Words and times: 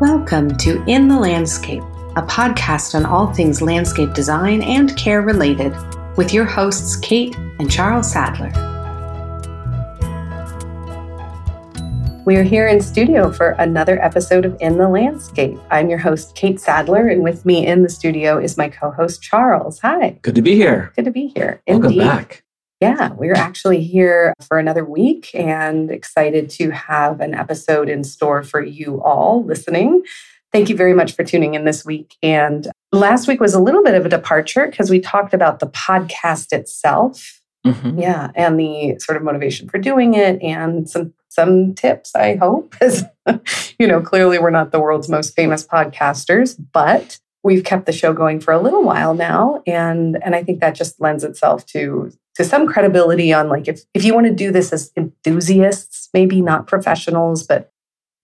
Welcome 0.00 0.56
to 0.56 0.82
In 0.86 1.08
the 1.08 1.18
Landscape, 1.18 1.82
a 2.16 2.22
podcast 2.22 2.94
on 2.94 3.04
all 3.04 3.34
things 3.34 3.60
landscape 3.60 4.14
design 4.14 4.62
and 4.62 4.96
care 4.96 5.20
related, 5.20 5.76
with 6.16 6.32
your 6.32 6.46
hosts 6.46 6.96
Kate 6.96 7.36
and 7.58 7.70
Charles 7.70 8.10
Sadler. 8.10 8.50
We 12.24 12.36
are 12.36 12.42
here 12.42 12.66
in 12.66 12.80
studio 12.80 13.30
for 13.30 13.50
another 13.58 14.02
episode 14.02 14.46
of 14.46 14.56
In 14.58 14.78
the 14.78 14.88
Landscape. 14.88 15.58
I'm 15.70 15.90
your 15.90 15.98
host, 15.98 16.34
Kate 16.34 16.58
Sadler, 16.58 17.06
and 17.06 17.22
with 17.22 17.44
me 17.44 17.66
in 17.66 17.82
the 17.82 17.90
studio 17.90 18.38
is 18.38 18.56
my 18.56 18.70
co 18.70 18.92
host, 18.92 19.20
Charles. 19.20 19.80
Hi. 19.80 20.18
Good 20.22 20.36
to 20.36 20.42
be 20.42 20.54
here. 20.54 20.94
Good 20.96 21.04
to 21.04 21.10
be 21.10 21.26
here. 21.26 21.60
Welcome 21.66 21.92
Indeed. 21.92 21.98
back. 21.98 22.42
Yeah, 22.80 23.12
we're 23.12 23.34
actually 23.34 23.82
here 23.82 24.32
for 24.48 24.58
another 24.58 24.84
week 24.84 25.30
and 25.34 25.90
excited 25.90 26.48
to 26.50 26.70
have 26.70 27.20
an 27.20 27.34
episode 27.34 27.90
in 27.90 28.04
store 28.04 28.42
for 28.42 28.62
you 28.62 29.02
all 29.02 29.44
listening. 29.44 30.02
Thank 30.50 30.70
you 30.70 30.76
very 30.76 30.94
much 30.94 31.12
for 31.14 31.22
tuning 31.22 31.54
in 31.54 31.64
this 31.64 31.84
week. 31.84 32.16
And 32.22 32.66
last 32.90 33.28
week 33.28 33.38
was 33.38 33.52
a 33.54 33.60
little 33.60 33.82
bit 33.84 33.94
of 33.94 34.06
a 34.06 34.08
departure 34.08 34.66
because 34.66 34.88
we 34.88 34.98
talked 34.98 35.34
about 35.34 35.58
the 35.60 35.66
podcast 35.66 36.52
itself. 36.52 37.42
Mhm. 37.66 38.00
Yeah, 38.00 38.30
and 38.34 38.58
the 38.58 38.98
sort 38.98 39.18
of 39.18 39.22
motivation 39.22 39.68
for 39.68 39.76
doing 39.76 40.14
it 40.14 40.40
and 40.42 40.88
some 40.88 41.12
some 41.28 41.74
tips, 41.74 42.16
I 42.16 42.36
hope. 42.36 42.74
As 42.80 43.04
you 43.78 43.86
know, 43.86 44.00
clearly 44.00 44.38
we're 44.38 44.48
not 44.50 44.72
the 44.72 44.80
world's 44.80 45.10
most 45.10 45.36
famous 45.36 45.66
podcasters, 45.66 46.58
but 46.72 47.18
we've 47.44 47.62
kept 47.62 47.84
the 47.84 47.92
show 47.92 48.14
going 48.14 48.40
for 48.40 48.52
a 48.52 48.60
little 48.60 48.82
while 48.82 49.12
now 49.14 49.62
and 49.66 50.18
and 50.24 50.34
I 50.34 50.42
think 50.42 50.60
that 50.60 50.74
just 50.74 51.00
lends 51.00 51.24
itself 51.24 51.64
to 51.66 52.10
to 52.40 52.48
some 52.48 52.66
credibility 52.66 53.32
on 53.32 53.48
like 53.48 53.68
if 53.68 53.82
if 53.94 54.04
you 54.04 54.14
want 54.14 54.26
to 54.26 54.34
do 54.34 54.50
this 54.50 54.72
as 54.72 54.90
enthusiasts, 54.96 56.08
maybe 56.14 56.40
not 56.40 56.66
professionals, 56.66 57.42
but 57.46 57.70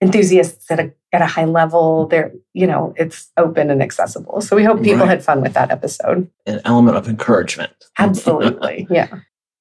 enthusiasts 0.00 0.70
at 0.70 0.80
a 0.80 0.92
at 1.12 1.22
a 1.22 1.26
high 1.26 1.44
level, 1.44 2.06
they're 2.08 2.32
you 2.54 2.66
know 2.66 2.94
it's 2.96 3.30
open 3.36 3.70
and 3.70 3.82
accessible. 3.82 4.40
So 4.40 4.56
we 4.56 4.64
hope 4.64 4.82
people 4.82 5.00
Right. 5.00 5.08
had 5.10 5.24
fun 5.24 5.40
with 5.42 5.52
that 5.54 5.70
episode. 5.70 6.28
An 6.46 6.60
element 6.64 6.96
of 6.96 7.08
encouragement. 7.08 7.72
Absolutely. 7.98 8.86
yeah. 8.90 9.08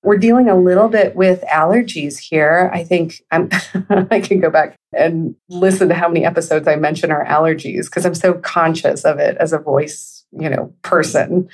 We're 0.04 0.18
dealing 0.18 0.50
a 0.50 0.56
little 0.56 0.88
bit 0.88 1.16
with 1.16 1.42
allergies 1.52 2.20
here. 2.20 2.70
I 2.74 2.84
think 2.84 3.22
I'm 3.32 3.50
I 4.12 4.20
can 4.20 4.40
go 4.40 4.50
back 4.52 4.76
and 4.94 5.36
listen 5.50 5.90
to 5.90 5.96
how 5.96 6.08
many 6.08 6.24
episodes 6.26 6.68
I 6.68 6.76
mention 6.76 7.12
our 7.12 7.26
allergies 7.26 7.86
because 7.86 8.06
I'm 8.06 8.16
so 8.16 8.36
conscious 8.36 9.04
of 9.04 9.18
it 9.20 9.36
as 9.38 9.52
a 9.52 9.58
voice, 9.58 10.24
you 10.32 10.50
know, 10.50 10.74
person 10.84 11.50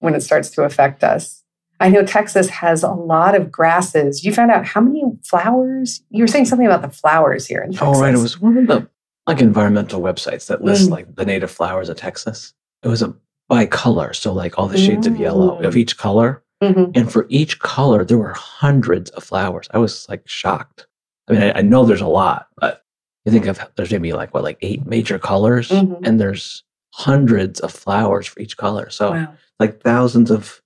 when 0.00 0.14
it 0.14 0.22
starts 0.22 0.50
to 0.50 0.64
affect 0.64 1.04
us. 1.04 1.43
I 1.80 1.88
know 1.88 2.04
Texas 2.04 2.48
has 2.48 2.82
a 2.82 2.90
lot 2.90 3.34
of 3.34 3.50
grasses. 3.50 4.24
You 4.24 4.32
found 4.32 4.50
out 4.50 4.64
how 4.64 4.80
many 4.80 5.02
flowers? 5.24 6.02
You 6.10 6.22
were 6.22 6.28
saying 6.28 6.44
something 6.46 6.66
about 6.66 6.82
the 6.82 6.90
flowers 6.90 7.46
here 7.46 7.62
in 7.62 7.72
Texas. 7.72 7.88
oh, 7.98 8.00
right. 8.00 8.14
It 8.14 8.18
was 8.18 8.40
one 8.40 8.56
of 8.56 8.66
the 8.66 8.88
like 9.26 9.40
environmental 9.40 10.00
websites 10.00 10.46
that 10.46 10.62
lists 10.62 10.86
Mm. 10.86 10.90
like 10.90 11.14
the 11.16 11.24
native 11.24 11.50
flowers 11.50 11.88
of 11.88 11.96
Texas. 11.96 12.52
It 12.82 12.88
was 12.88 13.02
a 13.02 13.14
by 13.48 13.66
color, 13.66 14.12
so 14.14 14.32
like 14.32 14.58
all 14.58 14.68
the 14.68 14.78
shades 14.78 15.06
of 15.06 15.18
yellow 15.18 15.58
Mm. 15.60 15.66
of 15.66 15.76
each 15.76 15.98
color, 15.98 16.42
Mhm. 16.62 16.96
and 16.96 17.12
for 17.12 17.26
each 17.28 17.58
color 17.58 18.04
there 18.04 18.16
were 18.18 18.32
hundreds 18.32 19.10
of 19.10 19.24
flowers. 19.24 19.68
I 19.72 19.78
was 19.78 20.06
like 20.08 20.22
shocked. 20.26 20.86
I 21.28 21.32
mean, 21.32 21.42
I, 21.42 21.58
I 21.58 21.62
know 21.62 21.84
there's 21.84 22.00
a 22.00 22.06
lot, 22.06 22.48
but 22.56 22.82
you 23.24 23.32
think 23.32 23.46
of 23.46 23.58
there's 23.76 23.90
maybe 23.90 24.12
like 24.12 24.32
what 24.32 24.42
like 24.44 24.58
eight 24.62 24.86
major 24.86 25.18
colors, 25.18 25.68
Mhm. 25.70 26.00
and 26.06 26.20
there's 26.20 26.62
hundreds 26.94 27.60
of 27.60 27.72
flowers 27.72 28.26
for 28.26 28.40
each 28.40 28.56
color. 28.56 28.88
So 28.90 29.10
Wow. 29.10 29.28
like 29.58 29.82
thousands 29.82 30.30
of, 30.30 30.62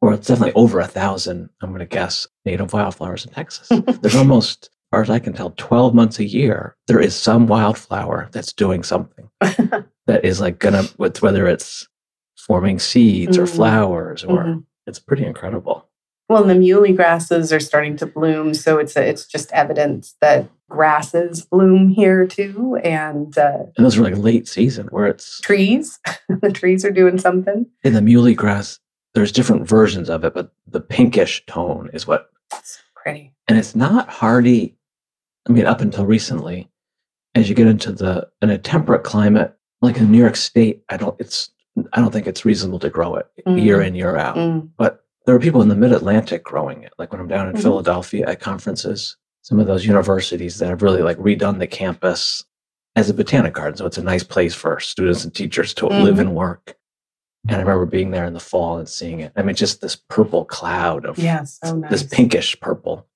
or 0.00 0.14
it's 0.14 0.26
definitely 0.28 0.54
over 0.54 0.80
a 0.80 0.86
thousand, 0.86 1.50
I'm 1.60 1.70
going 1.70 1.80
to 1.80 1.86
guess, 1.86 2.26
native 2.44 2.72
wildflowers 2.72 3.24
in 3.26 3.32
Texas. 3.32 3.68
There's 4.00 4.16
almost, 4.16 4.64
as 4.64 4.70
far 4.90 5.02
as 5.02 5.10
I 5.10 5.18
can 5.18 5.32
tell, 5.34 5.50
12 5.56 5.94
months 5.94 6.18
a 6.18 6.24
year, 6.24 6.76
there 6.86 7.00
is 7.00 7.14
some 7.14 7.46
wildflower 7.46 8.28
that's 8.32 8.52
doing 8.52 8.82
something 8.82 9.28
that 9.40 10.24
is 10.24 10.40
like 10.40 10.58
going 10.58 10.74
to, 10.74 11.12
whether 11.20 11.46
it's 11.46 11.86
forming 12.38 12.78
seeds 12.78 13.36
or 13.38 13.44
Mm. 13.44 13.54
flowers, 13.54 14.24
or 14.24 14.44
Mhm. 14.44 14.64
it's 14.86 14.98
pretty 14.98 15.24
incredible. 15.26 15.86
Well, 16.28 16.48
and 16.48 16.50
the 16.50 16.54
muhly 16.54 16.94
grasses 16.96 17.52
are 17.52 17.60
starting 17.60 17.96
to 17.98 18.06
bloom, 18.06 18.54
so 18.54 18.78
it's 18.78 18.96
a, 18.96 19.06
it's 19.06 19.26
just 19.26 19.52
evidence 19.52 20.14
that 20.20 20.48
grasses 20.70 21.44
bloom 21.44 21.88
here 21.88 22.26
too, 22.26 22.76
and 22.84 23.36
uh, 23.36 23.64
And 23.76 23.84
those 23.84 23.98
are 23.98 24.02
like 24.02 24.16
late 24.16 24.46
season 24.48 24.86
where 24.92 25.06
it's 25.06 25.40
trees. 25.40 25.98
the 26.40 26.50
trees 26.52 26.84
are 26.84 26.90
doing 26.92 27.18
something. 27.18 27.66
in 27.82 27.92
the 27.94 28.00
muhly 28.00 28.34
grass, 28.36 28.78
there's 29.14 29.32
different 29.32 29.66
versions 29.68 30.08
of 30.08 30.24
it, 30.24 30.34
but 30.34 30.52
the 30.66 30.80
pinkish 30.80 31.44
tone 31.46 31.90
is 31.92 32.06
what 32.06 32.30
That's 32.50 32.78
pretty. 32.94 33.32
and 33.48 33.58
it's 33.58 33.74
not 33.74 34.08
hardy 34.08 34.76
i 35.48 35.52
mean 35.52 35.66
up 35.66 35.80
until 35.80 36.04
recently 36.06 36.68
as 37.34 37.48
you 37.48 37.54
get 37.54 37.66
into 37.66 37.92
the 37.92 38.28
in 38.42 38.50
a 38.50 38.58
temperate 38.58 39.04
climate 39.04 39.56
like 39.80 39.96
in 39.96 40.10
new 40.12 40.18
york 40.18 40.36
state 40.36 40.82
i 40.90 40.96
don't 40.96 41.18
it's 41.18 41.50
i 41.94 42.00
don't 42.00 42.12
think 42.12 42.26
it's 42.26 42.44
reasonable 42.44 42.78
to 42.78 42.90
grow 42.90 43.14
it 43.16 43.26
year 43.46 43.78
Mm. 43.78 43.86
in 43.86 43.94
year 43.94 44.16
out 44.16 44.36
Mm. 44.36 44.68
but 44.76 45.04
there 45.26 45.34
are 45.34 45.40
people 45.40 45.62
in 45.62 45.68
the 45.68 45.74
mid-atlantic 45.76 46.42
growing 46.44 46.82
it 46.82 46.92
like 46.98 47.10
when 47.12 47.20
i'm 47.20 47.28
down 47.28 47.48
in 47.48 47.54
Mhm. 47.54 47.62
philadelphia 47.62 48.26
at 48.28 48.40
conferences 48.40 49.16
some 49.42 49.58
of 49.58 49.66
those 49.66 49.86
universities 49.86 50.58
that 50.58 50.68
have 50.68 50.82
really 50.82 51.02
like 51.02 51.16
redone 51.18 51.58
the 51.58 51.66
campus 51.66 52.44
as 52.96 53.08
a 53.08 53.14
botanic 53.14 53.54
garden 53.54 53.76
so 53.78 53.86
it's 53.86 53.98
a 53.98 54.02
nice 54.02 54.24
place 54.24 54.54
for 54.54 54.78
students 54.78 55.24
and 55.24 55.34
teachers 55.34 55.72
to 55.74 55.86
live 55.86 56.16
Mhm. 56.16 56.20
and 56.20 56.34
work 56.34 56.76
and 57.48 57.56
i 57.56 57.60
remember 57.60 57.86
being 57.86 58.10
there 58.10 58.24
in 58.26 58.34
the 58.34 58.40
fall 58.40 58.78
and 58.78 58.88
seeing 58.88 59.20
it 59.20 59.32
i 59.36 59.42
mean 59.42 59.54
just 59.56 59.80
this 59.80 59.96
purple 59.96 60.44
cloud 60.44 61.04
of 61.04 61.18
Yeah, 61.18 61.44
so 61.44 61.76
nice. 61.76 61.90
this 61.90 62.02
pinkish 62.02 62.58
purple 62.60 63.06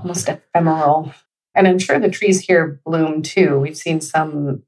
almost 0.00 0.28
ephemeral. 0.28 1.12
And 1.54 1.66
I'm 1.66 1.78
sure 1.78 1.98
the 1.98 2.10
trees 2.10 2.40
here 2.40 2.82
bloom 2.84 3.22
too. 3.22 3.58
We've 3.58 3.78
seen 3.78 4.02
some 4.02 4.62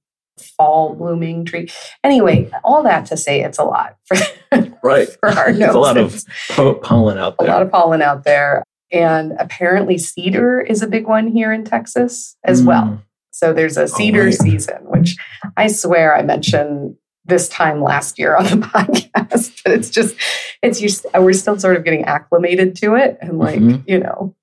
fall 0.57 0.95
blooming 0.95 1.45
tree. 1.45 1.69
Anyway, 2.03 2.51
all 2.65 2.83
that 2.85 3.05
to 3.07 3.17
say, 3.19 3.43
it's 3.43 3.59
a 3.59 3.65
lot 3.65 3.97
for, 4.07 4.17
Right. 4.83 5.07
for 5.21 5.29
our 5.29 5.53
There's 5.53 5.75
a 5.75 5.79
lot 5.79 5.99
of 5.99 6.25
po- 6.49 6.77
pollen 6.77 7.19
out 7.19 7.37
there. 7.39 7.47
a 7.47 7.51
lot 7.51 7.61
of 7.61 7.71
pollen 7.71 8.01
out 8.01 8.25
there. 8.25 8.65
And 8.91 9.33
apparently, 9.39 9.99
cedar 9.99 10.63
is 10.63 10.81
a 10.81 10.87
big 10.87 11.07
one 11.07 11.27
here 11.27 11.53
in 11.53 11.63
Texas 11.67 12.35
as 12.45 12.63
well. 12.63 12.85
Mm. 12.85 13.03
So 13.31 13.53
there's 13.53 13.77
a 13.77 13.87
cedar 13.87 14.25
right. 14.25 14.33
season, 14.35 14.79
which 14.85 15.15
I 15.59 15.67
swear 15.67 16.17
I 16.17 16.23
mentioned 16.23 16.97
this 17.29 17.49
time 17.49 17.83
last 17.83 18.19
year 18.19 18.37
on 18.37 18.45
the 18.45 18.51
podcast, 18.75 19.63
but 19.65 19.73
it's 19.73 19.91
just, 19.91 20.17
it's 20.63 20.81
just, 20.81 21.07
we're 21.15 21.33
still 21.33 21.59
sort 21.59 21.77
of 21.77 21.85
getting 21.85 22.05
acclimated 22.05 22.75
to 22.77 22.95
it. 22.97 23.19
And 23.21 23.39
like, 23.39 23.61
Mhm. 23.61 23.85
you 23.87 24.01
know, 24.01 24.35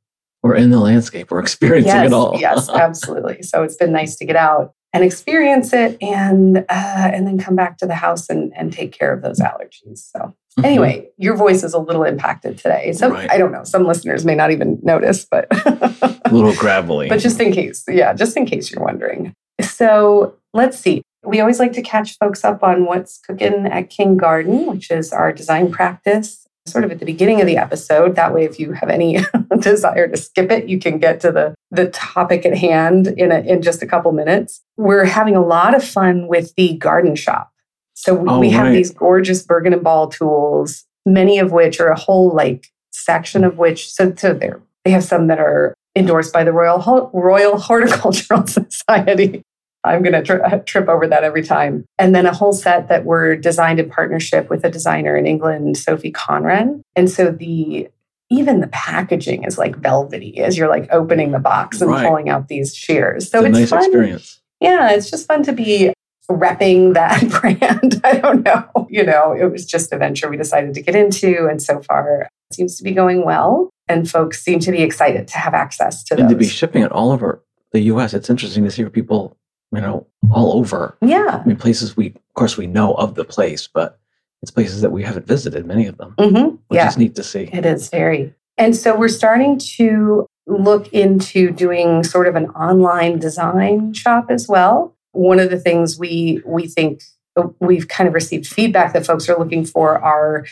We're 0.44 0.56
in 0.56 0.70
the 0.70 0.80
landscape. 0.80 1.32
We're 1.32 1.40
experiencing 1.40 1.94
yes, 1.94 2.06
it 2.08 2.14
all. 2.14 2.38
yes, 2.40 2.70
absolutely. 2.74 3.42
So 3.42 3.64
it's 3.64 3.76
been 3.76 3.92
nice 3.92 4.16
to 4.18 4.26
get 4.26 4.36
out 4.36 4.74
and 4.94 5.04
experience 5.04 5.74
it 5.74 5.98
and, 6.02 6.60
uh, 6.60 6.64
and 6.70 7.28
then 7.28 7.38
come 7.40 7.56
back 7.56 7.78
to 7.80 7.86
the 7.86 7.96
house 7.96 8.30
and, 8.30 8.54
and 8.56 8.72
take 8.72 8.92
care 8.98 9.12
of 9.12 9.22
those 9.24 9.40
allergies. 9.40 10.10
So 10.16 10.34
Mhm. 10.60 10.64
anyway, 10.66 11.10
your 11.18 11.36
voice 11.36 11.64
is 11.64 11.74
a 11.74 11.80
little 11.80 12.04
impacted 12.04 12.58
today. 12.60 12.94
So 12.94 13.10
Right. 13.10 13.30
I 13.30 13.38
don't 13.38 13.52
know. 13.52 13.64
Some 13.66 13.86
listeners 13.86 14.24
may 14.24 14.36
not 14.36 14.52
even 14.52 14.80
notice, 14.84 15.26
but 15.30 15.48
a 15.52 16.30
little 16.32 16.54
gravelly. 16.58 17.10
but 17.10 17.20
just 17.20 17.42
in 17.42 17.52
case, 17.52 17.84
yeah, 17.90 18.14
just 18.14 18.38
in 18.38 18.46
case 18.46 18.72
you're 18.72 18.84
wondering. 18.84 19.34
So 19.62 20.36
let's 20.54 20.78
see. 20.78 21.02
We 21.26 21.40
always 21.40 21.60
like 21.60 21.74
to 21.74 21.82
catch 21.82 22.18
folks 22.18 22.44
up 22.44 22.64
on 22.64 22.86
what's 22.86 23.18
cooking 23.20 23.66
at 23.68 23.90
King 23.90 24.18
Garden, 24.18 24.66
which 24.68 24.92
is 24.92 25.12
our 25.12 25.32
design 25.34 25.72
practice, 25.72 26.48
sort 26.66 26.84
of 26.84 26.92
at 26.92 27.00
the 27.00 27.06
beginning 27.06 27.42
of 27.42 27.48
the 27.48 27.58
episode. 27.58 28.16
That 28.16 28.34
way, 28.34 28.44
if 28.46 28.60
you 28.60 28.74
have 28.74 28.90
any 28.90 29.20
desire 29.60 30.08
to 30.08 30.18
skip 30.18 30.52
it, 30.52 30.68
you 30.70 30.80
can 30.80 31.00
get 31.00 31.20
to 31.22 31.32
the 31.32 31.56
the 31.72 31.88
topic 31.90 32.46
at 32.46 32.58
hand 32.58 33.08
in 33.08 33.32
a, 33.32 33.40
in 33.40 33.62
just 33.62 33.82
a 33.82 33.88
couple 33.88 34.12
minutes. 34.12 34.62
We're 34.78 35.06
having 35.06 35.36
a 35.36 35.46
lot 35.46 35.76
of 35.76 35.84
fun 35.84 36.28
with 36.28 36.54
the 36.56 36.78
garden 36.78 37.16
shop. 37.16 37.52
So 37.94 38.14
we, 38.14 38.30
Oh, 38.30 38.40
we 38.40 38.50
have 38.52 38.68
right. 38.68 38.74
these 38.74 38.92
gorgeous 38.92 39.46
Burgon 39.46 39.74
and 39.74 39.84
Ball 39.84 40.08
tools, 40.10 40.86
many 41.06 41.40
of 41.40 41.52
which 41.52 41.80
are 41.80 41.90
a 41.90 42.00
whole 42.00 42.32
like 42.34 42.68
section 42.92 43.44
of 43.44 43.58
which 43.58 43.90
so 43.92 44.14
so 44.16 44.34
they're 44.34 44.62
they 44.86 44.92
have 44.92 45.04
some 45.04 45.28
that 45.28 45.40
are 45.40 45.74
endorsed 45.98 46.32
by 46.34 46.44
the 46.44 46.52
Royal 46.54 47.10
Royal 47.14 47.58
Horticultural 47.58 48.46
Society. 48.48 49.42
I'm 49.86 50.02
going 50.04 50.14
to 50.14 50.22
tri- 50.22 50.58
trip 50.66 50.88
over 50.90 51.08
that 51.08 51.24
every 51.24 51.44
time. 51.44 51.86
And 52.00 52.14
then 52.16 52.26
a 52.26 52.34
whole 52.34 52.54
set 52.54 52.88
that 52.90 53.06
were 53.06 53.36
designed 53.36 53.80
in 53.80 53.90
partnership 53.90 54.50
with 54.50 54.64
a 54.66 54.70
designer 54.70 55.16
in 55.16 55.26
England, 55.26 55.78
Sophie 55.78 56.12
Conran. 56.12 56.82
And 56.96 57.10
so 57.10 57.32
the 57.32 57.88
even 58.32 58.60
the 58.60 58.68
packaging 58.68 59.44
is 59.44 59.58
like 59.60 59.76
velvety 59.78 60.40
as 60.40 60.58
you're 60.58 60.68
like 60.70 60.88
opening 60.92 61.32
the 61.32 61.40
box 61.40 61.80
and 61.82 61.92
Right. 61.92 62.08
pulling 62.08 62.28
out 62.30 62.48
these 62.48 62.74
shears. 62.76 63.30
So 63.30 63.46
it's 63.46 63.58
a 63.58 63.62
it's 63.62 63.72
nice 63.72 63.80
fun. 63.82 63.84
experience. 63.86 64.42
Yeah, 64.60 64.92
it's 64.92 65.12
just 65.12 65.28
fun 65.28 65.44
to 65.44 65.54
be 65.54 65.94
repping 66.32 66.96
that 66.96 67.22
brand. 67.42 68.02
I 68.04 68.18
don't 68.18 68.44
know. 68.44 68.88
You 68.90 69.04
know, 69.04 69.34
it 69.34 69.46
was 69.52 69.66
just 69.66 69.94
a 69.94 69.98
venture 69.98 70.28
we 70.30 70.38
decided 70.38 70.74
to 70.74 70.82
get 70.82 70.96
into. 70.96 71.48
And 71.48 71.62
so 71.62 71.82
far, 71.82 72.22
it 72.50 72.56
seems 72.56 72.78
to 72.78 72.84
be 72.84 72.92
going 72.94 73.24
well. 73.26 73.70
And 73.88 74.10
folks 74.10 74.42
seem 74.42 74.60
to 74.62 74.72
be 74.72 74.82
excited 74.82 75.28
to 75.28 75.38
have 75.38 75.54
access 75.54 76.04
to 76.06 76.16
And 76.16 76.24
those. 76.24 76.32
to 76.32 76.36
be 76.38 76.48
shipping 76.48 76.82
it 76.82 76.92
all 76.92 77.12
over 77.12 77.44
the 77.74 77.82
US, 77.82 78.16
it's 78.16 78.30
interesting 78.32 78.64
to 78.64 78.72
see 78.72 78.82
where 78.82 78.90
people, 78.90 79.38
you 79.76 79.82
know, 79.82 80.08
all 80.32 80.58
over. 80.58 80.98
yeah. 81.02 81.42
I 81.44 81.48
mean, 81.48 81.58
places 81.58 81.96
we, 81.98 82.08
of 82.08 82.34
course, 82.34 82.58
we 82.58 82.68
know 82.68 82.94
of 82.94 83.16
the 83.16 83.24
place, 83.26 83.68
but 83.68 84.00
it's 84.42 84.52
places 84.52 84.82
that 84.82 84.92
we 84.92 85.04
haven't 85.04 85.28
visited, 85.28 85.66
many 85.66 85.88
of 85.88 85.98
them, 85.98 86.14
hmm 86.20 86.56
which 86.68 86.78
Yeah. 86.78 86.88
is 86.88 86.98
neat 86.98 87.16
to 87.16 87.24
see. 87.24 87.50
It 87.52 87.66
is 87.66 87.90
very. 87.90 88.34
And 88.58 88.76
so 88.76 88.96
we're 88.98 89.10
starting 89.10 89.58
to 89.78 90.26
look 90.48 90.88
into 90.94 91.52
doing 91.52 92.04
sort 92.04 92.28
of 92.28 92.36
an 92.36 92.48
online 92.52 93.20
design 93.20 93.94
shop 93.94 94.28
as 94.30 94.48
well. 94.48 94.96
one 95.12 95.40
of 95.40 95.50
the 95.50 95.58
things 95.60 95.98
we 95.98 96.42
we 96.46 96.68
think 96.68 97.02
uh, 97.38 97.48
we've 97.62 97.88
kind 97.88 98.08
of 98.08 98.14
received 98.14 98.46
feedback 98.46 98.92
that 98.94 99.06
folks 99.06 99.30
are 99.30 99.38
looking 99.40 99.64
for 99.66 99.98
are 99.98 100.46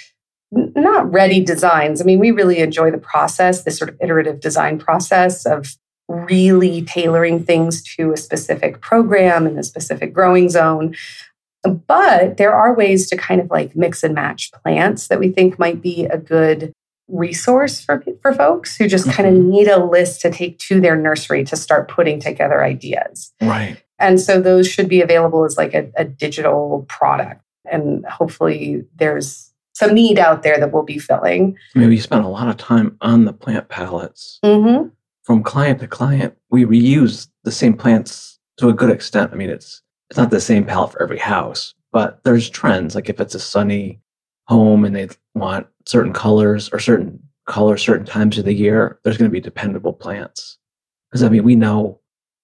not 0.51 1.11
ready 1.11 1.43
designs. 1.43 1.99
I 2.01 2.05
mean, 2.05 2.19
we 2.19 2.31
really 2.31 2.59
enjoy 2.59 2.89
the 2.91 2.97
process, 2.97 3.63
this 3.63 3.77
sort 3.77 3.89
of 3.89 3.97
iterative 4.01 4.39
design 4.39 4.79
process 4.79 5.45
of 5.45 5.75
really 6.07 6.83
tailoring 6.83 7.43
things 7.43 7.81
to 7.95 8.11
a 8.11 8.17
specific 8.17 8.81
program 8.81 9.47
and 9.47 9.57
a 9.57 9.63
specific 9.63 10.13
growing 10.13 10.49
zone. 10.49 10.95
But 11.63 12.37
there 12.37 12.53
are 12.53 12.75
ways 12.75 13.09
to 13.09 13.15
kind 13.15 13.39
of 13.39 13.49
like 13.49 13.75
mix 13.75 14.03
and 14.03 14.13
match 14.13 14.51
plants 14.51 15.07
that 15.07 15.19
we 15.19 15.29
think 15.29 15.57
might 15.57 15.81
be 15.81 16.05
a 16.05 16.17
good 16.17 16.73
resource 17.07 17.81
for, 17.81 18.03
for 18.21 18.33
folks 18.33 18.75
who 18.75 18.87
just 18.87 19.09
kind 19.11 19.27
of 19.27 19.35
mm-hmm. 19.35 19.49
need 19.49 19.67
a 19.67 19.83
list 19.83 20.21
to 20.21 20.31
take 20.31 20.57
to 20.59 20.81
their 20.81 20.95
nursery 20.95 21.43
to 21.45 21.55
start 21.55 21.87
putting 21.87 22.19
together 22.19 22.63
ideas. 22.63 23.33
Right. 23.41 23.81
And 23.99 24.19
so 24.19 24.41
those 24.41 24.67
should 24.67 24.89
be 24.89 25.01
available 25.01 25.45
as 25.45 25.57
like 25.57 25.73
a, 25.73 25.89
a 25.95 26.03
digital 26.03 26.85
product. 26.89 27.41
And 27.71 28.05
hopefully 28.05 28.83
there's 28.95 29.51
some 29.73 29.93
need 29.93 30.19
out 30.19 30.43
there 30.43 30.59
that 30.59 30.71
we'll 30.71 30.83
be 30.83 30.99
filling. 30.99 31.57
Maybe 31.75 31.95
you 31.95 32.01
spent 32.01 32.25
a 32.25 32.29
lot 32.29 32.47
of 32.47 32.57
time 32.57 32.97
on 33.01 33.25
the 33.25 33.33
plant 33.33 33.69
palettes. 33.69 34.39
Mm-hmm. 34.43 34.89
From 35.23 35.41
client 35.41 35.79
to 35.79 35.87
client, 35.87 36.35
we 36.49 36.65
reuse 36.65 37.29
the 37.43 37.51
same 37.51 37.75
plants 37.75 38.39
to 38.57 38.69
a 38.69 38.73
good 38.73 38.89
extent. 38.89 39.31
I 39.31 39.35
mean, 39.35 39.49
it's 39.49 39.81
it's 40.09 40.17
not 40.17 40.29
the 40.29 40.41
same 40.41 40.65
palette 40.65 40.91
for 40.91 41.01
every 41.01 41.17
house, 41.17 41.73
but 41.91 42.23
there's 42.23 42.49
trends. 42.49 42.93
Like 42.93 43.09
if 43.09 43.19
it's 43.19 43.35
a 43.35 43.39
sunny 43.39 44.01
home 44.47 44.83
and 44.83 44.95
they 44.95 45.07
want 45.33 45.67
certain 45.85 46.13
colors 46.13 46.69
or 46.73 46.79
certain 46.79 47.19
colors 47.47 47.81
certain 47.81 48.05
times 48.05 48.37
of 48.37 48.45
the 48.45 48.53
year, 48.53 48.99
there's 49.03 49.17
going 49.17 49.29
to 49.29 49.33
be 49.33 49.41
dependable 49.41 49.93
plants. 49.93 50.57
Because 51.09 51.23
I 51.23 51.29
mean, 51.29 51.43
we 51.43 51.55
know. 51.55 51.99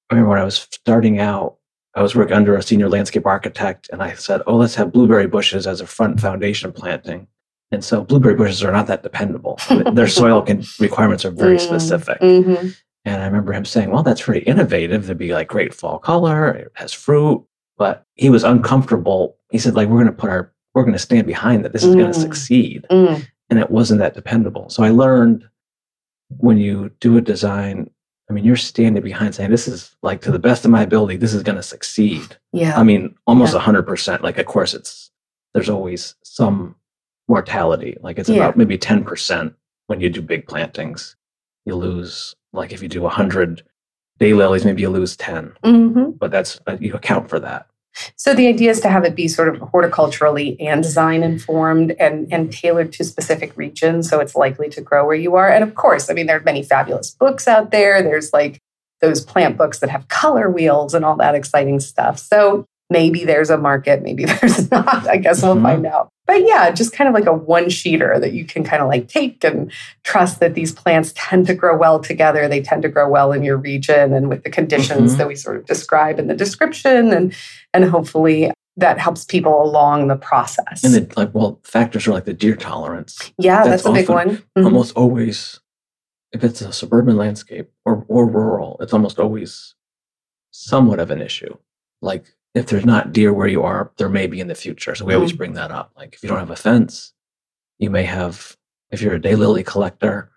I 0.09 0.15
remember 0.15 0.29
when 0.29 0.39
I 0.39 0.45
was 0.45 0.67
starting 0.71 1.19
out, 1.19 1.57
I 1.95 2.01
was 2.01 2.15
working 2.15 2.35
under 2.35 2.55
a 2.55 2.63
senior 2.63 2.89
landscape 2.89 3.25
architect, 3.25 3.89
and 3.91 4.01
I 4.01 4.13
said, 4.13 4.41
"Oh, 4.47 4.55
let's 4.55 4.75
have 4.75 4.93
blueberry 4.93 5.27
bushes 5.27 5.67
as 5.67 5.81
a 5.81 5.87
front 5.87 6.19
foundation 6.19 6.71
planting." 6.71 7.27
And 7.71 7.83
so, 7.83 8.03
blueberry 8.03 8.35
bushes 8.35 8.63
are 8.63 8.71
not 8.71 8.87
that 8.87 9.03
dependable. 9.03 9.59
Their 9.93 10.07
soil 10.21 10.41
can, 10.41 10.63
requirements 10.79 11.23
are 11.23 11.31
very 11.31 11.57
mm, 11.57 11.61
specific. 11.61 12.19
Mm-hmm. 12.19 12.69
And 13.05 13.21
I 13.21 13.25
remember 13.25 13.53
him 13.53 13.65
saying, 13.65 13.91
"Well, 13.91 14.03
that's 14.03 14.21
pretty 14.21 14.45
innovative. 14.45 15.05
There'd 15.05 15.17
be 15.17 15.33
like 15.33 15.47
great 15.47 15.73
fall 15.73 15.99
color. 15.99 16.49
It 16.51 16.71
has 16.75 16.93
fruit." 16.93 17.45
But 17.77 18.05
he 18.15 18.29
was 18.29 18.43
uncomfortable. 18.43 19.37
He 19.51 19.59
said, 19.59 19.75
"Like 19.75 19.87
we're 19.87 20.03
going 20.03 20.07
to 20.07 20.11
put 20.11 20.29
our 20.29 20.51
we're 20.73 20.83
going 20.83 20.93
to 20.93 20.99
stand 20.99 21.27
behind 21.27 21.63
that. 21.63 21.73
This 21.73 21.83
is 21.83 21.95
mm. 21.95 21.99
going 21.99 22.11
to 22.11 22.19
succeed." 22.19 22.85
Mm. 22.89 23.27
And 23.51 23.59
it 23.59 23.69
wasn't 23.69 23.99
that 23.99 24.13
dependable. 24.13 24.69
So 24.69 24.83
I 24.83 24.89
learned 24.89 25.47
when 26.37 26.57
you 26.57 26.91
do 26.99 27.17
a 27.17 27.21
design 27.21 27.89
I 28.29 28.33
mean, 28.33 28.45
you're 28.45 28.55
standing 28.55 29.01
behind 29.01 29.33
saying, 29.33 29.49
this 29.49 29.67
is 29.67 29.95
like 30.03 30.21
to 30.21 30.31
the 30.31 30.39
best 30.39 30.63
of 30.63 30.71
my 30.71 30.83
ability, 30.83 31.17
this 31.17 31.33
is 31.33 31.41
going 31.41 31.55
to 31.55 31.63
succeed. 31.63 32.37
Yeah. 32.53 32.79
I 32.79 32.83
mean, 32.83 33.15
almost 33.25 33.55
yeah. 33.55 33.61
100%. 33.61 34.21
Like, 34.21 34.37
of 34.37 34.45
course, 34.45 34.75
it's, 34.75 35.09
there's 35.53 35.69
always 35.69 36.15
some 36.23 36.75
mortality. 37.29 37.97
Like, 38.01 38.19
it's 38.19 38.29
yeah. 38.29 38.37
about 38.37 38.57
maybe 38.57 38.77
10% 38.77 39.53
when 39.87 40.01
you 40.01 40.09
do 40.09 40.21
big 40.21 40.47
plantings. 40.47 41.15
You 41.65 41.75
lose, 41.75 42.35
like, 42.51 42.73
if 42.73 42.81
you 42.81 42.89
do 42.89 43.01
100 43.01 43.63
daylilies, 44.19 44.65
maybe 44.65 44.81
you 44.81 44.89
lose 44.89 45.15
10. 45.15 45.53
Mm-hmm. 45.63 46.11
But 46.11 46.31
that's, 46.31 46.59
uh, 46.67 46.77
you 46.79 46.93
account 46.93 47.29
for 47.29 47.39
that. 47.39 47.67
So 48.15 48.33
the 48.33 48.47
idea 48.47 48.71
is 48.71 48.79
to 48.81 48.89
have 48.89 49.03
it 49.03 49.15
be 49.15 49.27
sort 49.27 49.49
of 49.49 49.61
horticulturally 49.61 50.55
and 50.59 50.83
design 50.83 51.23
informed 51.23 51.91
and, 51.99 52.31
and 52.31 52.51
tailored 52.51 52.93
to 52.93 53.03
specific 53.03 53.55
regions. 53.57 54.09
So 54.09 54.19
it's 54.19 54.35
likely 54.35 54.69
to 54.69 54.81
grow 54.81 55.05
where 55.05 55.15
you 55.15 55.35
are. 55.35 55.49
And 55.49 55.63
of 55.63 55.75
course, 55.75 56.09
I 56.09 56.13
mean, 56.13 56.27
there 56.27 56.37
are 56.37 56.43
many 56.43 56.63
fabulous 56.63 57.11
books 57.11 57.47
out 57.47 57.71
there. 57.71 58.01
There's 58.01 58.31
like 58.31 58.61
those 59.01 59.23
plant 59.23 59.57
books 59.57 59.79
that 59.79 59.89
have 59.89 60.07
color 60.07 60.49
wheels 60.49 60.93
and 60.93 61.03
all 61.03 61.15
that 61.17 61.35
exciting 61.35 61.79
stuff. 61.79 62.19
So 62.19 62.65
maybe 62.89 63.25
there's 63.25 63.49
a 63.49 63.57
market, 63.57 64.01
maybe 64.01 64.25
there's 64.41 64.69
not. 64.71 65.07
I 65.07 65.17
guess 65.17 65.41
we'll 65.41 65.55
mm-hmm. 65.55 65.63
find 65.63 65.85
out. 65.85 66.09
But 66.25 66.45
yeah, 66.45 66.69
just 66.69 66.93
kind 66.93 67.07
of 67.07 67.15
like 67.15 67.25
a 67.25 67.33
one 67.33 67.65
sheeter 67.65 68.19
that 68.19 68.33
you 68.33 68.45
can 68.45 68.63
kind 68.63 68.83
of 68.83 68.87
like 68.87 69.07
take 69.07 69.43
and 69.43 69.71
trust 70.03 70.39
that 70.39 70.53
these 70.53 70.71
plants 70.71 71.11
tend 71.15 71.47
to 71.47 71.55
grow 71.55 71.75
well 71.75 71.99
together. 71.99 72.47
They 72.47 72.61
tend 72.61 72.83
to 72.83 72.89
grow 72.89 73.09
well 73.09 73.31
in 73.31 73.43
your 73.43 73.57
region 73.57 74.13
and 74.13 74.29
with 74.29 74.43
the 74.43 74.51
conditions 74.51 75.11
mm-hmm. 75.11 75.17
that 75.17 75.27
we 75.27 75.35
sort 75.35 75.57
of 75.57 75.65
describe 75.65 76.19
in 76.19 76.27
the 76.27 76.35
description. 76.35 77.11
And 77.11 77.35
and 77.73 77.85
hopefully 77.85 78.51
that 78.77 78.97
helps 78.97 79.25
people 79.25 79.61
along 79.61 80.07
the 80.07 80.15
process. 80.15 80.83
And 80.83 80.93
the, 80.93 81.13
like, 81.17 81.33
well, 81.33 81.59
factors 81.63 82.07
are 82.07 82.11
like 82.11 82.25
the 82.25 82.33
deer 82.33 82.55
tolerance. 82.55 83.31
Yeah, 83.37 83.63
that's, 83.63 83.83
that's 83.83 83.85
a 83.85 83.91
big 83.91 84.09
one. 84.09 84.37
Mm-hmm. 84.37 84.65
Almost 84.65 84.95
always, 84.95 85.59
if 86.31 86.43
it's 86.43 86.61
a 86.61 86.71
suburban 86.71 87.17
landscape 87.17 87.69
or, 87.85 88.05
or 88.07 88.27
rural, 88.27 88.77
it's 88.79 88.93
almost 88.93 89.19
always 89.19 89.75
somewhat 90.51 90.99
of 90.99 91.11
an 91.11 91.21
issue. 91.21 91.57
Like 92.01 92.25
if 92.55 92.67
there's 92.67 92.85
not 92.85 93.13
deer 93.13 93.33
where 93.33 93.47
you 93.47 93.63
are, 93.63 93.91
there 93.97 94.09
may 94.09 94.27
be 94.27 94.39
in 94.39 94.47
the 94.47 94.55
future. 94.55 94.95
So 94.95 95.05
we 95.05 95.13
always 95.13 95.31
mm-hmm. 95.31 95.37
bring 95.37 95.53
that 95.53 95.71
up. 95.71 95.91
Like 95.95 96.15
if 96.15 96.23
you 96.23 96.29
don't 96.29 96.39
have 96.39 96.49
a 96.49 96.55
fence, 96.55 97.13
you 97.77 97.89
may 97.89 98.03
have, 98.03 98.57
if 98.91 99.01
you're 99.01 99.15
a 99.15 99.19
daylily 99.19 99.65
collector 99.65 100.31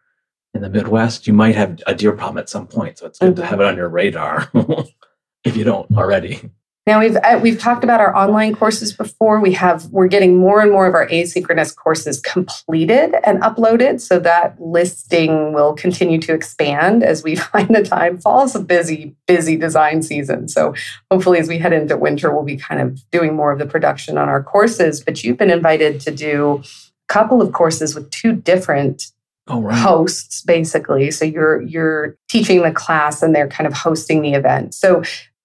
in 0.55 0.63
the 0.63 0.69
Midwest, 0.69 1.27
you 1.27 1.33
might 1.33 1.55
have 1.55 1.81
a 1.87 1.95
deer 1.95 2.13
problem 2.13 2.39
at 2.39 2.49
some 2.49 2.67
point. 2.67 2.99
So 2.99 3.07
it's 3.07 3.19
good 3.19 3.35
mm-hmm. 3.35 3.41
to 3.41 3.47
have 3.47 3.61
it 3.61 3.67
on 3.67 3.77
your 3.77 3.89
radar 3.89 4.51
if 5.45 5.57
you 5.57 5.65
don't 5.65 5.91
already. 5.97 6.51
Now 6.85 6.99
we've 6.99 7.17
uh, 7.17 7.39
we've 7.41 7.61
talked 7.61 7.85
about 7.85 8.01
our 8.01 8.15
online 8.17 8.57
courses 8.57 8.93
before. 8.93 9.39
We 9.39 9.53
have 9.53 9.87
we're 9.93 10.09
getting 10.09 10.37
more 10.37 10.61
and 10.61 10.73
more 10.73 10.85
of 10.87 10.95
our 10.95 11.07
asynchronous 11.07 11.77
courses 11.77 12.21
completed 12.21 13.15
and 13.25 13.41
uploaded, 13.41 14.01
so 14.01 14.19
that 14.19 14.61
listing 14.61 15.53
will 15.53 15.75
continue 15.75 16.19
to 16.21 16.35
expand 16.35 17.05
as 17.05 17.23
we 17.23 17.37
find 17.53 17.73
the 17.73 17.85
time. 17.85 18.19
Fall's 18.19 18.57
a 18.57 18.61
busy 18.61 19.15
busy 19.29 19.55
design 19.57 20.03
season, 20.03 20.49
so 20.49 20.75
hopefully 21.09 21.39
as 21.39 21.49
we 21.49 21.59
head 21.59 21.73
into 21.73 21.97
winter, 21.97 22.33
we'll 22.35 22.43
be 22.43 22.57
kind 22.57 22.81
of 22.81 23.11
doing 23.13 23.37
more 23.37 23.53
of 23.53 23.61
the 23.61 23.67
production 23.67 24.19
on 24.19 24.29
our 24.29 24.43
courses. 24.43 25.01
But 25.05 25.23
you've 25.23 25.39
been 25.39 25.51
invited 25.51 26.01
to 26.01 26.11
do 26.11 26.63
a 26.65 27.13
couple 27.13 27.41
of 27.41 27.53
courses 27.53 27.95
with 27.95 28.11
two 28.11 28.33
different 28.33 29.13
Oh, 29.49 29.61
right. 29.61 29.77
hosts 29.77 30.43
basically 30.43 31.11
so 31.11 31.25
you're 31.25 31.63
you're 31.63 32.17
teaching 32.29 32.63
the 32.63 32.71
class 32.71 33.25
and 33.25 33.35
they're 33.35 33.49
kind 33.49 33.67
of 33.67 33.73
hosting 33.73 34.23
the 34.23 34.35
event 34.35 34.73
so 34.73 35.03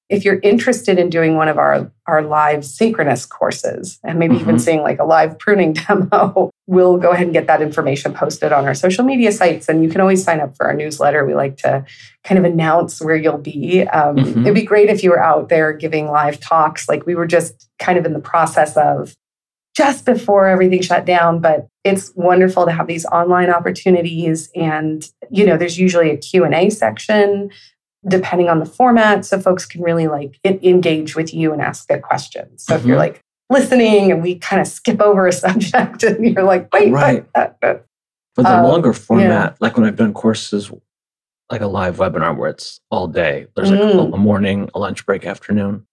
if 0.10 0.24
you're 0.24 0.40
interested 0.42 0.98
in 0.98 1.10
doing 1.10 1.36
one 1.36 1.50
of 1.50 1.58
our, 1.58 1.92
our 2.06 2.22
live 2.22 2.64
synchronous 2.64 3.26
courses 3.26 4.00
and 4.04 4.18
maybe 4.18 4.36
mm-hmm. 4.36 4.44
even 4.44 4.60
seeing 4.60 4.82
like 4.82 5.00
a 5.00 5.04
live 5.04 5.38
pruning 5.38 5.74
demo, 5.88 6.50
we'll 6.66 6.98
go 6.98 7.12
ahead 7.12 7.26
and 7.26 7.34
get 7.34 7.48
that 7.48 7.62
information 7.62 8.14
posted 8.14 8.54
on 8.54 8.66
our 8.66 8.74
social 8.74 9.04
media 9.04 9.32
sites. 9.32 9.68
And 9.68 9.84
you 9.84 9.90
can 9.90 10.00
always 10.00 10.24
sign 10.24 10.40
up 10.40 10.56
for 10.56 10.66
our 10.66 10.74
newsletter. 10.74 11.26
We 11.26 11.36
like 11.36 11.58
to 11.58 11.86
kind 12.24 12.40
of 12.40 12.46
announce 12.46 13.02
where 13.02 13.18
you'll 13.18 13.38
be. 13.38 13.82
Um, 13.82 14.16
mm-hmm. 14.16 14.42
It'd 14.42 14.56
be 14.56 14.64
great 14.64 14.90
if 14.90 15.04
you 15.04 15.10
were 15.10 15.22
out 15.22 15.50
there 15.50 15.74
giving 15.74 16.08
live 16.08 16.40
talks. 16.40 16.88
Like 16.88 17.06
we 17.06 17.16
were 17.16 17.28
just 17.28 17.70
kind 17.78 17.98
of 17.98 18.06
in 18.06 18.14
the 18.14 18.20
process 18.20 18.78
of 18.78 19.14
just 19.76 20.06
before 20.06 20.48
everything 20.48 20.82
shut 20.82 21.06
down 21.06 21.40
but 21.40 21.68
it's 21.84 22.12
wonderful 22.16 22.66
to 22.66 22.72
have 22.72 22.88
these 22.88 23.06
online 23.06 23.52
opportunities 23.52 24.50
and 24.56 25.12
you 25.30 25.46
know 25.46 25.56
there's 25.56 25.78
usually 25.78 26.10
a 26.10 26.18
q&a 26.18 26.72
section 26.72 27.52
depending 28.08 28.50
on 28.50 28.60
the 28.60 28.66
format 28.66 29.26
so 29.26 29.40
folks 29.40 29.66
can 29.66 29.82
really 29.82 30.08
like 30.08 30.40
engage 30.46 31.16
with 31.16 31.34
you 31.34 31.52
and 31.52 31.62
ask 31.62 31.88
good 31.88 32.02
questions 32.02 32.64
so 32.64 32.74
mm-hmm. 32.74 32.82
if 32.82 32.86
you're 32.88 32.98
mm-hmm. 32.98 33.14
like 33.14 33.22
listening 33.50 34.12
and 34.12 34.22
we 34.22 34.36
kind 34.36 34.62
of 34.62 34.68
skip 34.68 35.02
over 35.02 35.28
a 35.28 35.34
subject 35.34 36.04
and 36.04 36.26
you're 36.26 36.44
like 36.44 36.72
wait 36.74 36.92
right 36.92 37.26
but, 37.34 37.58
uh, 37.64 37.76
for 38.36 38.44
the 38.44 38.58
um, 38.58 38.66
longer 38.66 38.94
format 38.94 39.52
yeah. 39.52 39.56
like 39.60 39.78
when 39.78 39.86
i've 39.86 39.96
done 39.96 40.14
courses 40.14 40.72
like 41.52 41.62
a 41.62 41.68
live 41.68 41.98
webinar 41.98 42.36
where 42.36 42.50
it's 42.50 42.80
all 42.92 43.08
day 43.08 43.48
there's 43.56 43.72
like 43.72 43.80
mm. 43.80 44.12
a, 44.12 44.14
a 44.14 44.18
morning 44.18 44.70
a 44.76 44.80
lunch 44.80 45.06
break 45.06 45.26
afternoon 45.26 45.86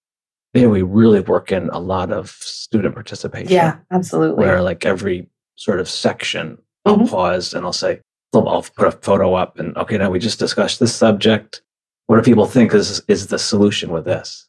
there 0.52 0.68
we 0.68 0.82
really 0.82 1.20
work 1.20 1.50
in 1.50 1.68
a 1.70 1.78
lot 1.78 2.12
of 2.12 2.30
student 2.30 2.94
participation 2.94 3.52
yeah 3.52 3.76
absolutely 3.90 4.44
where 4.44 4.62
like 4.62 4.84
every 4.84 5.28
sort 5.56 5.80
of 5.80 5.88
section 5.88 6.58
i'll 6.84 6.96
mm-hmm. 6.96 7.06
pause 7.06 7.54
and 7.54 7.64
i'll 7.64 7.72
say 7.72 8.00
I'll 8.36 8.62
put 8.62 8.88
a 8.88 8.92
photo 8.92 9.34
up 9.34 9.58
and 9.58 9.76
okay, 9.76 9.98
now 9.98 10.10
we 10.10 10.18
just 10.18 10.38
discussed 10.38 10.80
this 10.80 10.94
subject 10.94 11.62
what 12.06 12.16
do 12.16 12.22
people 12.22 12.46
think 12.46 12.74
is 12.74 13.02
is 13.08 13.28
the 13.28 13.38
solution 13.38 13.90
with 13.90 14.04
this? 14.04 14.48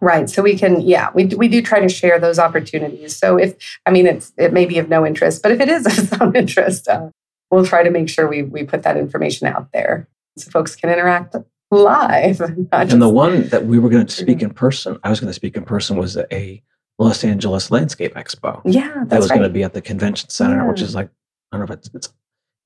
Right 0.00 0.28
so 0.28 0.42
we 0.42 0.58
can 0.58 0.80
yeah 0.80 1.10
we, 1.14 1.26
we 1.26 1.48
do 1.48 1.62
try 1.62 1.80
to 1.80 1.88
share 1.88 2.18
those 2.18 2.38
opportunities. 2.38 3.16
So 3.16 3.36
if 3.38 3.54
i 3.86 3.90
mean 3.90 4.06
it's 4.06 4.32
it 4.36 4.52
may 4.52 4.66
be 4.66 4.78
of 4.78 4.88
no 4.88 5.06
interest 5.06 5.42
but 5.42 5.52
if 5.52 5.60
it 5.60 5.68
is 5.68 5.86
of 5.98 6.08
some 6.08 6.34
interest 6.36 6.88
uh, 6.88 7.08
we'll 7.50 7.66
try 7.66 7.82
to 7.82 7.90
make 7.90 8.08
sure 8.08 8.28
we 8.28 8.42
we 8.42 8.64
put 8.64 8.82
that 8.82 8.96
information 8.96 9.46
out 9.46 9.70
there 9.72 10.08
so 10.36 10.50
folks 10.50 10.74
can 10.74 10.90
interact 10.90 11.36
live 11.70 12.40
and 12.72 13.00
the 13.00 13.08
one 13.08 13.48
that 13.48 13.66
we 13.66 13.78
were 13.78 13.88
going 13.88 14.06
to 14.06 14.12
speak 14.12 14.42
in 14.42 14.50
person 14.50 14.98
i 15.04 15.08
was 15.08 15.20
going 15.20 15.28
to 15.28 15.34
speak 15.34 15.56
in 15.56 15.64
person 15.64 15.96
was 15.96 16.18
a 16.30 16.62
los 16.98 17.24
angeles 17.24 17.70
landscape 17.70 18.14
expo. 18.14 18.60
Yeah 18.64 19.04
that 19.06 19.18
was 19.18 19.30
right. 19.30 19.36
going 19.36 19.48
to 19.48 19.52
be 19.52 19.62
at 19.62 19.72
the 19.72 19.80
convention 19.80 20.28
center 20.28 20.56
yeah. 20.56 20.68
which 20.68 20.82
is 20.82 20.94
like 20.94 21.08
i 21.50 21.56
don't 21.56 21.66
know 21.66 21.72
if 21.72 21.78
it's, 21.78 21.90
it's 21.94 22.12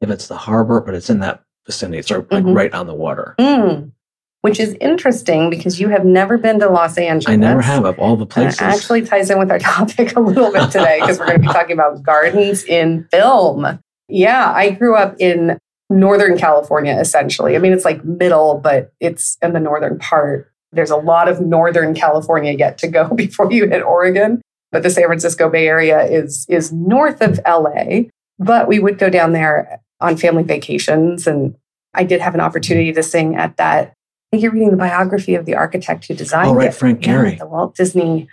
if 0.00 0.11
it's 0.11 0.26
the 0.26 0.37
harbor 0.37 0.80
but 0.80 0.95
it's 0.95 1.11
in 1.11 1.21
that 1.21 1.45
vicinity. 1.66 1.99
It's 1.99 2.11
like 2.11 2.28
mm-hmm. 2.28 2.52
right 2.52 2.73
on 2.73 2.87
the 2.87 2.95
water. 2.95 3.35
Mm 3.38 3.92
which 4.47 4.61
is 4.61 4.76
interesting 4.81 5.50
because 5.50 5.81
you 5.81 5.88
have 5.88 6.05
never 6.05 6.38
been 6.38 6.61
to 6.61 6.69
Los 6.69 6.97
Angeles. 6.97 7.33
I 7.33 7.35
never 7.35 7.61
have 7.61 7.85
of 7.85 7.99
all 7.99 8.15
the 8.15 8.26
places. 8.26 8.61
And 8.61 8.73
actually 8.73 9.03
ties 9.03 9.29
in 9.29 9.41
with 9.41 9.50
our 9.50 9.59
topic 9.59 10.15
a 10.15 10.21
little 10.21 10.53
bit 10.53 10.71
today 10.71 11.00
because 11.00 11.19
we're 11.19 11.26
going 11.26 11.43
to 11.43 11.49
be 11.49 11.53
talking 11.53 11.73
about 11.73 12.00
gardens 12.05 12.62
in 12.62 13.09
film. 13.11 13.81
Yeah, 14.09 14.53
I 14.53 14.71
grew 14.71 14.95
up 14.95 15.17
in 15.19 15.59
Northern 15.91 16.38
California 16.38 16.97
essentially. 16.97 17.57
I 17.57 17.59
mean, 17.59 17.73
it's 17.73 17.85
like 17.85 18.05
middle, 18.05 18.61
but 18.62 18.93
it's 19.00 19.37
in 19.43 19.53
the 19.53 19.59
northern 19.59 19.99
part. 19.99 20.53
there's 20.71 20.91
a 20.91 20.97
lot 20.97 21.26
of 21.26 21.41
Northern 21.41 21.93
California 21.93 22.53
yet 22.53 22.79
to 22.79 22.87
go 22.87 23.09
before 23.17 23.50
you 23.50 23.69
hit 23.69 23.83
Oregon. 23.83 24.41
But 24.71 24.85
the 24.85 24.91
San 24.91 25.07
Francisco 25.07 25.50
Bay 25.50 25.67
Area 25.67 26.05
is, 26.05 26.47
is 26.49 26.73
north 26.73 27.21
of 27.21 27.41
LA. 27.45 28.03
But 28.38 28.69
we 28.69 28.79
would 28.79 28.99
go 28.99 29.11
down 29.11 29.33
there 29.33 29.81
on 30.00 30.17
family 30.17 30.45
vacations. 30.45 31.26
And 31.26 31.57
I 31.95 32.05
did 32.05 32.21
have 32.21 32.35
an 32.37 32.41
opportunity 32.41 32.93
to 32.93 33.03
sing 33.03 33.35
at 33.35 33.57
that. 33.57 33.96
I 34.26 34.37
think 34.37 34.42
you're 34.42 34.52
reading 34.52 34.71
the 34.71 34.76
biography 34.76 35.35
of 35.37 35.47
the 35.47 35.54
architect 35.54 36.06
who 36.09 36.14
designed 36.14 36.49
Oh, 36.50 36.54
right, 36.54 36.68
it. 36.68 36.75
Frank 36.75 37.06
Yeah, 37.06 37.14
Gehry. 37.14 37.38
the 37.38 37.47
Walt 37.47 37.76
Disney 37.76 38.28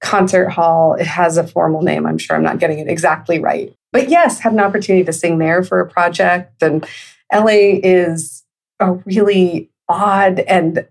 Concert 0.00 0.48
Hall. 0.48 0.94
It 0.94 1.06
has 1.06 1.36
a 1.36 1.46
formal 1.46 1.82
name. 1.82 2.04
I'm 2.06 2.18
sure 2.18 2.36
I'm 2.36 2.42
not 2.42 2.58
getting 2.58 2.78
it 2.80 2.88
exactly 2.88 3.38
right. 3.38 3.72
But 3.92 4.08
yes, 4.08 4.40
had 4.40 4.52
an 4.52 4.60
opportunity 4.60 5.04
to 5.04 5.12
sing 5.12 5.38
there 5.38 5.62
for 5.62 5.78
a 5.80 5.88
project. 5.88 6.60
And 6.62 6.84
LA 7.32 7.78
is 7.82 8.42
a 8.80 8.92
really 8.92 9.70
odd 9.88 10.40
and 10.40 10.86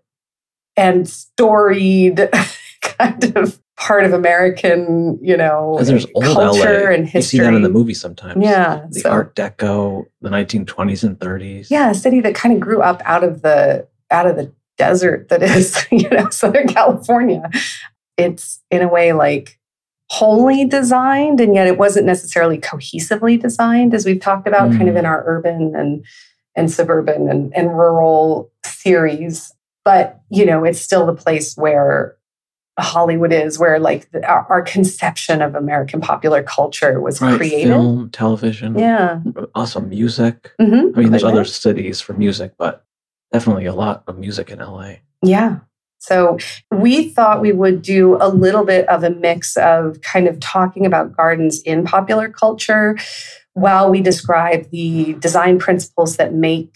and 0.77 1.08
storied 1.08 2.30
kind 2.82 3.36
of 3.36 3.60
part 3.77 4.06
of 4.06 4.13
American, 4.13 5.20
you 5.22 5.36
know, 5.36 5.77
there's 5.84 6.08
old 6.15 6.24
culture 6.24 6.86
LA. 6.86 6.92
and 6.96 7.03
history. 7.08 7.20
You 7.39 7.44
see 7.44 7.50
that 7.50 7.53
in 7.53 7.62
the 7.62 7.70
movie 7.70 7.94
sometimes. 7.94 8.44
Yeah, 8.44 8.86
The 8.89 9.00
so- 9.01 9.10
Art 9.12 9.36
Deco, 9.36 10.06
the 10.22 10.30
1920s 10.30 11.03
and 11.03 11.20
30s. 11.20 11.68
Yeah, 11.70 11.92
a 11.92 11.94
city 11.94 12.22
that 12.22 12.34
kind 12.36 12.56
of 12.56 12.62
grew 12.62 12.82
up 12.82 13.01
out 13.06 13.24
of 13.24 13.42
the 13.42 13.86
out 14.13 14.25
of 14.27 14.36
the 14.38 14.51
desert 14.77 15.27
that 15.29 15.43
is, 15.43 15.86
you 15.91 16.10
know, 16.10 16.29
Southern 16.29 16.67
California. 16.67 17.50
It's 18.17 18.62
in 18.72 18.82
a 18.82 18.88
way 18.88 19.12
like 19.13 19.60
wholly 20.12 20.65
designed, 20.65 21.39
and 21.41 21.55
yet 21.55 21.67
it 21.67 21.77
wasn't 21.77 22.05
necessarily 22.05 22.60
cohesively 22.60 23.41
designed, 23.41 23.93
as 23.93 24.05
we've 24.05 24.22
talked 24.22 24.48
about, 24.48 24.72
kind 24.72 24.88
of 24.88 24.96
Mm. 24.96 25.00
in 25.00 25.05
our 25.05 25.24
urban 25.25 25.75
and 25.75 26.05
and 26.55 26.72
suburban 26.72 27.27
and, 27.29 27.51
and 27.55 27.75
rural 27.75 28.51
series. 28.63 29.51
But 29.84 30.22
you 30.29 30.46
know, 30.46 30.63
it's 30.63 30.79
still 30.79 31.05
the 31.08 31.15
place 31.15 31.58
where 31.58 32.15
Hollywood 32.79 33.32
is, 33.34 33.58
where 33.58 33.79
like 33.79 34.10
the, 34.12 34.24
our, 34.27 34.46
our 34.50 34.62
conception 34.62 35.41
of 35.41 35.55
American 35.55 36.00
popular 36.01 36.43
culture 36.43 37.01
was 37.01 37.20
Right, 37.22 37.36
created. 37.38 37.70
film, 37.70 38.10
television, 38.12 38.77
Yeah. 38.77 39.20
also 39.55 39.79
music. 39.82 40.51
hmm 40.60 40.89
I 40.96 41.00
mean, 41.00 41.10
there's 41.12 41.24
other 41.24 41.43
cities 41.46 42.00
for 42.01 42.13
music, 42.13 42.53
but 42.58 42.83
definitely 43.34 43.66
a 43.66 43.74
lot 43.74 44.04
of 44.08 44.18
music 44.18 44.50
in 44.50 44.60
LA. 44.60 44.94
Yeah. 45.22 45.60
So 45.98 46.38
we 46.70 47.10
thought 47.10 47.42
we 47.42 47.52
would 47.52 47.82
do 47.82 48.18
a 48.22 48.30
little 48.30 48.63
bit 48.63 48.88
of 48.90 49.04
a 49.04 49.10
mix 49.10 49.58
of 49.58 50.02
kind 50.02 50.28
of 50.28 50.40
talking 50.40 50.86
about 50.86 51.16
gardens 51.16 51.62
in 51.63 51.84
popular 51.86 52.30
culture 52.30 52.98
while 53.54 53.90
we 53.90 54.02
describe 54.02 54.70
the 54.70 55.13
design 55.13 55.60
principles 55.60 56.18
that 56.18 56.34
make 56.34 56.75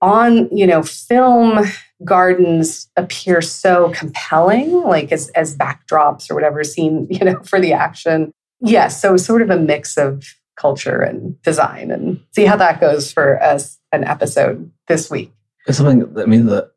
on, 0.00 0.48
you 0.56 0.66
know, 0.66 0.82
film 0.82 1.66
gardens 2.04 2.88
appear 2.96 3.42
so 3.42 3.90
compelling, 3.90 4.70
like 4.82 5.12
as, 5.12 5.28
as 5.30 5.56
backdrops 5.56 6.30
or 6.30 6.34
whatever 6.34 6.64
scene, 6.64 7.06
you 7.10 7.24
know, 7.24 7.40
for 7.42 7.60
the 7.60 7.72
action. 7.72 8.32
Yes. 8.62 9.00
so 9.00 9.16
sort 9.16 9.42
of 9.42 9.50
a 9.50 9.58
mix 9.58 9.96
of 9.96 10.24
culture 10.56 11.00
and 11.00 11.40
design 11.42 11.90
and 11.90 12.20
see 12.34 12.44
how 12.44 12.56
that 12.56 12.80
goes 12.80 13.10
for 13.10 13.42
us 13.42 13.78
an 13.92 14.04
episode 14.04 14.70
this 14.86 15.10
week. 15.10 15.32
It's 15.66 15.78
something, 15.78 16.18
I 16.18 16.24
mean, 16.26 16.46
the 16.46 16.70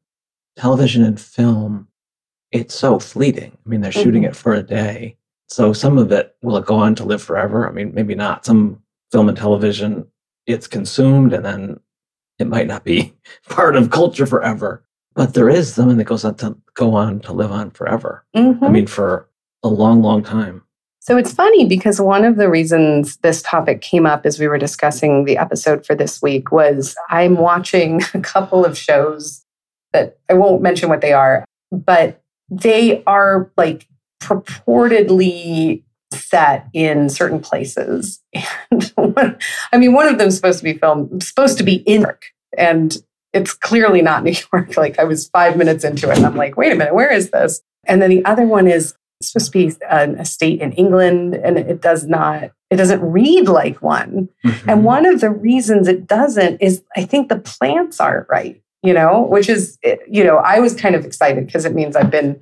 television 0.57 1.03
and 1.03 1.19
film, 1.19 1.87
it's 2.51 2.75
so 2.75 2.99
fleeting. 2.99 3.57
I 3.65 3.69
mean, 3.69 3.81
they're 3.81 3.91
shooting 3.91 4.23
Mhm. 4.23 4.27
it 4.29 4.35
for 4.35 4.53
a 4.53 4.63
day. 4.63 5.17
So 5.49 5.73
some 5.73 5.97
of 5.97 6.11
it 6.11 6.35
will 6.41 6.57
it 6.57 6.65
go 6.65 6.75
on 6.75 6.95
to 6.95 7.03
live 7.05 7.21
forever? 7.21 7.67
I 7.67 7.71
mean, 7.71 7.93
maybe 7.93 8.15
not. 8.15 8.45
Some 8.45 8.81
film 9.11 9.29
and 9.29 9.37
television, 9.37 10.07
it's 10.47 10.67
consumed 10.67 11.33
and 11.33 11.45
then 11.45 11.79
it 12.39 12.47
might 12.47 12.67
not 12.67 12.83
be 12.83 13.13
part 13.49 13.75
of 13.75 13.89
culture 13.89 14.25
forever. 14.25 14.83
But 15.15 15.33
there 15.35 15.49
is 15.49 15.73
something 15.73 15.97
that 15.97 16.05
goes 16.05 16.25
on 16.25 16.35
to 16.35 16.57
go 16.73 16.95
on 16.95 17.19
to 17.21 17.33
live 17.33 17.51
on 17.51 17.69
forever. 17.71 18.25
I 18.35 18.39
Mhm. 18.39 18.71
mean, 18.71 18.87
for 18.87 19.27
a 19.61 19.67
long, 19.69 20.01
long 20.01 20.23
time. 20.23 20.63
So 21.03 21.17
it's 21.17 21.33
funny 21.33 21.65
because 21.65 21.99
one 21.99 22.23
of 22.23 22.37
the 22.37 22.49
reasons 22.49 23.17
this 23.17 23.41
topic 23.41 23.81
came 23.81 24.05
up 24.05 24.25
as 24.25 24.39
we 24.39 24.47
were 24.47 24.57
discussing 24.57 25.25
the 25.25 25.37
episode 25.37 25.85
for 25.85 25.95
this 25.95 26.21
week 26.21 26.49
was 26.49 26.95
I'm 27.09 27.35
watching 27.35 28.01
a 28.13 28.21
couple 28.21 28.63
of 28.63 28.77
shows 28.77 29.43
that 29.91 30.17
I 30.29 30.33
won't 30.35 30.61
mention 30.61 30.87
what 30.87 31.01
they 31.01 31.11
are, 31.11 31.43
but 31.73 32.21
they 32.49 33.03
are 33.03 33.51
like 33.57 33.85
purportedly 34.21 35.83
set 36.13 36.69
in 36.71 37.09
certain 37.09 37.41
places. 37.41 38.21
And 38.71 38.83
one, 38.95 39.37
I 39.73 39.77
mean, 39.77 39.91
one 39.91 40.07
of 40.07 40.17
them 40.17 40.29
is 40.29 40.35
supposed 40.37 40.59
to 40.59 40.63
be 40.63 40.73
filmed, 40.73 41.21
supposed 41.21 41.57
to 41.57 41.63
be 41.63 41.75
in 41.75 41.99
New 41.99 42.07
York, 42.07 42.27
and 42.57 42.95
it's 43.33 43.53
clearly 43.53 44.01
not 44.01 44.23
New 44.23 44.35
York. 44.53 44.77
Like 44.77 44.97
I 44.99 45.03
was 45.03 45.27
five 45.27 45.57
minutes 45.57 45.83
into 45.83 46.09
it, 46.09 46.17
and 46.17 46.25
I'm 46.25 46.37
like, 46.37 46.55
wait 46.55 46.71
a 46.71 46.75
minute, 46.75 46.95
where 46.95 47.11
is 47.11 47.29
this? 47.31 47.61
And 47.85 48.01
then 48.01 48.09
the 48.09 48.23
other 48.23 48.47
one 48.47 48.67
is 48.67 48.95
it's 49.23 49.31
supposed 49.31 49.53
to 49.53 49.79
be 49.79 49.85
an 49.89 50.19
estate 50.19 50.61
in 50.61 50.73
England, 50.73 51.35
and 51.35 51.57
it 51.57 51.81
does 51.81 52.05
not. 52.05 52.51
It 52.69 52.75
doesn't 52.75 53.01
read 53.01 53.47
like 53.47 53.81
one. 53.81 54.29
Mm-hmm. 54.45 54.69
And 54.69 54.83
one 54.83 55.05
of 55.05 55.21
the 55.21 55.29
reasons 55.29 55.87
it 55.87 56.07
doesn't 56.07 56.61
is 56.61 56.83
I 56.95 57.05
think 57.05 57.29
the 57.29 57.39
plants 57.39 57.99
aren't 57.99 58.29
right. 58.29 58.61
You 58.81 58.93
know, 58.93 59.21
which 59.21 59.47
is 59.47 59.77
you 60.07 60.23
know 60.23 60.37
I 60.37 60.59
was 60.59 60.75
kind 60.75 60.95
of 60.95 61.05
excited 61.05 61.45
because 61.45 61.65
it 61.65 61.73
means 61.73 61.95
I've 61.95 62.11
been 62.11 62.41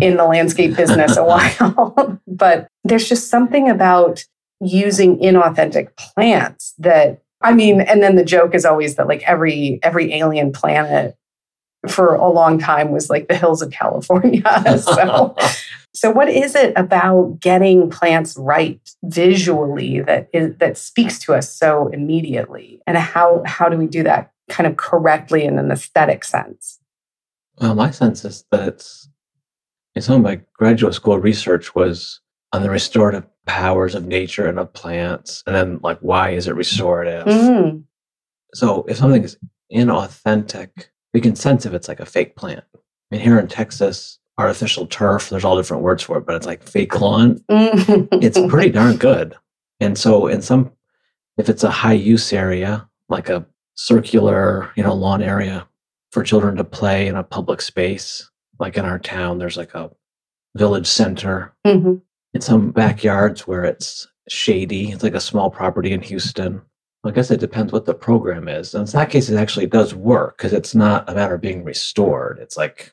in 0.00 0.16
the 0.16 0.24
landscape 0.24 0.76
business 0.76 1.16
a 1.16 1.24
while. 1.58 2.20
but 2.26 2.68
there's 2.84 3.08
just 3.08 3.28
something 3.28 3.68
about 3.68 4.24
using 4.60 5.18
inauthentic 5.18 5.96
plants 5.96 6.74
that 6.78 7.20
I 7.40 7.52
mean, 7.52 7.80
and 7.80 8.00
then 8.00 8.14
the 8.14 8.24
joke 8.24 8.54
is 8.54 8.64
always 8.64 8.94
that 8.94 9.08
like 9.08 9.22
every 9.28 9.80
every 9.82 10.14
alien 10.14 10.52
planet 10.52 11.16
for 11.88 12.14
a 12.14 12.28
long 12.28 12.58
time 12.58 12.90
was 12.90 13.10
like 13.10 13.28
the 13.28 13.36
hills 13.36 13.62
of 13.62 13.70
California. 13.70 14.42
so 14.80 15.34
so 15.94 16.10
what 16.10 16.28
is 16.28 16.54
it 16.54 16.72
about 16.76 17.38
getting 17.40 17.90
plants 17.90 18.36
right 18.38 18.80
visually 19.04 20.00
that 20.00 20.28
is 20.32 20.56
that 20.58 20.78
speaks 20.78 21.18
to 21.20 21.34
us 21.34 21.54
so 21.54 21.88
immediately? 21.88 22.80
And 22.86 22.96
how 22.96 23.42
how 23.44 23.68
do 23.68 23.76
we 23.76 23.86
do 23.86 24.02
that 24.04 24.32
kind 24.48 24.66
of 24.66 24.76
correctly 24.76 25.44
in 25.44 25.58
an 25.58 25.70
aesthetic 25.70 26.24
sense? 26.24 26.78
Well, 27.60 27.74
my 27.74 27.90
sense 27.90 28.24
is 28.24 28.44
that 28.50 28.66
it's, 28.68 29.08
in 29.94 30.02
some 30.02 30.16
of 30.16 30.22
my 30.22 30.40
graduate 30.54 30.94
school 30.94 31.18
research 31.18 31.74
was 31.74 32.20
on 32.52 32.62
the 32.62 32.70
restorative 32.70 33.26
powers 33.46 33.94
of 33.94 34.06
nature 34.06 34.46
and 34.46 34.58
of 34.58 34.72
plants, 34.72 35.42
and 35.46 35.54
then 35.54 35.80
like 35.82 35.98
why 36.00 36.30
is 36.30 36.46
it 36.48 36.54
restorative? 36.54 37.26
Mm, 37.26 37.84
So 38.54 38.84
if 38.88 38.96
something 38.96 39.22
is 39.22 39.36
inauthentic, 39.72 40.70
we 41.12 41.20
can 41.20 41.36
sense 41.36 41.66
if 41.66 41.72
it's 41.74 41.88
like 41.88 42.00
a 42.00 42.06
fake 42.06 42.36
plant. 42.36 42.64
I 42.74 42.78
mean, 43.10 43.20
here 43.20 43.38
in 43.38 43.48
Texas, 43.48 44.18
artificial 44.38 44.86
turf, 44.86 45.28
there's 45.28 45.44
all 45.44 45.56
different 45.56 45.82
words 45.82 46.02
for 46.02 46.18
it, 46.18 46.26
but 46.26 46.34
it's 46.34 46.46
like 46.46 46.62
fake 46.62 47.00
lawn. 47.00 47.42
It's 47.48 48.40
pretty 48.48 48.70
darn 48.70 48.96
good. 48.96 49.34
And 49.80 49.98
so 49.98 50.26
in 50.26 50.42
some, 50.42 50.72
if 51.36 51.48
it's 51.48 51.64
a 51.64 51.70
high 51.70 51.92
use 51.92 52.32
area, 52.32 52.88
like 53.08 53.28
a 53.28 53.44
circular, 53.74 54.70
you 54.76 54.82
know, 54.82 54.94
lawn 54.94 55.22
area 55.22 55.66
for 56.12 56.22
children 56.22 56.56
to 56.56 56.64
play 56.64 57.06
in 57.08 57.16
a 57.16 57.22
public 57.24 57.60
space, 57.60 58.30
like 58.58 58.76
in 58.76 58.84
our 58.84 58.98
town, 58.98 59.38
there's 59.38 59.56
like 59.56 59.74
a 59.74 59.90
village 60.56 60.86
center. 60.86 61.52
Mhm. 61.66 62.00
In 62.34 62.40
some 62.40 62.70
backyards 62.70 63.46
where 63.46 63.64
it's 63.64 64.06
shady, 64.28 64.90
it's 64.92 65.02
like 65.02 65.14
a 65.14 65.20
small 65.20 65.50
property 65.50 65.92
in 65.92 66.00
Houston. 66.02 66.62
I 67.04 67.10
guess 67.10 67.30
it 67.30 67.40
depends 67.40 67.72
what 67.72 67.84
the 67.84 67.94
program 67.94 68.46
is. 68.48 68.74
And 68.74 68.86
in 68.86 68.92
that 68.92 69.10
case, 69.10 69.28
it 69.28 69.36
actually 69.36 69.66
does 69.66 69.94
work 69.94 70.36
because 70.36 70.52
it's 70.52 70.74
not 70.74 71.08
a 71.08 71.14
matter 71.14 71.34
of 71.34 71.40
being 71.40 71.64
restored. 71.64 72.38
It's 72.40 72.56
like 72.56 72.92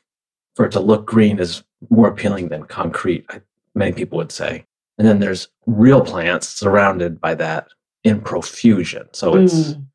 for 0.55 0.65
it 0.65 0.71
to 0.71 0.79
look 0.79 1.05
green 1.05 1.37
is 1.39 1.63
more 1.89 2.07
appealing 2.07 2.49
than 2.49 2.63
concrete, 2.63 3.25
I, 3.29 3.41
many 3.75 3.91
people 3.91 4.17
would 4.17 4.31
say. 4.31 4.65
And 4.97 5.07
then 5.07 5.19
there's 5.19 5.47
real 5.67 6.01
plants 6.01 6.49
surrounded 6.49 7.21
by 7.21 7.35
that 7.35 7.67
in 8.03 8.19
profusion. 8.21 9.07
So 9.13 9.35
it's, 9.35 9.53
Mm. 9.73 9.85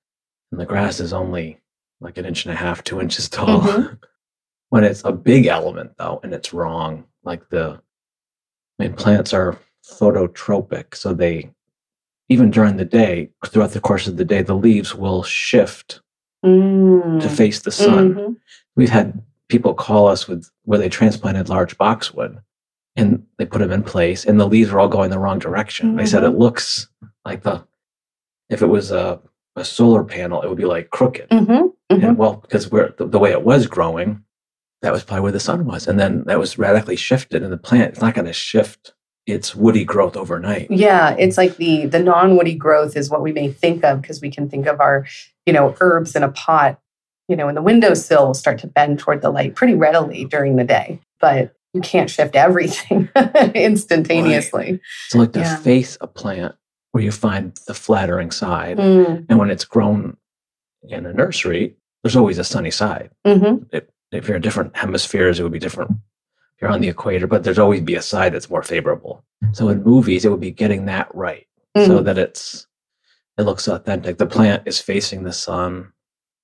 and 0.53 0.61
the 0.61 0.67
grass 0.67 1.01
is 1.01 1.13
only 1.13 1.61
like 2.01 2.17
an 2.17 2.25
inch 2.25 2.45
and 2.47 2.53
a 2.55 2.57
half, 2.57 2.85
two 2.85 3.01
inches 3.01 3.29
tall. 3.29 3.61
Mhm. 3.63 3.99
when 4.71 4.85
it's 4.85 5.05
a 5.05 5.13
big 5.13 5.47
element, 5.47 5.93
though, 5.99 6.21
and 6.23 6.33
it's 6.33 6.53
wrong, 6.55 7.05
like 7.25 7.49
the, 7.51 7.81
I 8.79 8.83
mean, 8.85 8.95
plants 8.95 9.33
are 9.33 9.59
phototropic. 9.85 10.95
So 10.97 11.13
they, 11.15 11.51
even 12.29 12.51
during 12.51 12.77
the 12.77 12.85
day, 12.85 13.31
throughout 13.47 13.73
the 13.73 13.81
course 13.81 14.07
of 14.07 14.17
the 14.17 14.25
day, 14.25 14.43
the 14.43 14.55
leaves 14.55 14.95
will 14.95 15.23
shift 15.23 16.01
Mm. 16.45 17.23
to 17.23 17.29
face 17.31 17.61
the 17.61 17.71
sun. 17.71 18.15
Mhm. 18.15 18.37
We've 18.77 18.91
had 18.91 19.23
people 19.49 19.73
call 19.73 20.09
us 20.09 20.29
with 20.29 20.51
where 20.65 20.79
they 20.79 20.89
transplanted 20.91 21.49
large 21.49 21.79
boxwood 21.79 22.39
and 22.97 23.25
they 23.39 23.47
put 23.47 23.61
them 23.61 23.73
in 23.73 23.83
place 23.83 24.25
and 24.27 24.39
the 24.39 24.47
leaves 24.49 24.71
are 24.71 24.79
all 24.81 24.89
going 24.89 25.11
the 25.11 25.19
wrong 25.19 25.39
direction. 25.39 25.97
They 25.97 26.07
said 26.07 26.23
it 26.23 26.31
looks 26.39 26.89
like 27.25 27.43
the, 27.45 27.65
if 28.51 28.61
it 28.63 28.67
was 28.67 28.91
a, 28.91 29.21
a 29.57 29.65
solar 29.65 30.05
panel, 30.05 30.43
it 30.43 30.49
would 30.49 30.59
be 30.59 30.65
like 30.67 30.91
crooked. 30.91 31.29
Mhm. 31.31 31.73
Mhm. 31.91 32.05
And 32.09 32.19
well, 32.19 32.37
because 32.37 32.71
we're, 32.71 32.91
the, 32.99 33.07
the 33.07 33.19
way 33.19 33.31
it 33.31 33.43
was 33.45 33.67
growing, 33.67 34.23
that 34.83 34.93
was 34.93 35.03
probably 35.05 35.23
where 35.23 35.33
the 35.33 35.41
sun 35.41 35.65
was. 35.65 35.87
And 35.87 35.99
then 35.99 36.25
that 36.27 36.39
was 36.39 36.59
radically 36.59 36.97
shifted 36.97 37.43
and 37.43 37.53
the 37.53 37.57
plant, 37.59 37.93
it's 37.93 38.01
not 38.03 38.15
going 38.15 38.27
to 38.27 38.33
shift 38.35 38.94
its 39.27 39.55
woody 39.55 39.85
growth 39.85 40.17
overnight. 40.17 40.71
Yeah, 40.71 41.17
it's 41.19 41.39
like 41.39 41.57
the 41.57 41.87
the 41.87 41.99
non-woody 41.99 42.55
growth 42.55 42.97
is 42.97 43.11
what 43.11 43.23
we 43.23 43.33
may 43.33 43.51
think 43.51 43.85
of 43.85 44.03
because 44.03 44.21
we 44.21 44.31
can 44.31 44.49
think 44.49 44.67
of 44.67 44.81
our, 44.81 45.07
you 45.47 45.53
know, 45.53 45.75
herbs 45.81 46.15
in 46.15 46.23
a 46.23 46.31
pot 46.31 46.81
you 47.29 47.37
know, 47.37 47.49
and 47.49 47.57
the 47.57 47.63
windowsill 47.63 48.27
will 48.27 48.35
start 48.35 48.59
to 48.59 48.67
bend 48.67 48.99
toward 48.99 49.23
the 49.23 49.31
light 49.31 49.55
pretty 49.55 49.75
readily 49.75 50.25
during 50.25 50.57
the 50.57 50.65
day. 50.65 51.01
But 51.21 51.55
you 51.73 51.81
can't 51.81 52.11
shift 52.11 52.37
everything 52.37 53.09
instantaneously. 53.55 54.73
Right. 54.73 54.81
So, 55.09 55.19
like 55.19 55.33
the 55.33 55.41
yeah. 55.41 55.57
face 55.57 55.97
a 56.01 56.07
plant 56.07 56.55
where 56.93 57.03
you 57.03 57.11
find 57.11 57.57
the 57.67 57.75
flattering 57.75 58.31
side, 58.31 58.79
mm. 58.79 59.27
and 59.29 59.39
when 59.39 59.51
it's 59.51 59.65
grown 59.65 60.17
in 60.83 61.07
a 61.07 61.13
nursery, 61.13 61.77
there's 62.03 62.17
always 62.17 62.39
a 62.39 62.45
sunny 62.45 62.71
side. 62.71 63.11
Mm-hmm. 63.27 63.65
It, 63.75 63.91
if 64.13 64.29
you're 64.29 64.37
in 64.37 64.43
different 64.43 64.77
hemispheres, 64.77 65.41
it 65.41 65.43
would 65.43 65.51
be 65.51 65.59
different. 65.59 65.93
You're 66.61 66.71
on 66.71 66.81
the 66.81 66.89
equator, 66.89 67.27
but 67.27 67.45
there's 67.45 67.59
always 67.59 67.81
be 67.81 67.97
a 67.97 68.03
side 68.03 68.33
that's 68.33 68.49
more 68.49 68.63
favorable. 68.63 69.25
So 69.53 69.69
in 69.69 69.83
movies, 69.83 70.25
it 70.25 70.31
would 70.31 70.41
be 70.41 70.51
getting 70.51 70.87
that 70.87 71.13
right 71.15 71.47
mm. 71.77 71.87
so 71.87 72.01
that 72.01 72.17
it's 72.19 72.67
it 73.37 73.43
looks 73.43 73.67
authentic. 73.67 74.19
The 74.19 74.27
plant 74.27 74.63
is 74.67 74.81
facing 74.81 75.25
the 75.25 75.33
sun. 75.33 75.93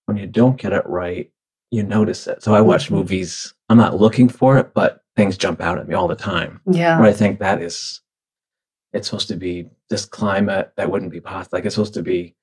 When 0.07 0.17
you 0.17 0.27
don't 0.27 0.61
get 0.61 0.73
it 0.73 0.83
right, 0.87 1.31
you 1.71 1.83
notice 1.83 2.27
it. 2.27 2.43
So 2.43 2.55
I 2.55 2.61
watch 2.61 2.87
mm-hmm. 2.87 2.97
movies. 2.97 3.55
I'm 3.69 3.79
not 3.79 4.01
looking 4.01 4.29
for 4.29 4.59
it, 4.59 4.75
but 4.75 5.05
things 5.17 5.37
jump 5.37 5.61
out 5.61 5.79
at 5.79 5.87
me 5.87 5.95
all 5.95 6.09
the 6.09 6.17
time. 6.17 6.61
Yeah. 6.69 6.99
Where 6.99 7.09
I 7.09 7.13
think 7.13 7.39
that 7.39 7.63
is, 7.63 8.01
it's 8.93 9.09
supposed 9.09 9.29
to 9.29 9.37
be 9.37 9.69
this 9.89 10.05
climate 10.05 10.73
that 10.77 10.91
wouldn't 10.91 11.13
be 11.13 11.21
possible. 11.21 11.59
Like 11.59 11.65
it's 11.65 11.77
supposed 11.77 11.95
to 11.95 12.03
be 12.03 12.35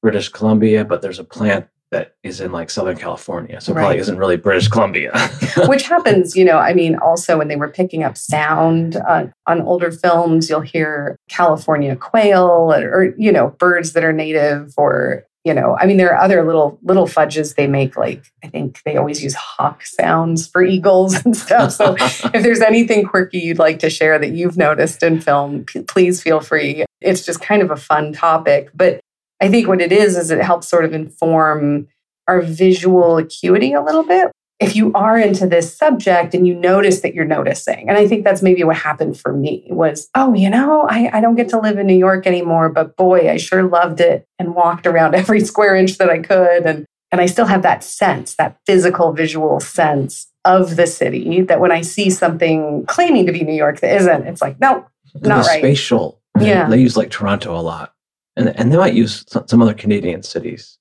British 0.00 0.28
Columbia, 0.28 0.84
but 0.84 1.02
there's 1.02 1.18
a 1.18 1.24
plant 1.24 1.66
that 1.92 2.16
is 2.22 2.40
in 2.40 2.52
like 2.52 2.70
Southern 2.70 2.96
California. 2.96 3.60
So 3.60 3.72
right. 3.72 3.82
probably 3.82 3.98
isn't 3.98 4.16
really 4.16 4.36
British 4.36 4.66
Columbia. 4.68 5.12
Which 5.66 5.86
happens, 5.86 6.34
you 6.34 6.44
know, 6.44 6.58
I 6.58 6.72
mean, 6.72 6.96
also 6.96 7.38
when 7.38 7.48
they 7.48 7.56
were 7.56 7.68
picking 7.68 8.02
up 8.02 8.16
sound 8.16 8.96
uh, 8.96 9.26
on 9.46 9.60
older 9.60 9.92
films, 9.92 10.50
you'll 10.50 10.62
hear 10.62 11.16
California 11.28 11.94
quail 11.94 12.72
or, 12.74 12.92
or, 12.92 13.14
you 13.16 13.30
know, 13.30 13.50
birds 13.58 13.92
that 13.92 14.04
are 14.04 14.12
native 14.12 14.72
or, 14.78 15.24
you 15.44 15.52
know, 15.52 15.76
I 15.78 15.86
mean, 15.86 15.98
there 15.98 16.14
are 16.14 16.22
other 16.22 16.44
little 16.44 16.78
little 16.82 17.06
fudges 17.06 17.54
they 17.54 17.66
make. 17.66 17.96
Like 17.96 18.24
I 18.42 18.46
think 18.46 18.80
they 18.84 18.96
always 18.96 19.22
use 19.22 19.34
hawk 19.34 19.84
sounds 19.84 20.46
for 20.46 20.62
eagles 20.62 21.22
and 21.24 21.36
stuff. 21.36 21.72
So 21.72 21.96
if 22.00 22.42
there's 22.42 22.60
anything 22.60 23.04
quirky 23.04 23.38
you'd 23.38 23.58
like 23.58 23.80
to 23.80 23.90
share 23.90 24.18
that 24.18 24.30
you've 24.30 24.56
noticed 24.56 25.02
in 25.02 25.20
film, 25.20 25.64
p- 25.64 25.82
please 25.82 26.22
feel 26.22 26.40
free. 26.40 26.84
It's 27.00 27.26
just 27.26 27.40
kind 27.40 27.60
of 27.60 27.70
a 27.70 27.76
fun 27.76 28.12
topic, 28.12 28.70
but 28.72 29.00
I 29.42 29.48
think 29.48 29.66
what 29.66 29.80
it 29.80 29.90
is, 29.90 30.16
is 30.16 30.30
it 30.30 30.40
helps 30.40 30.68
sort 30.68 30.84
of 30.84 30.94
inform 30.94 31.88
our 32.28 32.40
visual 32.40 33.18
acuity 33.18 33.72
a 33.72 33.82
little 33.82 34.04
bit. 34.04 34.30
If 34.60 34.76
you 34.76 34.92
are 34.94 35.18
into 35.18 35.48
this 35.48 35.76
subject 35.76 36.32
and 36.32 36.46
you 36.46 36.54
notice 36.54 37.00
that 37.00 37.12
you're 37.12 37.24
noticing, 37.24 37.88
and 37.88 37.98
I 37.98 38.06
think 38.06 38.22
that's 38.22 38.40
maybe 38.40 38.62
what 38.62 38.76
happened 38.76 39.18
for 39.18 39.32
me 39.32 39.66
was, 39.68 40.08
oh, 40.14 40.32
you 40.32 40.48
know, 40.48 40.86
I, 40.88 41.10
I 41.12 41.20
don't 41.20 41.34
get 41.34 41.48
to 41.48 41.58
live 41.58 41.76
in 41.76 41.88
New 41.88 41.96
York 41.96 42.24
anymore, 42.24 42.68
but 42.68 42.96
boy, 42.96 43.28
I 43.28 43.36
sure 43.36 43.64
loved 43.64 44.00
it 44.00 44.24
and 44.38 44.54
walked 44.54 44.86
around 44.86 45.14
every 45.16 45.40
square 45.40 45.74
inch 45.74 45.98
that 45.98 46.08
I 46.08 46.20
could. 46.20 46.64
And, 46.64 46.86
and 47.10 47.20
I 47.20 47.26
still 47.26 47.46
have 47.46 47.62
that 47.62 47.82
sense, 47.82 48.36
that 48.36 48.58
physical, 48.64 49.12
visual 49.12 49.58
sense 49.58 50.28
of 50.44 50.76
the 50.76 50.86
city 50.86 51.42
that 51.42 51.58
when 51.58 51.72
I 51.72 51.80
see 51.80 52.10
something 52.10 52.86
claiming 52.86 53.26
to 53.26 53.32
be 53.32 53.42
New 53.42 53.54
York 53.54 53.80
that 53.80 53.96
isn't, 53.96 54.28
it's 54.28 54.40
like, 54.40 54.60
no, 54.60 54.86
not 55.20 55.46
right. 55.46 55.58
Spatial. 55.58 56.20
Yeah. 56.38 56.68
They 56.68 56.80
use 56.80 56.96
like 56.96 57.10
Toronto 57.10 57.58
a 57.58 57.60
lot 57.60 57.92
and 58.36 58.48
and 58.58 58.72
they 58.72 58.76
might 58.76 58.94
use 58.94 59.24
some 59.46 59.62
other 59.62 59.74
Canadian 59.74 60.22
cities 60.22 60.78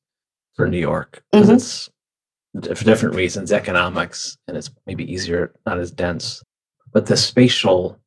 for 0.56 0.68
New 0.68 0.80
York 0.80 1.24
because 1.32 1.48
mm-hmm. 1.48 1.56
it's 1.56 2.80
for 2.80 2.86
different 2.86 3.16
reasons, 3.16 3.52
economics, 3.52 4.38
and 4.48 4.58
it's 4.58 4.70
maybe 4.86 5.12
easier, 5.12 5.54
not 5.66 5.80
as 5.80 5.92
dense. 5.92 6.44
But 6.94 7.06
the 7.06 7.16
spatial 7.16 7.98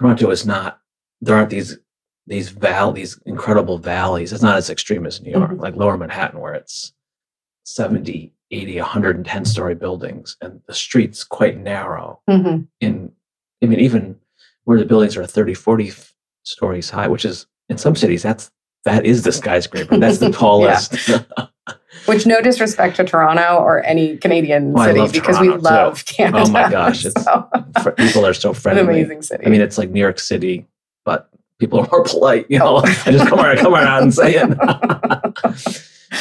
Toronto 0.00 0.30
is 0.30 0.44
not. 0.44 0.80
There 1.20 1.36
aren't 1.36 1.50
these 1.50 1.78
these 2.26 2.50
val 2.50 2.92
these 2.92 3.18
incredible 3.26 3.78
valleys. 3.78 4.32
It's 4.32 4.42
not 4.42 4.56
as 4.56 4.70
extreme 4.70 5.06
as 5.06 5.20
New 5.20 5.30
York, 5.30 5.52
mm-hmm. 5.52 5.60
like 5.60 5.76
Lower 5.76 5.96
Manhattan, 5.96 6.40
where 6.40 6.54
it's 6.54 6.92
70, 7.64 8.32
80, 8.50 8.80
110 8.80 9.44
story 9.44 9.74
buildings, 9.74 10.36
and 10.40 10.60
the 10.66 10.74
streets 10.74 11.24
quite 11.24 11.58
narrow. 11.58 12.20
Mm-hmm. 12.28 12.62
In 12.80 13.12
I 13.62 13.66
mean, 13.66 13.80
even 13.80 14.16
where 14.64 14.78
the 14.78 14.84
buildings 14.84 15.16
are 15.16 15.26
30, 15.26 15.54
40 15.54 15.92
stories 16.42 16.90
high, 16.90 17.08
which 17.08 17.24
is 17.24 17.46
in 17.68 17.78
some 17.78 17.96
cities 17.96 18.22
that's 18.22 18.50
that 18.84 19.06
is 19.06 19.22
the 19.22 19.32
skyscraper. 19.32 19.96
That's 19.96 20.18
the 20.18 20.30
tallest. 20.32 20.96
Which 22.06 22.26
no 22.26 22.40
disrespect 22.40 22.96
to 22.96 23.04
Toronto 23.04 23.58
or 23.58 23.84
any 23.84 24.16
Canadian 24.16 24.74
oh, 24.76 24.84
city 24.84 25.20
because 25.20 25.36
Toronto 25.36 25.56
we 25.56 25.62
love. 25.62 26.04
Canada. 26.04 26.44
Oh 26.46 26.50
my 26.50 26.68
gosh, 26.68 27.02
so. 27.18 27.48
people 27.96 28.26
are 28.26 28.34
so 28.34 28.52
friendly. 28.52 28.82
An 28.82 28.88
amazing 28.88 29.22
city. 29.22 29.46
I 29.46 29.50
mean, 29.50 29.60
it's 29.60 29.78
like 29.78 29.90
New 29.90 30.00
York 30.00 30.18
City, 30.18 30.66
but 31.04 31.28
people 31.58 31.78
are 31.78 31.88
more 31.92 32.02
polite. 32.02 32.46
You 32.48 32.58
know, 32.58 32.78
oh. 32.78 33.02
I 33.06 33.12
just 33.12 33.28
come 33.28 33.38
around, 33.38 33.58
come 33.58 33.74
around 33.74 34.02
and 34.02 34.14
say 34.14 34.34
it. 34.34 34.58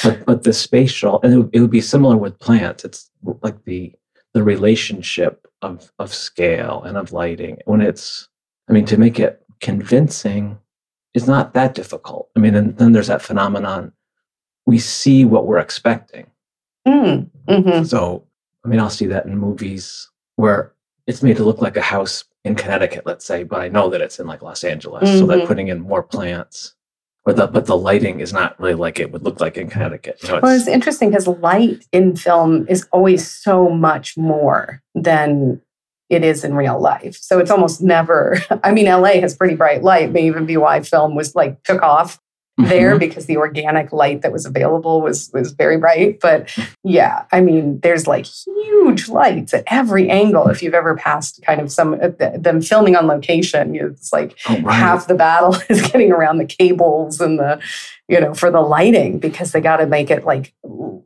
but 0.04 0.26
but 0.26 0.44
the 0.44 0.54
spatial, 0.54 1.20
and 1.24 1.34
it 1.34 1.38
would, 1.38 1.50
it 1.54 1.60
would 1.62 1.72
be 1.72 1.82
similar 1.82 2.18
with 2.18 2.38
plants. 2.38 2.86
It's 2.86 3.10
like 3.42 3.64
the 3.66 3.94
the 4.34 4.44
relationship 4.44 5.48
of 5.64 5.92
of 5.98 6.14
scale 6.14 6.84
and 6.84 6.98
of 6.98 7.12
lighting 7.12 7.58
when 7.66 7.82
it's. 7.82 8.28
I 8.70 8.74
mean, 8.74 8.86
to 8.86 8.98
make 8.98 9.20
it 9.20 9.44
convincing 9.60 10.60
is 11.14 11.28
not 11.28 11.54
that 11.54 11.74
difficult. 11.74 12.30
I 12.36 12.40
mean, 12.40 12.56
and 12.56 12.78
then 12.78 12.92
there's 12.92 13.08
that 13.08 13.22
phenomenon. 13.22 13.94
We 14.66 14.80
see 14.80 15.26
what 15.26 15.46
we're 15.48 15.60
expecting. 15.60 16.28
Mm, 16.88 17.30
mm-hmm. 17.48 17.84
So, 17.84 18.26
I 18.64 18.68
mean, 18.68 18.80
I'll 18.80 18.90
see 18.90 19.08
that 19.08 19.26
in 19.26 19.38
movies 19.38 20.10
where 20.36 20.74
it's 21.08 21.24
made 21.24 21.38
to 21.38 21.44
look 21.44 21.62
like 21.62 21.78
a 21.78 21.82
house 21.82 22.24
in 22.44 22.56
Connecticut, 22.56 23.06
let's 23.06 23.26
say, 23.26 23.44
but 23.44 23.62
I 23.62 23.68
know 23.68 23.90
that 23.90 24.02
it's 24.02 24.20
in 24.20 24.28
like 24.28 24.42
Los 24.42 24.64
Angeles. 24.64 25.10
Mm-hmm. 25.10 25.20
So 25.20 25.28
they're 25.28 25.40
mm-hmm. 25.40 25.48
putting 25.48 25.68
in 25.68 25.80
more 25.82 26.04
plants. 26.04 26.76
Or 27.24 27.34
the, 27.34 27.46
but 27.46 27.68
the 27.68 27.78
lighting 27.78 28.20
is 28.20 28.34
not 28.34 28.60
really 28.60 28.74
like 28.74 29.00
it 29.00 29.12
would 29.12 29.22
look 29.22 29.40
like 29.40 29.56
in 29.56 29.70
Connecticut. 29.70 30.18
You 30.24 30.30
know, 30.30 30.36
it's, 30.38 30.44
well, 30.44 30.56
it's 30.56 30.68
interesting 30.68 31.10
because 31.10 31.28
light 31.28 31.86
in 31.92 32.16
film 32.16 32.66
is 32.68 32.88
always 32.92 33.30
so 33.30 33.70
much 33.70 34.18
more 34.18 34.82
than 34.96 35.62
it 36.12 36.26
is 36.26 36.44
in 36.44 36.54
real 36.54 36.80
life. 36.80 37.16
So 37.16 37.40
it's 37.40 37.50
almost 37.50 37.82
never, 37.82 38.38
I 38.64 38.72
mean, 38.72 38.86
LA 38.86 39.22
has 39.22 39.36
pretty 39.36 39.56
bright 39.56 39.82
light, 39.82 40.12
may 40.12 40.28
even 40.28 40.46
be 40.46 40.58
why 40.58 40.82
film 40.82 41.16
was 41.16 41.36
like 41.36 41.64
took 41.64 41.82
off 41.82 42.20
mm-hmm. 42.60 42.70
there 42.70 43.00
because 43.00 43.28
the 43.28 43.38
organic 43.38 43.94
light 43.94 44.22
that 44.22 44.34
was 44.34 44.46
available 44.46 45.02
was 45.02 45.32
was 45.34 45.54
very 45.54 45.78
bright. 45.78 46.20
But 46.20 46.54
yeah, 46.84 47.24
I 47.32 47.40
mean, 47.40 47.80
there's 47.80 48.08
like 48.08 48.26
huge 48.26 49.08
lights 49.08 49.54
at 49.54 49.64
every 49.68 50.10
angle. 50.10 50.50
If 50.50 50.62
you've 50.62 50.74
ever 50.74 50.98
passed 50.98 51.42
kind 51.46 51.62
of 51.62 51.72
some 51.72 51.98
them 52.18 52.62
filming 52.62 52.98
on 52.98 53.08
location, 53.08 53.74
it's 53.74 54.12
like 54.12 54.38
oh, 54.50 54.60
right. 54.62 54.76
half 54.76 55.08
the 55.08 55.16
battle 55.16 55.56
is 55.70 55.82
getting 55.82 56.12
around 56.12 56.40
the 56.40 56.46
cables 56.46 57.22
and 57.22 57.40
the, 57.40 57.62
you 58.10 58.20
know, 58.20 58.34
for 58.34 58.52
the 58.52 58.62
lighting 58.62 59.18
because 59.18 59.54
they 59.54 59.62
got 59.62 59.78
to 59.78 59.88
make 59.88 60.12
it 60.12 60.26
like 60.26 60.54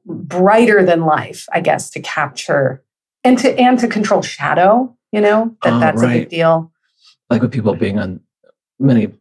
brighter 0.08 0.84
than 0.84 1.02
life, 1.02 1.46
I 1.54 1.62
guess, 1.62 1.92
to 1.92 2.00
capture 2.00 2.82
and 3.26 3.38
to 3.40 3.60
and 3.60 3.78
to 3.80 3.88
control 3.88 4.22
shadow 4.22 4.95
you 5.16 5.22
know 5.22 5.56
that 5.64 5.74
oh, 5.74 5.80
that's 5.80 6.02
right. 6.02 6.16
a 6.16 6.20
big 6.20 6.30
deal. 6.30 6.72
Like 7.30 7.42
with 7.42 7.52
people 7.52 7.76
being 7.76 7.98
on 7.98 8.20
many 8.80 9.12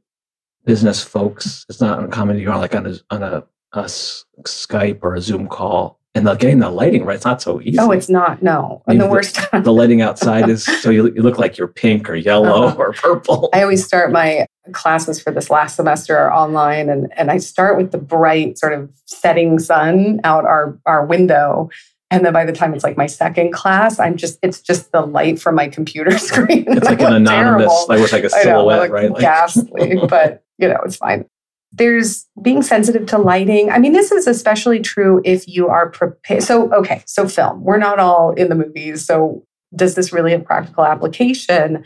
business 0.64 1.02
folks 1.02 1.64
it's 1.68 1.80
not 1.80 1.98
uncommon 1.98 2.38
you're 2.38 2.57
like 2.57 2.74
on 2.74 2.87
a 2.87 2.94
on 3.11 3.22
a, 3.22 3.44
a 3.74 3.83
skype 3.85 4.98
or 5.02 5.14
a 5.14 5.20
zoom 5.20 5.46
call 5.46 6.00
and 6.14 6.26
the, 6.26 6.35
getting 6.35 6.59
the 6.59 6.70
lighting 6.70 7.04
right 7.04 7.16
it's 7.16 7.24
not 7.24 7.42
so 7.42 7.61
easy. 7.61 7.78
Oh 7.78 7.90
it's 7.90 8.09
not 8.09 8.42
no. 8.42 8.83
And 8.87 9.00
the, 9.00 9.04
the 9.04 9.11
worst 9.11 9.38
the 9.52 9.72
lighting 9.72 10.00
outside 10.02 10.48
is 10.48 10.64
so 10.83 10.90
you, 10.90 11.12
you, 11.14 11.22
look 11.22 11.38
like 11.38 11.59
you're 11.59 11.68
pink 11.68 12.09
or 12.09 12.14
yellow 12.14 12.64
uh-huh. 12.64 12.76
or 12.76 12.92
purple. 12.92 13.50
I 13.52 13.62
always 13.62 13.85
start 13.85 14.11
my 14.11 14.46
classes 14.72 15.20
for 15.20 15.30
this 15.30 15.50
last 15.50 15.76
semester 15.76 16.16
are 16.16 16.33
online 16.33 16.88
and, 16.88 17.12
and 17.18 17.30
i 17.30 17.37
start 17.37 17.76
with 17.76 17.92
the 17.92 17.98
bright 17.98 18.57
sort 18.59 18.72
of 18.72 18.90
setting 19.04 19.59
sun 19.59 20.20
out 20.24 20.46
our, 20.46 20.78
our 20.87 21.04
window 21.04 21.68
and 22.14 22.24
then 22.24 22.33
by 22.33 22.44
the 22.44 22.53
time 22.53 22.72
it's 22.74 22.85
like 22.85 22.96
my 22.96 23.09
second 23.09 23.53
class, 23.53 23.98
I'm 23.98 24.16
just, 24.16 24.38
it's 24.40 24.61
just 24.61 24.92
the 24.92 25.00
light 25.00 25.40
from 25.40 25.57
my 25.57 25.66
computer 25.66 26.16
screen. 26.18 26.64
It's 26.68 26.87
like 26.87 27.00
an 27.00 27.12
anonymous, 27.12 27.66
terrible. 27.66 27.87
like, 27.88 28.00
it's 28.00 28.12
like 28.12 28.24
a 28.24 28.31
silhouette, 28.31 28.88
know, 28.88 28.94
right? 28.94 29.11
Like, 29.11 29.20
ghastly, 29.20 29.98
but 30.09 30.44
you 30.59 30.68
know, 30.68 30.79
it's 30.85 30.94
fine. 30.94 31.24
There's 31.72 32.24
being 32.40 32.62
sensitive 32.62 33.07
to 33.07 33.18
lighting. 33.18 33.68
I 33.70 33.79
mean, 33.81 33.92
this 33.92 34.12
is 34.12 34.29
especially 34.29 34.79
true 34.79 35.20
if 35.24 35.48
you 35.48 35.66
are 35.66 35.90
prepared. 35.90 36.44
So, 36.44 36.72
okay, 36.72 37.03
so 37.05 37.27
film, 37.27 37.64
we're 37.64 37.79
not 37.79 37.98
all 37.98 38.31
in 38.31 38.48
the 38.48 38.55
movies. 38.55 39.05
So, 39.05 39.44
does 39.74 39.96
this 39.96 40.12
really 40.12 40.31
have 40.31 40.44
practical 40.44 40.85
application? 40.85 41.85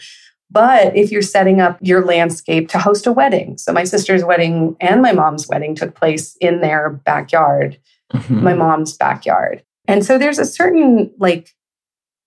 But 0.51 0.95
if 0.95 1.11
you're 1.11 1.23
setting 1.23 1.63
up 1.63 1.79
your 1.81 2.05
landscape 2.05 2.69
to 2.69 2.79
host 2.79 3.07
a 3.07 3.13
wedding, 3.13 3.57
so 3.57 3.73
my 3.73 3.85
sister's 3.85 4.25
wedding 4.25 4.77
and 4.79 5.01
my 5.01 5.13
mom's 5.13 5.49
wedding 5.49 5.75
took 5.75 5.95
place 5.95 6.37
in 6.37 6.61
their 6.61 6.91
backyard, 6.91 7.79
mm-hmm. 8.13 8.45
my 8.45 8.53
mom's 8.53 8.95
backyard. 8.95 9.63
And 9.89 10.05
so 10.05 10.19
there's 10.19 10.39
a 10.39 10.45
certain 10.45 11.11
like 11.19 11.55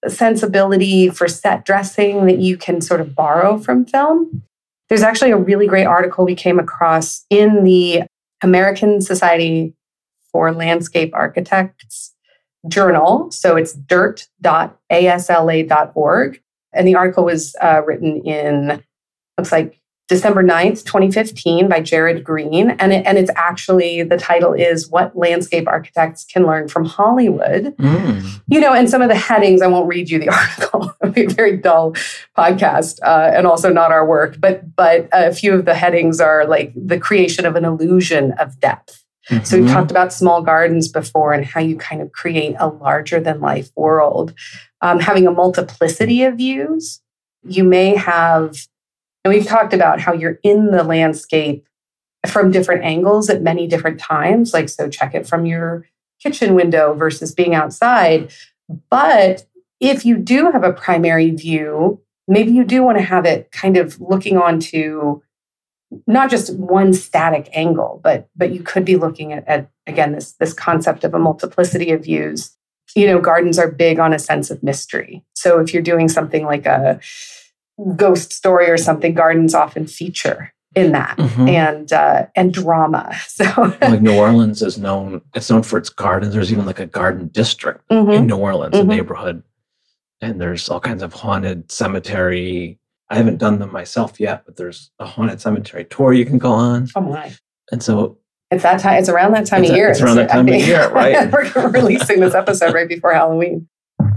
sensibility 0.08 1.10
for 1.10 1.28
set 1.28 1.64
dressing 1.64 2.26
that 2.26 2.40
you 2.40 2.58
can 2.58 2.82
sort 2.82 3.02
of 3.02 3.14
borrow 3.16 3.60
from 3.60 3.86
film. 3.86 4.42
There's 4.90 5.04
actually 5.04 5.30
a 5.32 5.38
really 5.38 5.68
great 5.68 5.86
article 5.86 6.26
we 6.26 6.36
came 6.36 6.60
across 6.60 7.24
in 7.30 7.64
the 7.64 8.02
American 8.42 9.00
Society 9.00 9.76
for 10.32 10.52
Landscape 10.52 11.14
Architects 11.14 12.16
journal. 12.68 13.30
So 13.32 13.56
it's 13.56 13.74
dirt.asla.org. 13.74 16.42
And 16.74 16.88
the 16.88 16.96
article 16.96 17.26
was 17.26 17.54
uh, 17.62 17.82
written 17.86 18.26
in, 18.26 18.82
looks 19.38 19.52
like 19.52 19.81
December 20.12 20.44
9th, 20.44 20.84
2015 20.84 21.70
by 21.70 21.80
Jared 21.80 22.22
Green. 22.22 22.72
And, 22.72 22.92
it, 22.92 23.06
and 23.06 23.18
it's 23.18 23.32
actually, 23.38 24.04
the 24.04 24.18
title 24.18 24.52
is 24.52 24.90
What 24.90 25.18
Landscape 25.18 25.70
Architects 25.70 26.26
Can 26.26 26.46
Learn 26.46 26.68
from 26.68 26.84
Hollywood. 26.84 27.74
Mm. 27.78 28.42
You 28.50 28.60
know, 28.60 28.74
and 28.74 28.90
some 28.90 29.02
of 29.02 29.08
the 29.08 29.16
headings, 29.16 29.62
I 29.62 29.68
won't 29.68 29.88
read 29.88 30.10
you 30.10 30.20
the 30.20 30.28
article. 30.38 30.94
It'll 31.02 31.14
be 31.14 31.24
a 31.24 31.30
very 31.30 31.56
dull 31.56 31.94
podcast 32.38 33.00
uh, 33.04 33.32
and 33.34 33.48
also 33.48 33.72
not 33.72 33.94
our 33.94 34.06
work. 34.06 34.36
But, 34.38 34.76
but 34.76 35.08
a 35.14 35.34
few 35.34 35.54
of 35.54 35.64
the 35.64 35.76
headings 35.76 36.20
are 36.20 36.46
like 36.46 36.74
the 36.76 37.00
creation 37.00 37.46
of 37.46 37.56
an 37.56 37.64
illusion 37.64 38.34
of 38.34 38.60
depth. 38.60 39.06
Mm-hmm. 39.30 39.46
So 39.46 39.56
we've 39.56 39.66
mm-hmm. 39.66 39.74
talked 39.74 39.92
about 39.92 40.12
small 40.12 40.42
gardens 40.42 40.90
before 40.90 41.32
and 41.32 41.46
how 41.46 41.62
you 41.62 41.78
kind 41.78 42.02
of 42.02 42.12
create 42.12 42.58
a 42.60 42.68
larger 42.68 43.22
than 43.22 43.40
life 43.40 43.70
world. 43.78 44.34
Um, 44.82 45.00
having 45.00 45.26
a 45.26 45.32
multiplicity 45.32 46.26
of 46.26 46.36
views. 46.36 47.00
You 47.44 47.64
may 47.64 47.96
have 47.96 48.68
and 49.24 49.34
we've 49.34 49.46
talked 49.46 49.74
about 49.74 50.00
how 50.00 50.14
you're 50.14 50.40
in 50.44 50.72
the 50.72 50.84
landscape 50.84 51.68
from 52.28 52.52
different 52.52 52.84
angles 52.84 53.30
at 53.30 53.42
many 53.42 53.68
different 53.68 54.00
times. 54.00 54.54
Like, 54.54 54.70
so 54.70 54.90
check 54.90 55.16
it 55.16 55.28
from 55.28 55.46
your 55.46 55.86
kitchen 56.22 56.56
window 56.56 56.94
versus 56.94 57.34
being 57.34 57.56
outside. 57.56 58.32
But 58.90 59.46
if 59.80 60.06
you 60.06 60.18
do 60.18 60.52
have 60.52 60.64
a 60.64 60.74
primary 60.74 61.32
view, 61.32 62.02
maybe 62.28 62.52
you 62.52 62.64
do 62.64 62.84
want 62.84 62.98
to 62.98 63.04
have 63.04 63.26
it 63.26 63.52
kind 63.52 63.78
of 63.78 64.00
looking 64.00 64.38
onto 64.38 65.22
not 66.08 66.30
just 66.30 66.56
one 66.56 66.94
static 66.94 67.50
angle, 67.54 68.00
but 68.04 68.30
but 68.36 68.54
you 68.54 68.62
could 68.64 68.86
be 68.86 68.96
looking 68.96 69.34
at, 69.34 69.46
at 69.48 69.70
again 69.88 70.14
this 70.14 70.34
this 70.34 70.54
concept 70.54 71.04
of 71.04 71.14
a 71.14 71.20
multiplicity 71.20 71.92
of 71.92 72.04
views. 72.04 72.56
You 72.96 73.08
know, 73.08 73.20
gardens 73.20 73.58
are 73.58 73.72
big 73.72 74.00
on 74.00 74.14
a 74.14 74.20
sense 74.20 74.52
of 74.52 74.64
mystery. 74.64 75.24
So 75.34 75.60
if 75.60 75.74
you're 75.74 75.84
doing 75.84 76.08
something 76.08 76.46
like 76.46 76.66
a 76.66 77.00
ghost 77.96 78.34
story 78.34 78.70
or 78.70 78.78
something, 78.78 79.14
gardens 79.14 79.54
often 79.54 79.88
feature 79.88 80.54
in 80.76 80.94
that 80.94 81.18
mm-hmm. 81.18 81.48
and 81.48 81.92
uh, 81.92 82.28
and 82.36 82.54
drama. 82.54 83.16
So 83.28 83.74
like 83.82 84.02
New 84.02 84.18
Orleans 84.18 84.62
is 84.62 84.78
known 84.78 85.22
it's 85.34 85.50
known 85.50 85.64
for 85.64 85.78
its 85.78 85.90
gardens. 85.90 86.34
There's 86.34 86.52
even 86.52 86.66
like 86.66 86.80
a 86.80 86.86
garden 86.86 87.28
district 87.30 87.88
mm-hmm. 87.90 88.12
in 88.12 88.28
New 88.28 88.38
Orleans, 88.38 88.76
mm-hmm. 88.76 88.90
a 88.90 88.96
neighborhood. 88.96 89.44
And 90.22 90.40
there's 90.40 90.70
all 90.70 90.80
kinds 90.80 91.02
of 91.02 91.14
haunted 91.14 91.72
cemetery. 91.72 92.80
I 93.10 93.16
haven't 93.16 93.38
done 93.38 93.60
them 93.60 93.72
myself 93.72 94.20
yet, 94.20 94.44
but 94.46 94.56
there's 94.56 94.92
a 95.00 95.06
haunted 95.06 95.42
cemetery 95.42 95.86
tour 95.86 96.14
you 96.14 96.26
can 96.26 96.38
go 96.38 96.52
on. 96.52 96.88
Oh 96.96 97.02
my. 97.02 97.34
And 97.72 97.82
so 97.82 98.20
it's 98.52 98.64
that 98.64 98.80
time 98.80 99.00
it's 99.00 99.10
around 99.10 99.32
that 99.32 99.48
time 99.48 99.64
of 99.64 99.72
a, 99.72 99.74
year. 99.74 99.90
It's 99.90 100.02
around 100.02 100.18
that 100.18 100.30
time 100.30 100.48
of 100.48 100.56
year, 100.56 100.90
right? 100.92 101.32
We're 101.56 101.70
releasing 101.70 102.20
this 102.20 102.36
episode 102.36 102.74
right 102.74 102.88
before 102.88 103.14
Halloween. 103.14 103.68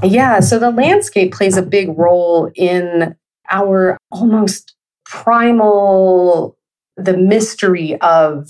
Yeah, 0.03 0.41
so 0.41 0.59
the 0.59 0.71
landscape 0.71 1.33
plays 1.33 1.57
a 1.57 1.63
big 1.63 1.97
role 1.97 2.51
in 2.55 3.15
our 3.51 3.99
almost 4.11 4.75
primal, 5.05 6.57
the 6.97 7.17
mystery 7.17 8.01
of 8.01 8.49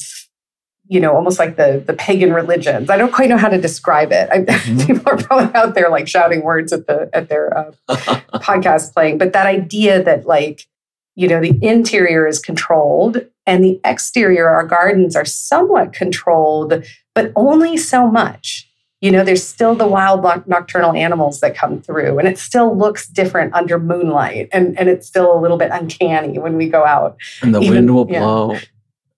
you 0.86 1.00
know, 1.00 1.14
almost 1.14 1.38
like 1.38 1.56
the 1.56 1.82
the 1.86 1.94
pagan 1.94 2.32
religions. 2.32 2.90
I 2.90 2.96
don't 2.98 3.12
quite 3.12 3.30
know 3.30 3.38
how 3.38 3.48
to 3.48 3.60
describe 3.60 4.12
it. 4.12 4.28
I, 4.30 4.38
mm-hmm. 4.40 4.86
People 4.86 5.12
are 5.12 5.16
probably 5.16 5.54
out 5.54 5.74
there 5.74 5.88
like 5.88 6.08
shouting 6.08 6.42
words 6.42 6.72
at 6.72 6.86
the 6.86 7.08
at 7.12 7.28
their 7.28 7.56
uh, 7.56 7.72
podcast 8.34 8.92
playing, 8.92 9.18
but 9.18 9.32
that 9.32 9.46
idea 9.46 10.02
that 10.02 10.26
like 10.26 10.66
you 11.14 11.26
know 11.26 11.40
the 11.40 11.58
interior 11.62 12.26
is 12.26 12.38
controlled 12.38 13.26
and 13.46 13.64
the 13.64 13.80
exterior, 13.84 14.48
our 14.48 14.66
gardens 14.66 15.16
are 15.16 15.24
somewhat 15.24 15.92
controlled, 15.92 16.84
but 17.14 17.32
only 17.36 17.76
so 17.76 18.10
much 18.10 18.70
you 19.04 19.10
know, 19.10 19.22
there's 19.22 19.46
still 19.46 19.74
the 19.74 19.86
wild 19.86 20.24
nocturnal 20.48 20.94
animals 20.94 21.40
that 21.40 21.54
come 21.54 21.78
through, 21.82 22.18
and 22.18 22.26
it 22.26 22.38
still 22.38 22.74
looks 22.74 23.06
different 23.06 23.52
under 23.52 23.78
moonlight, 23.78 24.48
and, 24.50 24.78
and 24.78 24.88
it's 24.88 25.06
still 25.06 25.36
a 25.36 25.38
little 25.38 25.58
bit 25.58 25.68
uncanny 25.70 26.38
when 26.38 26.56
we 26.56 26.70
go 26.70 26.86
out. 26.86 27.18
And 27.42 27.54
the 27.54 27.60
Even, 27.60 27.74
wind 27.74 27.94
will 27.94 28.06
blow, 28.06 28.56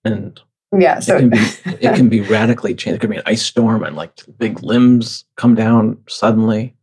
and 0.03 0.41
yeah, 0.77 0.99
so 0.99 1.15
it 1.15 1.19
can, 1.19 1.29
be, 1.29 1.37
it 1.87 1.95
can 1.95 2.09
be 2.09 2.19
radically 2.19 2.75
changed. 2.75 2.97
It 2.97 2.99
could 2.99 3.11
be 3.11 3.15
an 3.15 3.23
ice 3.25 3.43
storm, 3.43 3.81
and 3.81 3.95
like 3.95 4.11
big 4.37 4.61
limbs 4.61 5.23
come 5.37 5.55
down 5.55 5.97
suddenly. 6.09 6.75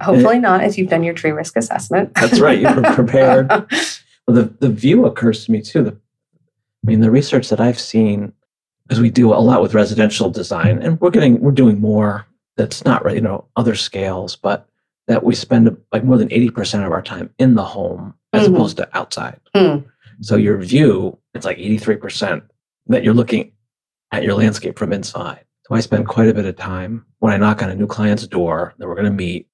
Hopefully 0.00 0.36
it, 0.36 0.40
not, 0.40 0.62
if 0.62 0.78
you've 0.78 0.90
done 0.90 1.02
your 1.02 1.14
tree 1.14 1.32
risk 1.32 1.56
assessment. 1.56 2.14
That's 2.14 2.38
right, 2.38 2.60
you're 2.60 2.94
prepared. 2.94 3.48
well, 4.28 4.36
the 4.36 4.54
the 4.60 4.68
view 4.68 5.06
occurs 5.06 5.44
to 5.46 5.50
me 5.50 5.60
too. 5.60 5.82
The, 5.82 5.90
I 5.90 6.86
mean, 6.86 7.00
the 7.00 7.10
research 7.10 7.48
that 7.48 7.58
I've 7.58 7.80
seen 7.80 8.32
because 8.84 9.00
we 9.00 9.10
do 9.10 9.34
a 9.34 9.42
lot 9.42 9.60
with 9.60 9.74
residential 9.74 10.30
design 10.30 10.80
and 10.80 11.00
we're 11.00 11.10
getting 11.10 11.40
we're 11.40 11.50
doing 11.50 11.80
more 11.80 12.27
that's 12.58 12.84
not 12.84 13.14
you 13.14 13.20
know 13.22 13.46
other 13.56 13.74
scales 13.74 14.36
but 14.36 14.68
that 15.06 15.24
we 15.24 15.34
spend 15.34 15.74
like 15.90 16.04
more 16.04 16.18
than 16.18 16.28
80% 16.28 16.84
of 16.84 16.92
our 16.92 17.00
time 17.00 17.30
in 17.38 17.54
the 17.54 17.64
home 17.64 18.12
as 18.34 18.44
mm-hmm. 18.44 18.56
opposed 18.56 18.76
to 18.76 18.96
outside 18.96 19.40
mm. 19.54 19.82
so 20.20 20.36
your 20.36 20.58
view 20.58 21.16
it's 21.32 21.46
like 21.46 21.56
83% 21.56 22.42
that 22.88 23.04
you're 23.04 23.14
looking 23.14 23.52
at 24.12 24.22
your 24.22 24.34
landscape 24.34 24.78
from 24.78 24.92
inside 24.92 25.44
so 25.66 25.74
i 25.74 25.80
spend 25.80 26.08
quite 26.08 26.28
a 26.28 26.34
bit 26.34 26.44
of 26.44 26.56
time 26.56 27.06
when 27.20 27.32
i 27.32 27.36
knock 27.38 27.62
on 27.62 27.70
a 27.70 27.76
new 27.76 27.86
client's 27.86 28.26
door 28.26 28.74
that 28.76 28.86
we're 28.86 28.94
going 28.94 29.04
to 29.04 29.10
meet 29.10 29.48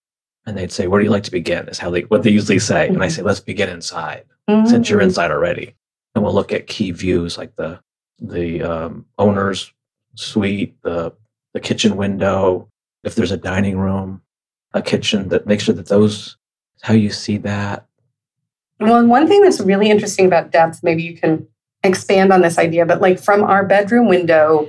and 0.46 0.56
they'd 0.56 0.72
say 0.72 0.88
where 0.88 1.00
do 1.00 1.04
you 1.04 1.12
like 1.12 1.24
to 1.24 1.30
begin 1.30 1.68
is 1.68 1.78
how 1.78 1.90
they 1.90 2.02
what 2.02 2.22
they 2.22 2.30
usually 2.30 2.58
say 2.58 2.88
and 2.88 3.04
i 3.04 3.08
say 3.08 3.22
let's 3.22 3.40
begin 3.40 3.68
inside 3.68 4.24
mm-hmm. 4.48 4.66
since 4.66 4.88
you're 4.88 5.00
mm. 5.00 5.04
inside 5.04 5.30
already 5.30 5.74
and 6.14 6.24
we'll 6.24 6.34
look 6.34 6.52
at 6.52 6.66
key 6.66 6.90
views 6.90 7.36
like 7.36 7.54
the 7.56 7.78
the 8.20 8.62
um, 8.62 9.04
owner's 9.18 9.72
suite 10.14 10.80
the 10.82 11.12
the 11.52 11.60
kitchen 11.60 11.96
window 11.96 12.68
if 13.04 13.14
there's 13.14 13.32
a 13.32 13.36
dining 13.36 13.78
room, 13.78 14.22
a 14.72 14.82
kitchen, 14.82 15.28
that 15.28 15.46
make 15.46 15.60
sure 15.60 15.74
that 15.74 15.86
those 15.86 16.36
how 16.82 16.94
you 16.94 17.10
see 17.10 17.38
that. 17.38 17.86
Well, 18.80 19.06
one 19.06 19.26
thing 19.26 19.42
that's 19.42 19.60
really 19.60 19.90
interesting 19.90 20.26
about 20.26 20.50
depth, 20.50 20.80
maybe 20.82 21.02
you 21.02 21.16
can 21.16 21.46
expand 21.82 22.32
on 22.32 22.42
this 22.42 22.58
idea, 22.58 22.84
but 22.84 23.00
like 23.00 23.18
from 23.18 23.42
our 23.42 23.64
bedroom 23.64 24.08
window, 24.08 24.68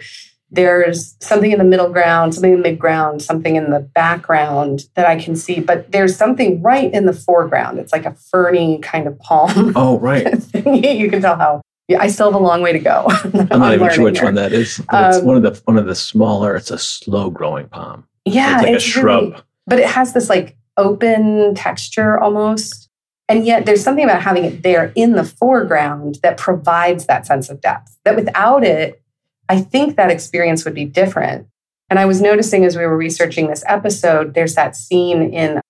there's 0.52 1.16
something 1.20 1.52
in 1.52 1.58
the 1.58 1.66
middle 1.66 1.90
ground, 1.90 2.34
something 2.34 2.54
in 2.54 2.58
the 2.62 2.70
mid 2.70 2.80
ground, 2.80 3.22
something 3.22 3.56
in 3.56 3.72
the 3.72 3.80
background 3.80 4.86
that 4.96 5.06
I 5.06 5.20
can 5.20 5.36
see, 5.36 5.60
but 5.60 5.92
there's 5.92 6.16
something 6.16 6.62
right 6.62 6.94
in 6.94 7.06
the 7.06 7.14
foreground. 7.14 7.80
It's 7.80 7.92
like 7.92 8.06
a 8.06 8.14
ferny 8.14 8.80
kind 8.80 9.08
of 9.08 9.18
palm. 9.20 9.74
Oh, 9.76 10.00
right. 10.00 10.26
you 10.54 11.10
can 11.10 11.22
tell 11.22 11.36
how 11.36 11.62
yeah, 11.88 12.02
I 12.02 12.08
still 12.08 12.32
have 12.32 12.40
a 12.40 12.44
long 12.44 12.62
way 12.62 12.72
to 12.74 12.80
go. 12.80 13.06
I'm 13.34 13.60
not 13.60 13.74
even 13.74 13.92
sure 13.92 14.06
which 14.06 14.18
here. 14.18 14.26
one 14.26 14.36
that 14.36 14.54
is. 14.54 14.80
Um, 14.90 15.06
it's 15.06 15.22
one 15.22 15.38
of 15.38 15.44
the 15.44 15.62
one 15.66 15.78
of 15.78 15.86
the 15.86 15.94
smaller. 15.94 16.56
It's 16.56 16.72
a 16.72 16.80
slow 16.80 17.30
growing 17.30 17.68
palm. 17.68 18.08
Yeah, 18.26 18.56
it's 18.56 18.64
like 18.64 18.76
it's 18.76 18.86
a 18.86 18.88
shrub. 18.88 19.24
Really, 19.24 19.42
but 19.68 19.80
it 19.80 19.88
has 19.88 20.14
this 20.14 20.30
like 20.30 20.58
open 20.78 21.56
texture 21.56 22.20
almost. 22.20 22.90
And 23.28 23.46
yet 23.46 23.66
there's 23.66 23.84
something 23.84 24.04
about 24.04 24.22
having 24.22 24.46
it 24.46 24.62
there 24.62 24.92
in 24.96 25.14
the 25.14 25.24
foreground 25.24 26.20
that 26.22 26.38
provides 26.38 27.08
that 27.08 27.26
sense 27.26 27.50
of 27.50 27.62
depth. 27.62 27.98
That 28.04 28.16
without 28.16 28.64
it, 28.64 29.02
I 29.50 29.62
think 29.62 29.96
that 29.96 30.12
experience 30.12 30.66
would 30.66 30.76
be 30.76 30.86
different. 30.86 31.48
And 31.90 32.00
I 32.00 32.06
was 32.06 32.22
noticing 32.22 32.66
as 32.66 32.76
we 32.76 32.86
were 32.86 32.98
researching 32.98 33.48
this 33.48 33.64
episode, 33.68 34.34
there's 34.34 34.56
that 34.56 34.76
scene 34.76 35.34
in 35.34 35.62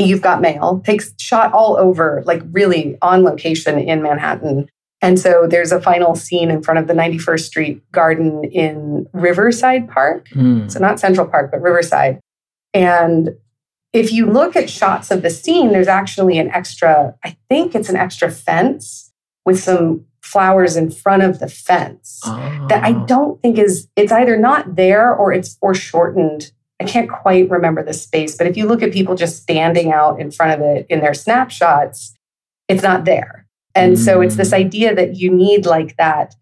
You've 0.00 0.22
Got 0.22 0.40
Mail, 0.40 0.82
takes 0.84 1.12
shot 1.18 1.52
all 1.52 1.76
over, 1.76 2.22
like 2.26 2.42
really 2.50 2.98
on 3.00 3.22
location 3.22 3.78
in 3.78 4.02
Manhattan. 4.02 4.68
And 5.04 5.20
so 5.20 5.46
there's 5.46 5.70
a 5.70 5.82
final 5.82 6.14
scene 6.14 6.50
in 6.50 6.62
front 6.62 6.80
of 6.80 6.86
the 6.86 6.94
91st 6.94 7.40
Street 7.40 7.92
Garden 7.92 8.42
in 8.44 9.06
Riverside 9.12 9.86
Park. 9.86 10.30
Mm. 10.30 10.70
So 10.70 10.78
not 10.78 10.98
Central 10.98 11.28
Park, 11.28 11.50
but 11.50 11.60
Riverside. 11.60 12.20
And 12.72 13.36
if 13.92 14.12
you 14.14 14.24
look 14.24 14.56
at 14.56 14.70
shots 14.70 15.10
of 15.10 15.20
the 15.20 15.28
scene, 15.28 15.72
there's 15.72 15.88
actually 15.88 16.38
an 16.38 16.48
extra, 16.52 17.14
I 17.22 17.36
think 17.50 17.74
it's 17.74 17.90
an 17.90 17.96
extra 17.96 18.30
fence 18.30 19.12
with 19.44 19.60
some 19.60 20.06
flowers 20.22 20.74
in 20.74 20.90
front 20.90 21.22
of 21.22 21.38
the 21.38 21.48
fence 21.48 22.22
oh. 22.24 22.66
that 22.70 22.82
I 22.82 22.94
ah. 22.94 23.04
don't 23.04 23.42
think 23.42 23.58
is, 23.58 23.86
it's 23.96 24.10
either 24.10 24.38
not 24.38 24.74
there 24.74 25.14
or 25.14 25.34
it's 25.34 25.54
foreshortened. 25.56 26.50
I 26.80 26.84
can't 26.84 27.10
quite 27.10 27.50
remember 27.50 27.84
the 27.84 27.92
space, 27.92 28.38
but 28.38 28.46
if 28.46 28.56
you 28.56 28.66
look 28.66 28.82
at 28.82 28.90
people 28.90 29.16
just 29.16 29.42
standing 29.42 29.92
out 29.92 30.18
in 30.18 30.30
front 30.30 30.58
of 30.58 30.66
it 30.66 30.86
in 30.88 31.00
their 31.00 31.12
snapshots, 31.12 32.14
it's 32.68 32.82
not 32.82 33.04
there. 33.04 33.43
And 33.74 33.98
so 33.98 34.20
it's 34.20 34.36
this 34.36 34.52
idea 34.52 34.94
that 34.94 35.16
you 35.16 35.30
need 35.30 35.66
like 35.66 35.96
that 35.96 36.34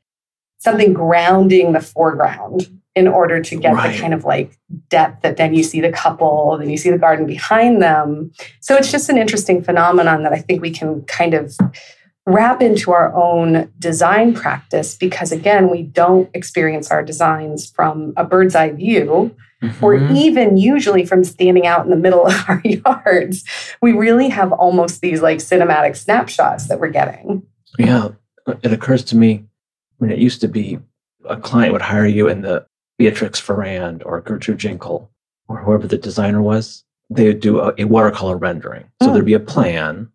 something 0.59 0.92
grounding 0.92 1.73
the 1.73 1.81
foreground 1.81 2.71
in 2.95 3.09
order 3.09 3.40
to 3.40 3.57
get 3.57 3.75
right. 3.75 3.95
the 3.95 4.01
kind 4.01 4.12
of 4.12 4.25
like 4.25 4.59
depth 4.88 5.23
that 5.23 5.37
then 5.37 5.55
you 5.55 5.62
see 5.62 5.81
the 5.81 5.90
couple, 5.90 6.57
then 6.59 6.68
you 6.68 6.77
see 6.77 6.90
the 6.90 6.99
garden 6.99 7.27
behind 7.27 7.81
them. 7.81 8.31
So 8.61 8.77
it's 8.77 8.92
just 8.92 9.09
an 9.09 9.16
interesting 9.16 9.62
phenomenon 9.62 10.23
that 10.25 10.33
I 10.33 10.38
think 10.38 10.61
we 10.61 10.71
can 10.71 11.03
kind 11.03 11.35
of 11.35 11.57
wrap 12.27 12.62
into 12.62 12.92
our 12.92 13.12
own 13.14 13.73
design 13.79 14.35
practice 14.35 14.95
because 14.95 15.33
again, 15.33 15.71
we 15.71 15.83
don't 15.83 16.31
experience 16.35 16.90
our 16.90 17.03
designs 17.03 17.68
from 17.68 18.12
a 18.16 18.25
bird's 18.25 18.55
eye 18.55 18.71
view 18.71 19.35
mm-hmm. 19.62 19.85
or 19.85 19.94
even 19.94 20.57
usually 20.57 21.07
from 21.07 21.25
standing 21.25 21.66
out 21.66 21.85
in 21.85 21.90
the 21.90 21.96
middle 21.96 22.27
of 22.27 22.35
our 22.48 22.61
yards. 22.64 23.44
We 23.81 23.92
really 23.92 24.29
have 24.29 24.53
almost 24.53 25.01
these 25.01 25.22
like 25.22 25.38
cinematic 25.38 25.96
snapshots 25.96 26.68
that 26.68 26.81
we're 26.81 26.90
getting. 26.90 27.42
Yeah. 27.79 28.09
It 28.62 28.72
occurs 28.72 29.05
to 29.05 29.16
me, 29.16 29.44
I 30.01 30.05
mean, 30.05 30.12
it 30.12 30.18
used 30.18 30.40
to 30.40 30.48
be 30.48 30.81
a 31.29 31.37
client 31.37 31.72
would 31.72 31.83
hire 31.83 32.07
you 32.07 32.29
in 32.29 32.42
the 32.42 32.66
Beatrix 32.98 33.38
Farrand 33.38 34.03
or 34.05 34.20
Gertrude 34.20 34.59
Jekyll 34.59 35.11
or 35.48 35.59
whoever 35.59 35.87
the 35.87 35.98
designer 35.98 36.42
was. 36.42 36.85
They 37.11 37.27
would 37.27 37.40
do 37.40 37.61
a, 37.61 37.72
a 37.79 37.85
watercolor 37.85 38.37
rendering. 38.37 38.90
So 39.01 39.09
mm. 39.09 39.12
there'd 39.12 39.25
be 39.25 39.35
a 39.35 39.40
plan 39.40 40.11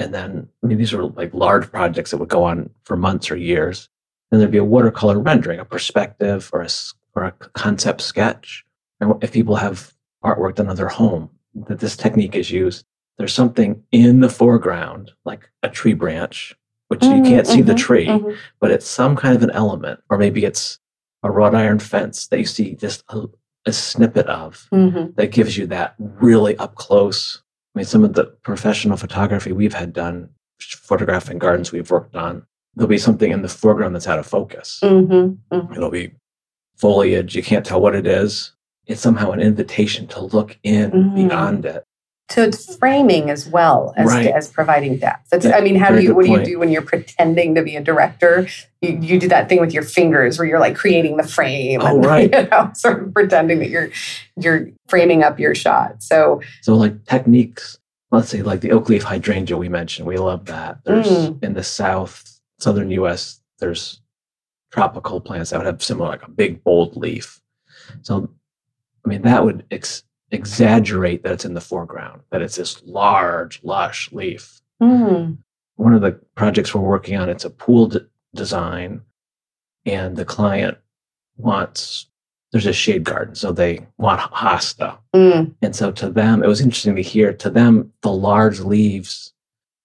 And 0.00 0.14
then, 0.14 0.48
I 0.62 0.66
mean, 0.66 0.78
these 0.78 0.92
were 0.92 1.04
like 1.04 1.34
large 1.34 1.70
projects 1.70 2.10
that 2.10 2.16
would 2.16 2.30
go 2.30 2.42
on 2.42 2.70
for 2.84 2.96
months 2.96 3.30
or 3.30 3.36
years. 3.36 3.88
Then 4.30 4.40
there'd 4.40 4.50
be 4.50 4.58
a 4.58 4.64
watercolor 4.64 5.18
rendering, 5.18 5.60
a 5.60 5.64
perspective 5.64 6.48
or 6.52 6.62
a, 6.62 6.68
or 7.14 7.24
a 7.24 7.32
concept 7.52 8.00
sketch. 8.00 8.64
And 9.00 9.22
if 9.22 9.32
people 9.32 9.56
have 9.56 9.92
artwork 10.24 10.56
done 10.56 10.68
on 10.68 10.76
their 10.76 10.88
home, 10.88 11.30
that 11.66 11.80
this 11.80 11.96
technique 11.96 12.36
is 12.36 12.50
used. 12.50 12.84
There's 13.18 13.34
something 13.34 13.82
in 13.92 14.20
the 14.20 14.28
foreground, 14.28 15.10
like 15.24 15.50
a 15.62 15.68
tree 15.68 15.94
branch, 15.94 16.56
which 16.88 17.00
mm, 17.00 17.18
you 17.18 17.22
can't 17.22 17.46
see 17.46 17.58
mm-hmm, 17.58 17.66
the 17.66 17.74
tree, 17.74 18.06
mm-hmm. 18.06 18.32
but 18.60 18.70
it's 18.70 18.86
some 18.86 19.16
kind 19.16 19.36
of 19.36 19.42
an 19.42 19.50
element, 19.50 20.00
or 20.08 20.18
maybe 20.18 20.44
it's 20.44 20.78
a 21.22 21.30
wrought 21.30 21.54
iron 21.54 21.78
fence 21.78 22.26
that 22.28 22.38
you 22.38 22.46
see 22.46 22.74
just 22.74 23.04
a, 23.10 23.26
a 23.66 23.72
snippet 23.72 24.26
of 24.26 24.66
mm-hmm. 24.72 25.12
that 25.16 25.32
gives 25.32 25.56
you 25.56 25.66
that 25.66 25.94
really 25.98 26.56
up 26.56 26.74
close. 26.76 27.42
I 27.74 27.80
mean, 27.80 27.86
some 27.86 28.04
of 28.04 28.14
the 28.14 28.24
professional 28.42 28.96
photography 28.96 29.52
we've 29.52 29.74
had 29.74 29.92
done, 29.92 30.30
photographing 30.58 31.38
gardens 31.38 31.72
we've 31.72 31.90
worked 31.90 32.16
on, 32.16 32.46
there'll 32.74 32.88
be 32.88 32.98
something 32.98 33.30
in 33.30 33.42
the 33.42 33.48
foreground 33.48 33.94
that's 33.94 34.08
out 34.08 34.18
of 34.18 34.26
focus. 34.26 34.80
Mm-hmm, 34.82 35.54
mm-hmm. 35.54 35.72
It'll 35.74 35.90
be 35.90 36.12
foliage, 36.76 37.36
you 37.36 37.42
can't 37.42 37.66
tell 37.66 37.80
what 37.80 37.94
it 37.94 38.06
is. 38.06 38.52
It's 38.90 39.00
somehow 39.00 39.30
an 39.30 39.40
invitation 39.40 40.06
to 40.08 40.20
look 40.20 40.58
in 40.62 40.90
mm-hmm. 40.90 41.28
beyond 41.28 41.64
it 41.64 41.86
so 42.30 42.44
it's 42.44 42.76
framing 42.76 43.28
as 43.28 43.48
well 43.48 43.92
as 43.96 44.06
right. 44.06 44.28
as 44.28 44.48
providing 44.48 44.98
depth. 44.98 45.32
It's, 45.32 45.44
yeah, 45.44 45.56
I 45.56 45.60
mean, 45.62 45.74
how 45.74 45.90
do 45.90 46.00
you 46.00 46.14
what 46.14 46.26
point. 46.26 46.44
do 46.44 46.50
you 46.50 46.56
do 46.56 46.60
when 46.60 46.70
you're 46.70 46.80
pretending 46.80 47.56
to 47.56 47.62
be 47.62 47.74
a 47.74 47.82
director? 47.82 48.46
You, 48.80 48.98
you 49.02 49.18
do 49.18 49.26
that 49.28 49.48
thing 49.48 49.60
with 49.60 49.72
your 49.72 49.82
fingers 49.82 50.38
where 50.38 50.46
you're 50.46 50.60
like 50.60 50.76
creating 50.76 51.16
the 51.16 51.26
frame. 51.26 51.80
Oh, 51.82 51.96
and, 51.96 52.04
right. 52.06 52.32
You 52.32 52.48
know, 52.48 52.70
sort 52.74 53.02
of 53.02 53.12
pretending 53.12 53.58
that 53.58 53.68
you're 53.68 53.90
you're 54.36 54.70
framing 54.88 55.24
up 55.24 55.40
your 55.40 55.56
shot. 55.56 56.02
So 56.02 56.40
so 56.62 56.74
like 56.76 57.04
techniques. 57.04 57.78
Let's 58.12 58.28
say 58.28 58.42
like 58.42 58.60
the 58.60 58.72
oak 58.72 58.88
leaf 58.88 59.02
hydrangea 59.02 59.56
we 59.56 59.68
mentioned. 59.68 60.06
We 60.06 60.16
love 60.16 60.46
that. 60.46 60.84
There's 60.84 61.08
mm. 61.08 61.42
in 61.42 61.54
the 61.54 61.64
south 61.64 62.40
southern 62.60 62.92
U.S. 62.92 63.40
There's 63.58 64.00
tropical 64.70 65.20
plants 65.20 65.50
that 65.50 65.58
would 65.58 65.66
have 65.66 65.82
similar 65.82 66.10
like 66.10 66.22
a 66.22 66.30
big 66.30 66.62
bold 66.62 66.96
leaf. 66.96 67.40
So 68.02 68.30
I 69.04 69.08
mean 69.08 69.22
that 69.22 69.44
would 69.44 69.64
ex- 69.70 70.04
exaggerate 70.30 71.22
that 71.22 71.32
it's 71.32 71.44
in 71.44 71.54
the 71.54 71.60
foreground, 71.60 72.22
that 72.30 72.42
it's 72.42 72.56
this 72.56 72.82
large, 72.84 73.62
lush 73.62 74.12
leaf. 74.12 74.60
Mm. 74.82 75.38
One 75.76 75.94
of 75.94 76.02
the 76.02 76.12
projects 76.34 76.74
we're 76.74 76.82
working 76.82 77.16
on, 77.16 77.28
it's 77.28 77.44
a 77.44 77.50
pool 77.50 77.86
d- 77.86 78.00
design, 78.34 79.02
and 79.86 80.16
the 80.16 80.24
client 80.24 80.78
wants 81.36 82.06
there's 82.52 82.66
a 82.66 82.72
shade 82.72 83.04
garden, 83.04 83.34
so 83.34 83.52
they 83.52 83.86
want 83.98 84.20
hosta. 84.20 84.98
Mm. 85.14 85.54
And 85.62 85.76
so 85.76 85.92
to 85.92 86.10
them, 86.10 86.42
it 86.42 86.48
was 86.48 86.60
interesting 86.60 86.96
to 86.96 87.02
hear. 87.02 87.32
To 87.32 87.50
them, 87.50 87.92
the 88.02 88.12
large 88.12 88.60
leaves 88.60 89.32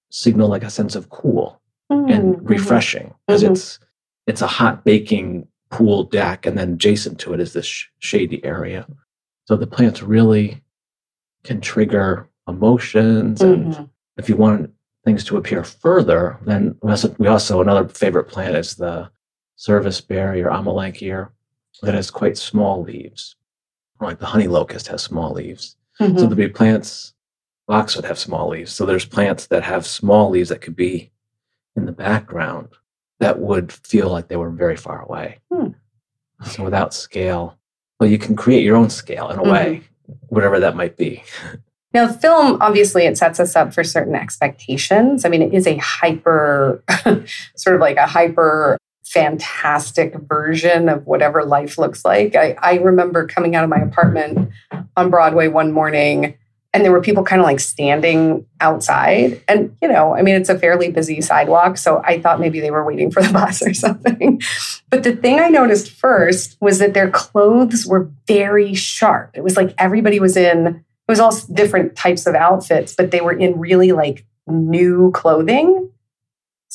signal 0.09 0.47
like 0.47 0.63
a 0.63 0.69
sense 0.69 0.95
of 0.95 1.09
cool 1.09 1.61
mm. 1.91 2.11
and 2.11 2.35
mm-hmm. 2.35 2.47
refreshing 2.47 3.13
because 3.27 3.43
mm-hmm. 3.43 3.53
it's 3.53 3.79
it's 4.27 4.41
a 4.41 4.47
hot 4.47 4.83
baking 4.83 5.47
pool 5.69 6.03
deck, 6.03 6.45
and 6.45 6.57
then 6.57 6.73
adjacent 6.73 7.19
to 7.19 7.33
it 7.33 7.39
is 7.39 7.53
this 7.53 7.65
sh- 7.65 7.87
shady 7.99 8.43
area. 8.43 8.87
So 9.45 9.55
the 9.55 9.67
plants 9.67 10.01
really 10.01 10.61
can 11.43 11.61
trigger 11.61 12.27
emotions. 12.47 13.39
Mm-hmm. 13.39 13.73
And 13.73 13.89
if 14.17 14.27
you 14.29 14.35
want 14.35 14.71
things 15.03 15.23
to 15.25 15.37
appear 15.37 15.63
further, 15.63 16.39
then 16.45 16.75
we 16.81 16.89
also, 16.89 17.15
we 17.19 17.27
also 17.27 17.61
another 17.61 17.87
favorite 17.87 18.25
plant 18.25 18.55
is 18.55 18.75
the 18.75 19.09
service 19.55 19.97
serviceberry 19.97 20.43
or 20.43 20.49
amelanchier 20.49 21.29
that 21.81 21.93
has 21.93 22.11
quite 22.11 22.37
small 22.37 22.81
leaves. 22.81 23.35
Like 24.01 24.19
the 24.19 24.25
honey 24.25 24.47
locust 24.47 24.87
has 24.87 25.03
small 25.03 25.31
leaves. 25.31 25.77
Mm-hmm. 25.99 26.17
So 26.17 26.21
there'll 26.21 26.35
be 26.35 26.49
plants, 26.49 27.13
boxwood 27.67 28.05
have 28.05 28.19
small 28.19 28.49
leaves. 28.49 28.73
So 28.73 28.85
there's 28.85 29.05
plants 29.05 29.47
that 29.47 29.63
have 29.63 29.85
small 29.85 30.29
leaves 30.29 30.49
that 30.49 30.61
could 30.61 30.75
be 30.75 31.11
in 31.75 31.85
the 31.85 31.91
background 31.91 32.69
that 33.19 33.39
would 33.39 33.71
feel 33.71 34.09
like 34.09 34.27
they 34.27 34.35
were 34.35 34.49
very 34.49 34.75
far 34.75 35.01
away. 35.01 35.39
Hmm. 35.51 35.69
So 36.45 36.63
without 36.63 36.93
scale, 36.93 37.57
well, 37.99 38.09
you 38.09 38.17
can 38.17 38.35
create 38.35 38.63
your 38.63 38.75
own 38.75 38.89
scale 38.89 39.29
in 39.29 39.39
a 39.39 39.41
mm-hmm. 39.41 39.51
way, 39.51 39.83
whatever 40.27 40.59
that 40.59 40.75
might 40.75 40.97
be. 40.97 41.23
Now, 41.93 42.11
film, 42.11 42.57
obviously, 42.59 43.05
it 43.05 43.17
sets 43.17 43.39
us 43.39 43.55
up 43.55 43.73
for 43.73 43.81
certain 43.81 44.15
expectations. 44.15 45.23
I 45.23 45.29
mean, 45.29 45.41
it 45.41 45.53
is 45.53 45.65
a 45.65 45.77
hyper, 45.77 46.83
sort 47.55 47.73
of 47.73 47.79
like 47.79 47.95
a 47.95 48.05
hyper 48.05 48.77
fantastic 49.05 50.13
version 50.27 50.89
of 50.89 51.07
whatever 51.07 51.45
life 51.45 51.77
looks 51.77 52.03
like. 52.03 52.35
I, 52.35 52.57
I 52.61 52.79
remember 52.79 53.25
coming 53.25 53.55
out 53.55 53.63
of 53.63 53.69
my 53.69 53.77
apartment 53.77 54.49
on 54.97 55.09
Broadway 55.09 55.47
one 55.47 55.71
morning 55.71 56.35
and 56.75 56.83
there 56.83 56.91
were 56.91 57.01
people 57.01 57.23
kind 57.23 57.39
of 57.39 57.45
like 57.45 57.61
standing 57.61 58.45
outside. 58.59 59.41
And 59.47 59.75
you 59.81 59.87
know 59.87 60.13
i 60.15 60.21
mean 60.21 60.35
it's 60.35 60.49
a 60.49 60.59
fairly 60.59 60.91
busy 60.91 61.21
sidewalk 61.21 61.77
so 61.77 62.01
i 62.03 62.19
thought 62.19 62.39
maybe 62.39 62.59
they 62.59 62.71
were 62.71 62.85
waiting 62.85 63.09
for 63.11 63.23
the 63.23 63.31
bus 63.33 63.61
or 63.61 63.73
something. 63.73 64.41
But 64.89 65.03
the 65.03 65.15
thing 65.15 65.39
i 65.39 65.47
noticed 65.47 65.89
first 65.89 66.57
was 66.59 66.79
that 66.79 66.93
their 66.93 67.09
clothes 67.09 67.85
were 67.85 68.11
very 68.27 68.73
sharp. 68.73 69.31
It 69.33 69.43
was 69.43 69.55
like 69.55 69.73
everybody 69.77 70.19
was 70.19 70.35
in 70.37 70.67
it 70.67 71.11
was 71.11 71.19
all 71.19 71.35
different 71.53 71.95
types 71.95 72.27
of 72.27 72.35
outfits 72.35 72.93
but 72.95 73.11
they 73.11 73.21
were 73.21 73.33
in 73.33 73.57
really 73.59 73.91
like 73.91 74.25
new 74.47 75.11
clothing 75.11 75.89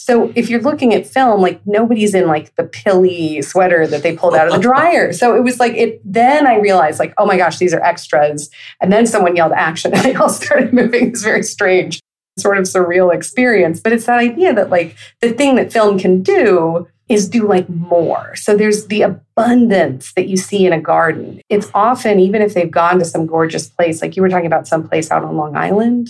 so 0.00 0.32
if 0.34 0.48
you're 0.48 0.62
looking 0.62 0.94
at 0.94 1.06
film, 1.06 1.42
like 1.42 1.60
nobody's 1.66 2.14
in 2.14 2.26
like 2.26 2.54
the 2.56 2.64
pilly 2.64 3.42
sweater 3.42 3.86
that 3.86 4.02
they 4.02 4.16
pulled 4.16 4.34
out 4.34 4.46
of 4.46 4.54
the 4.54 4.58
dryer. 4.58 5.12
So 5.12 5.36
it 5.36 5.44
was 5.44 5.60
like 5.60 5.74
it 5.74 6.00
then 6.02 6.46
I 6.46 6.56
realized 6.56 6.98
like, 6.98 7.12
oh 7.18 7.26
my 7.26 7.36
gosh, 7.36 7.58
these 7.58 7.74
are 7.74 7.82
extras. 7.82 8.48
And 8.80 8.90
then 8.90 9.06
someone 9.06 9.36
yelled 9.36 9.52
action 9.52 9.92
and 9.94 10.02
they 10.02 10.14
all 10.14 10.30
started 10.30 10.72
moving. 10.72 11.08
It's 11.08 11.22
very 11.22 11.42
strange, 11.42 12.00
sort 12.38 12.56
of 12.56 12.64
surreal 12.64 13.14
experience. 13.14 13.78
But 13.78 13.92
it's 13.92 14.06
that 14.06 14.18
idea 14.18 14.54
that 14.54 14.70
like 14.70 14.96
the 15.20 15.34
thing 15.34 15.56
that 15.56 15.70
film 15.70 15.98
can 15.98 16.22
do 16.22 16.88
is 17.10 17.28
do 17.28 17.46
like 17.46 17.68
more. 17.68 18.34
So 18.36 18.56
there's 18.56 18.86
the 18.86 19.02
abundance 19.02 20.14
that 20.14 20.28
you 20.28 20.38
see 20.38 20.64
in 20.64 20.72
a 20.72 20.80
garden. 20.80 21.42
It's 21.50 21.70
often, 21.74 22.20
even 22.20 22.40
if 22.40 22.54
they've 22.54 22.70
gone 22.70 23.00
to 23.00 23.04
some 23.04 23.26
gorgeous 23.26 23.68
place, 23.68 24.00
like 24.00 24.16
you 24.16 24.22
were 24.22 24.30
talking 24.30 24.46
about 24.46 24.66
some 24.66 24.88
place 24.88 25.10
out 25.10 25.24
on 25.24 25.36
Long 25.36 25.56
Island. 25.56 26.08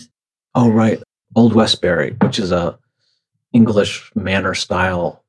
Oh, 0.54 0.70
right. 0.70 1.02
Old 1.34 1.54
Westbury, 1.54 2.16
which 2.20 2.38
is 2.38 2.52
a 2.52 2.78
English 3.52 4.10
manor 4.14 4.54
style 4.54 5.24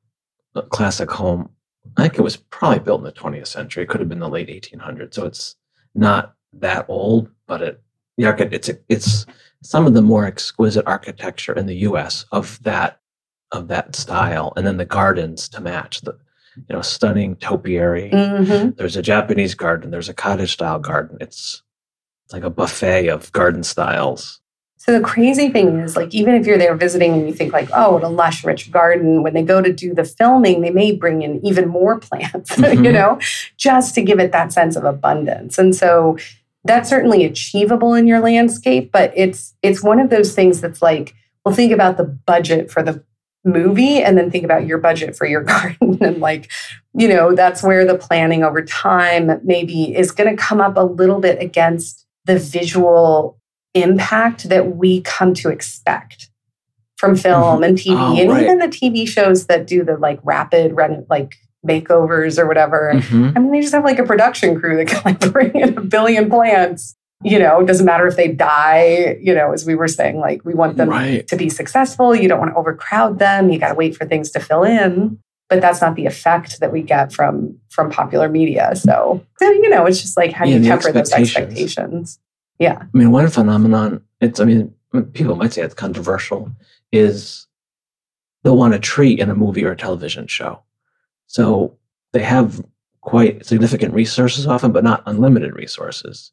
uh, 0.54 0.62
classic 0.62 1.10
home. 1.10 1.50
I 1.96 2.02
think 2.02 2.18
it 2.18 2.22
was 2.22 2.36
probably 2.36 2.78
built 2.78 3.00
in 3.00 3.04
the 3.04 3.12
20th 3.12 3.48
century. 3.48 3.82
It 3.82 3.88
could 3.88 4.00
have 4.00 4.08
been 4.08 4.20
the 4.20 4.28
late 4.28 4.48
1800s. 4.48 5.14
So 5.14 5.26
it's 5.26 5.56
not 5.94 6.34
that 6.52 6.86
old, 6.88 7.30
but 7.46 7.62
it 7.62 7.82
it's 8.18 8.70
it's 8.88 9.26
some 9.62 9.86
of 9.86 9.94
the 9.94 10.02
more 10.02 10.26
exquisite 10.26 10.86
architecture 10.86 11.54
in 11.54 11.66
the 11.66 11.76
U.S. 11.76 12.24
of 12.30 12.62
that 12.62 13.00
of 13.50 13.68
that 13.68 13.96
style, 13.96 14.52
and 14.56 14.66
then 14.66 14.76
the 14.76 14.84
gardens 14.84 15.48
to 15.50 15.60
match 15.60 16.02
the 16.02 16.18
you 16.56 16.74
know 16.74 16.82
stunning 16.82 17.36
topiary. 17.36 18.10
Mm-hmm. 18.10 18.70
There's 18.76 18.96
a 18.96 19.02
Japanese 19.02 19.54
garden. 19.54 19.90
There's 19.90 20.08
a 20.08 20.14
cottage 20.14 20.52
style 20.52 20.78
garden. 20.78 21.18
It's 21.20 21.62
like 22.32 22.44
a 22.44 22.50
buffet 22.50 23.08
of 23.08 23.32
garden 23.32 23.62
styles. 23.62 24.40
So 24.84 24.98
the 24.98 25.04
crazy 25.04 25.48
thing 25.48 25.78
is, 25.78 25.94
like, 25.94 26.12
even 26.12 26.34
if 26.34 26.44
you're 26.44 26.58
there 26.58 26.74
visiting 26.74 27.12
and 27.12 27.28
you 27.28 27.32
think, 27.32 27.52
like, 27.52 27.68
oh, 27.72 27.92
what 27.92 28.02
a 28.02 28.08
lush, 28.08 28.42
rich 28.42 28.68
garden, 28.72 29.22
when 29.22 29.32
they 29.32 29.44
go 29.44 29.62
to 29.62 29.72
do 29.72 29.94
the 29.94 30.02
filming, 30.02 30.60
they 30.60 30.70
may 30.70 30.90
bring 30.90 31.22
in 31.22 31.38
even 31.46 31.68
more 31.68 31.98
plants, 32.00 32.50
mm-hmm. 32.56 32.84
you 32.84 32.90
know, 32.90 33.20
just 33.56 33.94
to 33.94 34.02
give 34.02 34.18
it 34.18 34.32
that 34.32 34.52
sense 34.52 34.74
of 34.74 34.82
abundance. 34.82 35.56
And 35.56 35.72
so 35.72 36.18
that's 36.64 36.90
certainly 36.90 37.24
achievable 37.24 37.94
in 37.94 38.08
your 38.08 38.18
landscape, 38.18 38.90
but 38.90 39.12
it's 39.14 39.54
it's 39.62 39.84
one 39.84 40.00
of 40.00 40.10
those 40.10 40.34
things 40.34 40.60
that's 40.60 40.82
like, 40.82 41.14
well, 41.44 41.54
think 41.54 41.70
about 41.70 41.96
the 41.96 42.04
budget 42.04 42.68
for 42.68 42.82
the 42.82 43.04
movie 43.44 44.02
and 44.02 44.18
then 44.18 44.32
think 44.32 44.44
about 44.44 44.66
your 44.66 44.78
budget 44.78 45.14
for 45.14 45.28
your 45.28 45.42
garden 45.44 45.98
and 46.00 46.18
like 46.18 46.50
you 46.94 47.08
know 47.08 47.34
that's 47.34 47.60
where 47.60 47.84
the 47.84 47.98
planning 47.98 48.44
over 48.44 48.64
time 48.64 49.40
maybe 49.42 49.96
is 49.96 50.12
going 50.12 50.30
to 50.30 50.40
come 50.40 50.60
up 50.60 50.76
a 50.76 50.84
little 50.84 51.18
bit 51.18 51.42
against 51.42 52.06
the 52.24 52.38
visual 52.38 53.36
impact 53.74 54.48
that 54.48 54.76
we 54.76 55.00
come 55.02 55.34
to 55.34 55.48
expect 55.48 56.30
from 56.96 57.16
film 57.16 57.42
mm-hmm. 57.42 57.64
and 57.64 57.78
TV, 57.78 57.96
oh, 57.98 58.20
and 58.20 58.30
right. 58.30 58.44
even 58.44 58.58
the 58.58 58.68
TV 58.68 59.08
shows 59.08 59.46
that 59.46 59.66
do 59.66 59.84
the 59.84 59.96
like 59.96 60.20
rapid 60.22 60.72
rent 60.72 61.10
like 61.10 61.34
makeovers 61.66 62.38
or 62.38 62.46
whatever. 62.46 62.92
Mm-hmm. 62.94 63.36
I 63.36 63.40
mean, 63.40 63.52
they 63.52 63.60
just 63.60 63.74
have 63.74 63.84
like 63.84 63.98
a 63.98 64.04
production 64.04 64.58
crew 64.58 64.76
that 64.76 64.86
can 64.88 65.02
like 65.04 65.32
bring 65.32 65.54
in 65.54 65.76
a 65.76 65.80
billion 65.80 66.30
plants. 66.30 66.94
You 67.24 67.38
know, 67.38 67.60
it 67.60 67.66
doesn't 67.66 67.86
matter 67.86 68.06
if 68.06 68.16
they 68.16 68.28
die. 68.28 69.16
You 69.20 69.34
know, 69.34 69.52
as 69.52 69.64
we 69.64 69.74
were 69.74 69.88
saying, 69.88 70.18
like 70.18 70.44
we 70.44 70.54
want 70.54 70.76
them 70.76 70.90
right. 70.90 71.26
to 71.28 71.36
be 71.36 71.48
successful. 71.48 72.14
You 72.14 72.28
don't 72.28 72.40
want 72.40 72.52
to 72.52 72.56
overcrowd 72.56 73.18
them. 73.18 73.50
You 73.50 73.58
got 73.58 73.68
to 73.68 73.74
wait 73.74 73.96
for 73.96 74.04
things 74.04 74.30
to 74.32 74.40
fill 74.40 74.64
in. 74.64 75.18
But 75.48 75.60
that's 75.60 75.80
not 75.80 75.96
the 75.96 76.06
effect 76.06 76.60
that 76.60 76.72
we 76.72 76.82
get 76.82 77.12
from 77.12 77.58
from 77.68 77.90
popular 77.90 78.28
media. 78.28 78.74
So 78.74 79.24
you 79.40 79.68
know, 79.68 79.86
it's 79.86 80.00
just 80.00 80.16
like 80.16 80.32
how 80.32 80.44
do 80.44 80.50
yeah, 80.50 80.58
you 80.58 80.64
temper 80.64 80.92
those 80.92 81.12
expectations? 81.12 82.18
Yeah. 82.62 82.78
I 82.80 82.96
mean, 82.96 83.10
one 83.10 83.28
phenomenon, 83.28 84.02
it's, 84.20 84.38
I 84.38 84.44
mean, 84.44 84.72
people 85.14 85.34
might 85.34 85.52
say 85.52 85.62
it's 85.62 85.74
controversial, 85.74 86.48
is 86.92 87.48
they'll 88.44 88.56
want 88.56 88.74
a 88.74 88.78
tree 88.78 89.18
in 89.18 89.30
a 89.30 89.34
movie 89.34 89.64
or 89.64 89.72
a 89.72 89.76
television 89.76 90.28
show. 90.28 90.62
So 91.26 91.76
they 92.12 92.22
have 92.22 92.64
quite 93.00 93.44
significant 93.44 93.94
resources 93.94 94.46
often, 94.46 94.70
but 94.70 94.84
not 94.84 95.02
unlimited 95.06 95.56
resources. 95.56 96.30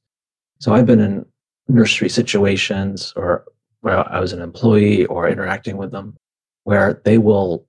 So 0.59 0.71
I've 0.71 0.85
been 0.85 0.99
in 0.99 1.25
nursery 1.67 2.09
situations 2.09 3.11
or 3.15 3.45
where 3.81 4.07
I 4.07 4.19
was 4.19 4.31
an 4.31 4.41
employee 4.41 5.07
or 5.07 5.27
interacting 5.27 5.77
with 5.77 5.91
them, 5.91 6.15
where 6.63 7.01
they 7.05 7.17
will 7.17 7.65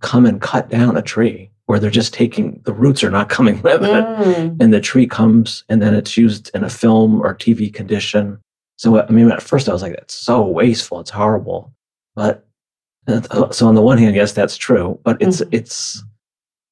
come 0.00 0.24
and 0.24 0.40
cut 0.40 0.70
down 0.70 0.96
a 0.96 1.02
tree 1.02 1.50
where 1.66 1.78
they're 1.78 1.90
just 1.90 2.14
taking 2.14 2.60
the 2.64 2.72
roots 2.72 3.02
are 3.04 3.10
not 3.10 3.28
coming 3.28 3.60
with 3.62 3.82
it. 3.84 4.04
Mm. 4.04 4.56
And 4.60 4.72
the 4.72 4.80
tree 4.80 5.06
comes 5.06 5.64
and 5.68 5.82
then 5.82 5.94
it's 5.94 6.16
used 6.16 6.50
in 6.54 6.64
a 6.64 6.70
film 6.70 7.20
or 7.20 7.34
TV 7.34 7.72
condition. 7.72 8.38
So, 8.76 9.00
I 9.00 9.10
mean, 9.10 9.30
at 9.30 9.42
first 9.42 9.68
I 9.68 9.72
was 9.72 9.82
like, 9.82 9.94
that's 9.94 10.14
so 10.14 10.46
wasteful. 10.46 11.00
It's 11.00 11.10
horrible. 11.10 11.72
But 12.14 12.46
uh, 13.08 13.50
so 13.50 13.68
on 13.68 13.74
the 13.74 13.82
one 13.82 13.98
hand, 13.98 14.16
yes, 14.16 14.32
that's 14.32 14.56
true, 14.56 14.98
but 15.04 15.20
it's, 15.20 15.40
Mhm. 15.40 15.48
it's, 15.52 16.02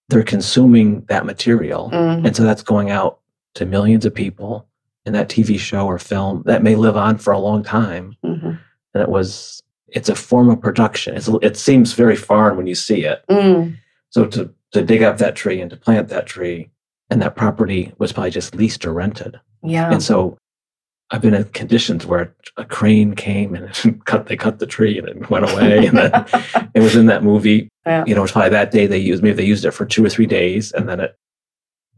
they're 0.09 0.23
consuming 0.23 1.03
that 1.09 1.25
material. 1.25 1.91
Mm. 1.93 2.27
And 2.27 2.37
so 2.37 2.43
that's 2.43 2.63
going 2.63 2.91
out 2.91 3.21
to 3.55 3.65
millions 3.67 4.05
of 4.05 4.15
people 4.15 4.67
in 5.07 5.13
that 5.13 5.29
TV 5.29 5.59
show 5.59 5.87
or 5.87 5.99
film 5.99 6.43
that 6.47 6.63
may 6.63 6.75
live 6.77 6.97
on 6.97 7.19
for 7.19 7.33
a 7.33 7.39
long 7.39 7.63
time. 7.63 8.15
Mhm. 8.25 8.59
And 8.95 9.03
it 9.03 9.09
was, 9.09 9.61
it's 9.89 10.09
a 10.09 10.15
form 10.15 10.51
of 10.51 10.61
production. 10.61 11.17
It's, 11.17 11.29
it 11.43 11.57
seems 11.57 11.93
very 11.95 12.17
foreign 12.17 12.57
when 12.57 12.67
you 12.67 12.75
see 12.75 13.05
it. 13.05 13.25
Mm. 13.31 13.77
So 14.11 14.27
to, 14.27 14.53
to 14.75 14.83
dig 14.83 15.03
up 15.03 15.19
that 15.19 15.35
tree 15.35 15.61
and 15.61 15.71
to 15.71 15.77
plant 15.77 16.09
that 16.09 16.27
tree, 16.27 16.71
and 17.11 17.21
that 17.23 17.35
property 17.37 17.93
was 17.99 18.13
probably 18.13 18.31
just 18.31 18.55
leased 18.55 18.85
or 18.85 18.93
rented. 18.93 19.41
Yeah. 19.63 19.91
And 19.91 20.03
so 20.03 20.37
I've 21.11 21.21
been 21.23 21.35
in 21.35 21.45
conditions 21.45 22.05
where 22.07 22.35
a 22.57 22.65
crane 22.65 23.15
came 23.15 23.55
and 23.55 24.03
cut, 24.05 24.27
they 24.27 24.37
cut 24.37 24.59
the 24.59 24.67
tree 24.67 24.99
and 24.99 25.09
it 25.09 25.31
went 25.31 25.51
away. 25.51 25.87
And 25.87 25.97
then 25.99 26.13
it 26.75 26.81
was 26.81 26.97
in 26.97 27.07
that 27.07 27.23
movie, 27.23 27.69
Yeah. 27.87 28.05
you 28.07 28.15
know, 28.15 28.23
it's 28.25 28.33
probably 28.33 28.51
that 28.51 28.71
day 28.71 28.87
they 28.87 28.99
used, 28.99 29.23
maybe 29.23 29.37
they 29.37 29.45
used 29.45 29.65
it 29.65 29.71
for 29.73 29.85
two 29.87 30.05
or 30.05 30.09
three 30.11 30.27
days 30.27 30.73
and 30.73 30.89
then 30.89 31.01
it, 31.01 31.17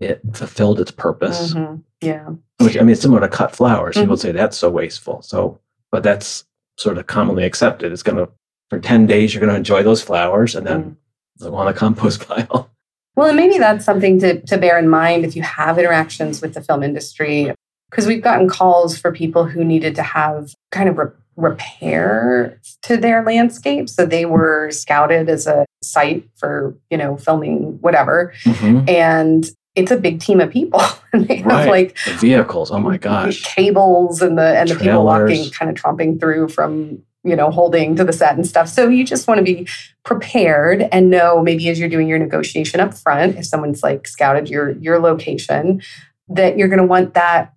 it 0.00 0.20
fulfilled 0.34 0.80
its 0.80 0.90
purpose. 0.90 1.54
Mhm. 1.54 1.82
Yeah. 2.02 2.28
Which 2.58 2.76
I 2.76 2.80
mean, 2.80 2.90
it's 2.90 3.00
similar 3.00 3.20
to 3.20 3.28
cut 3.28 3.54
flowers. 3.56 3.96
Mhm. 3.96 4.02
People 4.02 4.16
say 4.18 4.32
that's 4.32 4.56
so 4.58 4.68
wasteful. 4.70 5.22
So, 5.22 5.60
but 5.90 6.02
that's 6.02 6.44
sort 6.76 6.98
of 6.98 7.06
commonly 7.06 7.44
accepted. 7.44 7.92
It's 7.92 8.02
going 8.02 8.18
to, 8.18 8.28
for 8.70 8.78
10 8.80 9.06
days, 9.06 9.32
you're 9.32 9.40
going 9.40 9.52
to 9.52 9.56
enjoy 9.56 9.82
those 9.82 10.02
flowers 10.02 10.54
and 10.54 10.66
then 10.66 10.82
Mm. 10.84 10.96
On 11.42 11.66
the 11.66 11.72
compost 11.72 12.20
pile. 12.28 12.70
Well, 13.16 13.28
and 13.28 13.36
maybe 13.36 13.58
that's 13.58 13.84
something 13.84 14.20
to, 14.20 14.40
to 14.42 14.58
bear 14.58 14.78
in 14.78 14.88
mind 14.88 15.24
if 15.24 15.34
you 15.36 15.42
have 15.42 15.78
interactions 15.78 16.42
with 16.42 16.52
the 16.54 16.60
film 16.60 16.82
industry, 16.82 17.50
because 17.90 18.06
we've 18.06 18.22
gotten 18.22 18.48
calls 18.48 18.98
for 18.98 19.10
people 19.10 19.44
who 19.44 19.64
needed 19.64 19.94
to 19.94 20.02
have 20.02 20.52
kind 20.70 20.88
of 20.88 20.98
re- 20.98 21.06
repair 21.36 22.60
to 22.82 22.96
their 22.96 23.22
landscape. 23.24 23.88
So 23.88 24.06
they 24.06 24.26
were 24.26 24.70
scouted 24.70 25.28
as 25.28 25.46
a 25.46 25.64
site 25.82 26.28
for, 26.36 26.76
you 26.90 26.96
know, 26.98 27.16
filming 27.16 27.78
whatever. 27.80 28.32
Mhm. 28.44 28.88
And 28.88 29.48
it's 29.74 29.90
a 29.90 29.96
big 29.96 30.20
team 30.20 30.40
of 30.40 30.50
people. 30.50 30.80
and 31.12 31.26
they 31.28 31.36
have 31.36 31.46
Right. 31.46 31.70
like 31.70 31.96
The 32.06 32.12
vehicles. 32.14 32.70
Oh 32.70 32.78
my 32.80 32.96
gosh. 32.98 33.42
cables 33.42 34.22
and 34.22 34.36
the 34.38 34.58
and 34.58 34.68
the 34.70 34.76
people 34.76 35.04
walking 35.04 35.50
kind 35.50 35.70
of 35.70 35.76
tromping 35.82 36.18
through 36.20 36.48
from 36.48 37.02
you 37.26 37.36
know 37.36 37.50
holding 37.50 37.96
to 37.96 38.04
the 38.04 38.12
set 38.12 38.34
and 38.36 38.46
stuff. 38.46 38.68
So 38.68 38.88
you 38.88 39.04
just 39.04 39.26
want 39.28 39.38
to 39.38 39.44
be 39.44 39.66
prepared 40.04 40.82
and 40.92 41.10
know 41.10 41.42
maybe 41.42 41.68
as 41.68 41.78
you're 41.78 41.88
doing 41.88 42.08
your 42.08 42.18
negotiation 42.18 42.80
up 42.80 42.94
front 42.94 43.36
if 43.36 43.44
someone's 43.46 43.82
like 43.82 44.06
scouted 44.06 44.48
your 44.48 44.70
your 44.78 44.98
location 45.00 45.82
that 46.28 46.56
you're 46.56 46.68
going 46.68 46.78
to 46.80 46.86
want 46.86 47.14
that 47.14 47.52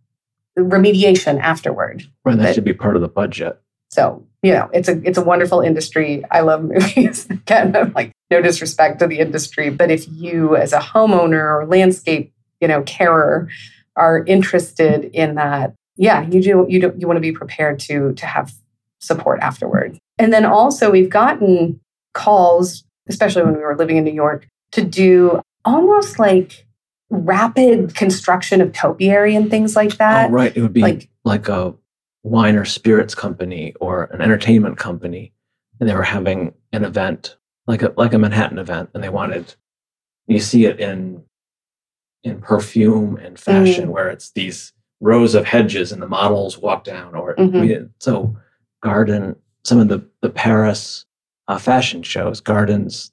remediation 0.58 1.40
afterward. 1.40 2.04
Right, 2.26 2.38
that 2.38 2.44
that- 2.44 2.56
should 2.56 2.64
be 2.64 2.74
part 2.74 2.96
of 2.96 3.02
the 3.02 3.08
budget. 3.08 3.60
so 3.90 4.26
you 4.42 4.52
know 4.54 4.70
it's 4.74 4.88
a 4.90 5.02
it's 5.08 5.18
a 5.18 5.24
wonderful 5.24 5.62
industry. 5.62 6.24
I 6.32 6.42
love 6.42 6.64
movies. 6.64 7.26
Again 7.30 7.76
I'm 7.76 7.94
like 7.94 8.12
no 8.32 8.42
disrespect 8.42 9.00
to 9.00 9.08
the 9.08 9.20
industry 9.20 9.70
but 9.70 9.90
if 9.92 10.08
you 10.10 10.56
as 10.56 10.74
a 10.74 10.80
homeowner 10.80 11.44
or 11.62 11.66
landscape 11.68 12.32
you 12.62 12.68
know 12.68 12.82
carer 12.84 13.50
are 13.96 14.24
interested 14.26 15.06
in 15.14 15.36
that 15.36 15.74
yeah 15.98 16.22
you 16.28 16.42
do 16.42 16.66
you 16.70 16.80
do 16.80 16.94
you 16.98 17.08
want 17.08 17.18
to 17.18 17.22
be 17.22 17.32
prepared 17.32 17.80
to 17.80 18.14
to 18.14 18.26
have 18.26 18.52
support 19.00 19.40
afterward 19.42 19.98
and 20.18 20.32
then 20.34 20.46
also 20.46 20.92
we've 20.92 21.10
gotten 21.10 21.80
calls 22.14 22.84
especially 23.08 23.44
when 23.44 23.54
we 23.56 23.62
were 23.62 23.76
living 23.78 23.98
in 23.98 24.04
new 24.04 24.14
york 24.14 24.48
to 24.72 24.84
do 24.84 25.42
almost 25.66 26.20
like 26.20 26.66
rapid 27.10 27.96
construction 27.96 28.62
of 28.62 28.72
topiary 28.74 29.36
and 29.36 29.50
things 29.50 29.76
like 29.76 29.98
that 29.98 30.30
oh, 30.30 30.34
right. 30.34 30.56
It 30.56 30.62
would 30.62 30.74
be 30.74 30.82
like- 30.82 31.10
like, 31.26 31.48
a 31.50 31.74
wine 32.24 32.56
or 32.56 32.66
spirits 32.66 33.14
company 33.16 33.74
or 33.80 34.06
an 34.06 34.22
entertainment 34.22 34.78
company. 34.78 35.32
And 35.80 35.88
they 35.90 35.94
were 35.96 36.04
having 36.04 36.54
an 36.74 36.84
event, 36.84 37.38
like 37.68 37.82
a 37.82 37.94
like 37.98 38.14
a 38.14 38.18
Manhattan 38.20 38.58
event, 38.60 38.90
and 38.94 39.04
they 39.04 39.10
wanted 39.10 39.56
you 40.28 40.40
see 40.40 40.66
it 40.66 40.80
in 40.80 41.24
in 42.24 42.42
perfume 42.42 43.18
and 43.18 43.40
fashion 43.40 43.88
Mm. 43.88 43.92
where 43.92 44.10
it's 44.10 44.32
these 44.32 44.74
rows 45.02 45.34
of 45.36 45.46
hedges 45.46 45.92
and 45.92 46.02
the 46.02 46.08
models 46.08 46.58
walk 46.58 46.84
down 46.84 47.16
or 47.16 47.36
Mhm. 47.36 47.62
we, 47.62 47.88
so 48.00 48.36
garden 48.82 49.36
some 49.64 49.80
of 49.80 49.88
the 49.88 50.04
the 50.22 50.30
paris 50.30 51.06
uh, 51.48 51.58
fashion 51.58 52.04
shows 52.04 52.40
gardens 52.40 53.12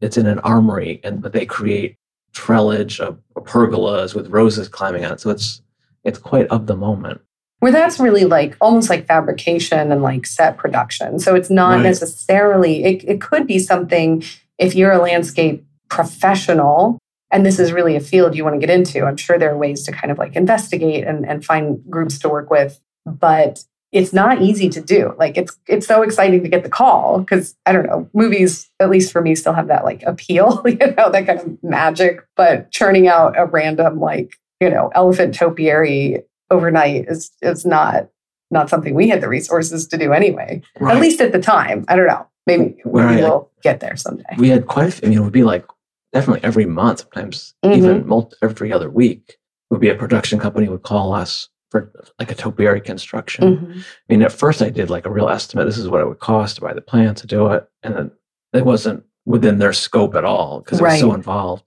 it's 0.00 0.16
in 0.16 0.26
an 0.26 0.38
armory 0.40 1.00
and 1.04 1.22
but 1.22 1.32
they 1.32 1.46
create 1.46 1.96
treillage 2.32 3.00
of, 3.00 3.18
of 3.36 3.44
pergolas 3.44 4.14
with 4.14 4.28
roses 4.28 4.68
climbing 4.68 5.04
on 5.04 5.12
it 5.12 5.20
so 5.20 5.30
it's 5.30 5.62
it's 6.04 6.18
quite 6.18 6.46
of 6.48 6.66
the 6.66 6.76
moment 6.76 7.20
where 7.60 7.72
that's 7.72 8.00
really 8.00 8.24
like 8.24 8.56
almost 8.60 8.90
like 8.90 9.06
fabrication 9.06 9.92
and 9.92 10.02
like 10.02 10.26
set 10.26 10.56
production. 10.56 11.18
So 11.18 11.34
it's 11.34 11.50
not 11.50 11.76
Right. 11.76 11.82
necessarily, 11.82 12.84
it, 12.84 13.04
it 13.04 13.20
could 13.20 13.46
be 13.46 13.58
something 13.58 14.24
if 14.58 14.74
you're 14.74 14.92
a 14.92 14.98
landscape 14.98 15.64
professional 15.88 16.98
and 17.30 17.46
this 17.46 17.58
is 17.58 17.72
really 17.72 17.94
a 17.94 18.00
field 18.00 18.34
you 18.34 18.44
want 18.44 18.60
to 18.60 18.66
get 18.66 18.74
into. 18.74 19.04
I'm 19.04 19.16
sure 19.16 19.38
there 19.38 19.52
are 19.52 19.58
ways 19.58 19.84
to 19.84 19.92
kind 19.92 20.10
of 20.10 20.18
like 20.18 20.34
investigate 20.34 21.04
and, 21.06 21.28
and 21.28 21.44
find 21.44 21.80
groups 21.88 22.18
to 22.20 22.28
work 22.28 22.50
with, 22.50 22.80
but 23.06 23.62
it's 23.92 24.12
not 24.12 24.40
easy 24.40 24.68
to 24.68 24.80
do. 24.80 25.14
Like 25.18 25.36
it's 25.36 25.58
it's 25.66 25.86
so 25.86 26.02
exciting 26.02 26.42
to 26.42 26.48
get 26.48 26.62
the 26.62 26.68
call 26.70 27.18
because 27.20 27.56
I 27.66 27.72
don't 27.72 27.86
know, 27.86 28.08
movies, 28.14 28.70
at 28.80 28.90
least 28.90 29.12
for 29.12 29.20
me, 29.20 29.34
still 29.34 29.52
have 29.52 29.66
that 29.68 29.84
like 29.84 30.02
appeal, 30.04 30.62
you 30.66 30.76
know, 30.76 31.10
that 31.10 31.26
kind 31.26 31.40
of 31.40 31.62
magic. 31.64 32.20
But 32.36 32.70
churning 32.70 33.08
out 33.08 33.38
a 33.38 33.46
random 33.46 33.98
like, 34.00 34.34
you 34.60 34.70
know, 34.70 34.90
elephant 34.94 35.34
topiary 35.34 36.22
overnight 36.50 37.06
is 37.08 37.30
is 37.42 37.64
not 37.66 38.08
not 38.52 38.68
something 38.68 38.94
we 38.94 39.08
had 39.08 39.20
the 39.20 39.28
resources 39.28 39.86
to 39.88 39.96
do 39.96 40.12
anyway. 40.12 40.60
Right. 40.80 40.96
At 40.96 41.00
least 41.00 41.20
at 41.20 41.32
the 41.32 41.40
time. 41.40 41.84
I 41.88 41.96
don't 41.96 42.06
know. 42.08 42.26
Maybe, 42.46 42.76
Right. 42.84 43.20
we'll 43.20 43.48
get 43.62 43.78
there 43.80 43.94
someday. 43.96 44.24
we 44.38 44.48
had 44.48 44.66
quite 44.66 44.88
a 44.88 44.90
few, 44.90 45.06
I 45.06 45.10
mean, 45.10 45.18
it 45.18 45.22
would 45.22 45.32
be 45.32 45.44
like 45.44 45.64
definitely 46.12 46.42
every 46.42 46.64
month, 46.66 47.00
sometimes 47.00 47.54
Mhm. 47.64 47.76
even 47.76 48.06
multi, 48.08 48.34
every 48.42 48.72
other 48.72 48.90
week 48.90 49.36
would 49.70 49.80
be 49.80 49.88
a 49.88 49.94
production 49.94 50.38
company 50.40 50.68
would 50.68 50.82
call 50.82 51.12
us 51.12 51.48
for 51.70 51.90
like 52.18 52.30
a 52.30 52.34
topiary 52.34 52.80
construction. 52.80 53.56
Mhm. 53.56 53.78
I 53.80 53.84
mean, 54.08 54.22
at 54.22 54.32
first 54.32 54.60
I 54.60 54.70
did 54.70 54.90
like 54.90 55.06
a 55.06 55.10
real 55.10 55.28
estimate. 55.28 55.66
This 55.66 55.78
is 55.78 55.88
what 55.88 56.00
it 56.00 56.08
would 56.08 56.18
cost 56.18 56.56
to 56.56 56.60
buy 56.62 56.74
the 56.74 56.80
plant 56.80 57.18
to 57.18 57.26
do 57.26 57.46
it. 57.48 57.68
And 57.82 57.94
then 57.94 58.10
it 58.52 58.64
wasn't 58.64 59.04
within 59.24 59.58
their 59.58 59.72
scope 59.72 60.14
at 60.16 60.24
all 60.24 60.60
because 60.60 60.80
it 60.80 60.82
was 60.84 60.98
so 60.98 61.14
involved. 61.14 61.64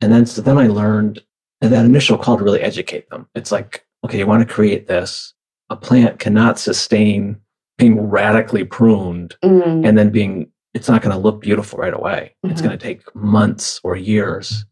And 0.00 0.12
then, 0.12 0.26
so 0.26 0.42
then 0.42 0.58
I 0.58 0.66
learned 0.66 1.20
and 1.62 1.72
that 1.72 1.84
initial 1.84 2.16
call 2.18 2.38
to 2.38 2.44
really 2.44 2.62
educate 2.62 3.08
them. 3.10 3.26
It's 3.34 3.52
like, 3.52 3.86
okay, 4.04 4.18
you 4.18 4.26
want 4.26 4.46
to 4.46 4.52
create 4.54 4.86
this. 4.88 5.34
A 5.68 5.76
plant 5.76 6.18
cannot 6.18 6.58
sustain 6.58 7.38
being 7.78 8.00
radically 8.08 8.64
pruned 8.64 9.36
Mm. 9.44 9.86
and 9.86 9.96
then 9.96 10.10
being 10.10 10.50
it's 10.74 10.88
not 10.88 11.02
going 11.02 11.14
to 11.14 11.20
look 11.20 11.40
beautiful 11.40 11.78
right 11.80 11.94
away 11.94 12.36
it's 12.44 12.60
Mhm. 12.60 12.64
going 12.64 12.78
to 12.78 12.84
take 12.84 13.02
months 13.14 13.80
or 13.82 13.96
years 13.96 14.64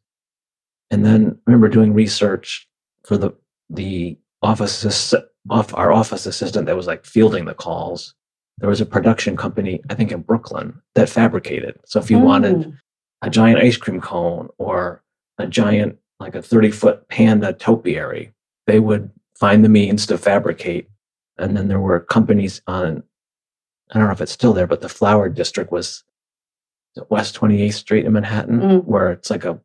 and 0.90 1.04
then 1.04 1.36
I 1.46 1.50
remember 1.50 1.68
doing 1.68 1.92
research 1.94 2.68
for 3.04 3.16
the 3.16 3.32
the 3.70 4.16
office 4.42 5.14
off 5.50 5.74
our 5.74 5.92
office 5.92 6.26
assistant 6.26 6.66
that 6.66 6.76
was 6.76 6.86
like 6.86 7.04
fielding 7.04 7.44
the 7.46 7.54
calls 7.54 8.14
there 8.58 8.68
was 8.68 8.80
a 8.80 8.86
production 8.86 9.36
company 9.36 9.80
i 9.90 9.94
think 9.94 10.12
in 10.12 10.20
brooklyn 10.20 10.80
that 10.94 11.08
fabricated 11.08 11.78
so 11.86 11.98
if 11.98 12.10
you 12.10 12.18
wanted 12.18 12.56
Mm. 12.56 12.76
a 13.22 13.30
giant 13.30 13.58
ice 13.60 13.76
cream 13.76 14.00
cone 14.00 14.48
or 14.58 15.02
a 15.38 15.46
giant 15.46 15.98
like 16.20 16.34
a 16.34 16.42
30 16.42 16.70
foot 16.70 17.08
panda 17.08 17.52
topiary 17.52 18.32
they 18.66 18.78
would 18.80 19.10
find 19.38 19.64
the 19.64 19.68
means 19.68 20.06
to 20.06 20.18
fabricate 20.18 20.88
and 21.38 21.56
then 21.56 21.68
there 21.68 21.80
were 21.80 22.00
companies 22.00 22.60
on 22.66 23.02
i 23.90 23.98
don't 23.98 24.06
know 24.08 24.12
if 24.12 24.20
it's 24.20 24.32
still 24.32 24.52
there 24.52 24.66
but 24.66 24.80
the 24.82 24.88
flower 24.88 25.28
district 25.28 25.72
was 25.72 26.04
west 27.10 27.36
28th 27.36 27.74
street 27.74 28.04
in 28.06 28.12
manhattan 28.12 28.60
Mm. 28.60 28.84
where 28.84 29.10
it's 29.12 29.30
like 29.30 29.44
a 29.44 29.58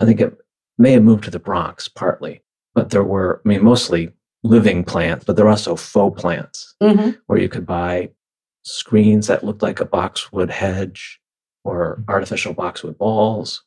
i 0.00 0.04
think 0.04 0.20
it 0.20 0.36
may 0.78 0.92
have 0.92 1.02
moved 1.02 1.24
to 1.24 1.30
the 1.30 1.38
bronx 1.38 1.86
partly 1.88 2.42
but 2.74 2.90
there 2.90 3.04
were 3.04 3.40
i 3.44 3.48
mean 3.48 3.62
mostly 3.62 4.10
living 4.44 4.84
plants 4.84 5.24
but 5.24 5.36
there 5.36 5.46
are 5.46 5.50
also 5.50 5.74
faux 5.76 6.20
plants 6.20 6.74
Mhm. 6.82 7.18
where 7.26 7.38
you 7.40 7.48
could 7.48 7.66
buy 7.66 8.10
screens 8.62 9.26
that 9.26 9.44
looked 9.44 9.62
like 9.62 9.80
a 9.80 9.84
boxwood 9.84 10.50
hedge 10.50 11.20
or 11.64 12.02
artificial 12.08 12.52
boxwood 12.54 12.96
balls. 12.98 13.62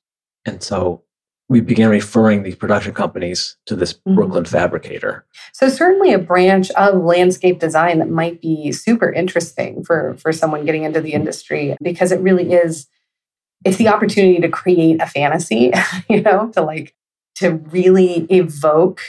And 0.46 0.62
so 0.64 1.04
we 1.50 1.60
began 1.60 1.90
referring 1.90 2.44
these 2.44 2.56
production 2.56 2.94
companies 2.94 3.58
to 3.66 3.76
this 3.76 3.94
Mhm. 4.08 4.16
Brooklyn 4.16 4.46
fabricator. 4.46 5.26
So 5.54 5.68
certainly 5.70 6.14
a 6.14 6.20
branch 6.20 6.72
of 6.72 7.04
landscape 7.04 7.60
design 7.60 8.00
that 8.00 8.10
might 8.10 8.42
be 8.42 8.72
super 8.72 9.12
interesting 9.12 9.84
for 9.84 10.16
for 10.18 10.32
someone 10.32 10.66
getting 10.66 10.84
into 10.84 11.02
the 11.02 11.14
industry 11.14 11.76
because 11.82 12.12
it 12.12 12.22
really 12.22 12.54
is 12.54 12.88
it's 13.66 13.78
the 13.78 13.90
opportunity 13.90 14.40
to 14.40 14.50
create 14.50 15.02
a 15.02 15.06
fantasy, 15.08 15.72
you 16.10 16.22
know, 16.22 16.50
to 16.54 16.62
like 16.62 16.96
to 17.36 17.56
really 17.72 18.26
evoke 18.30 19.02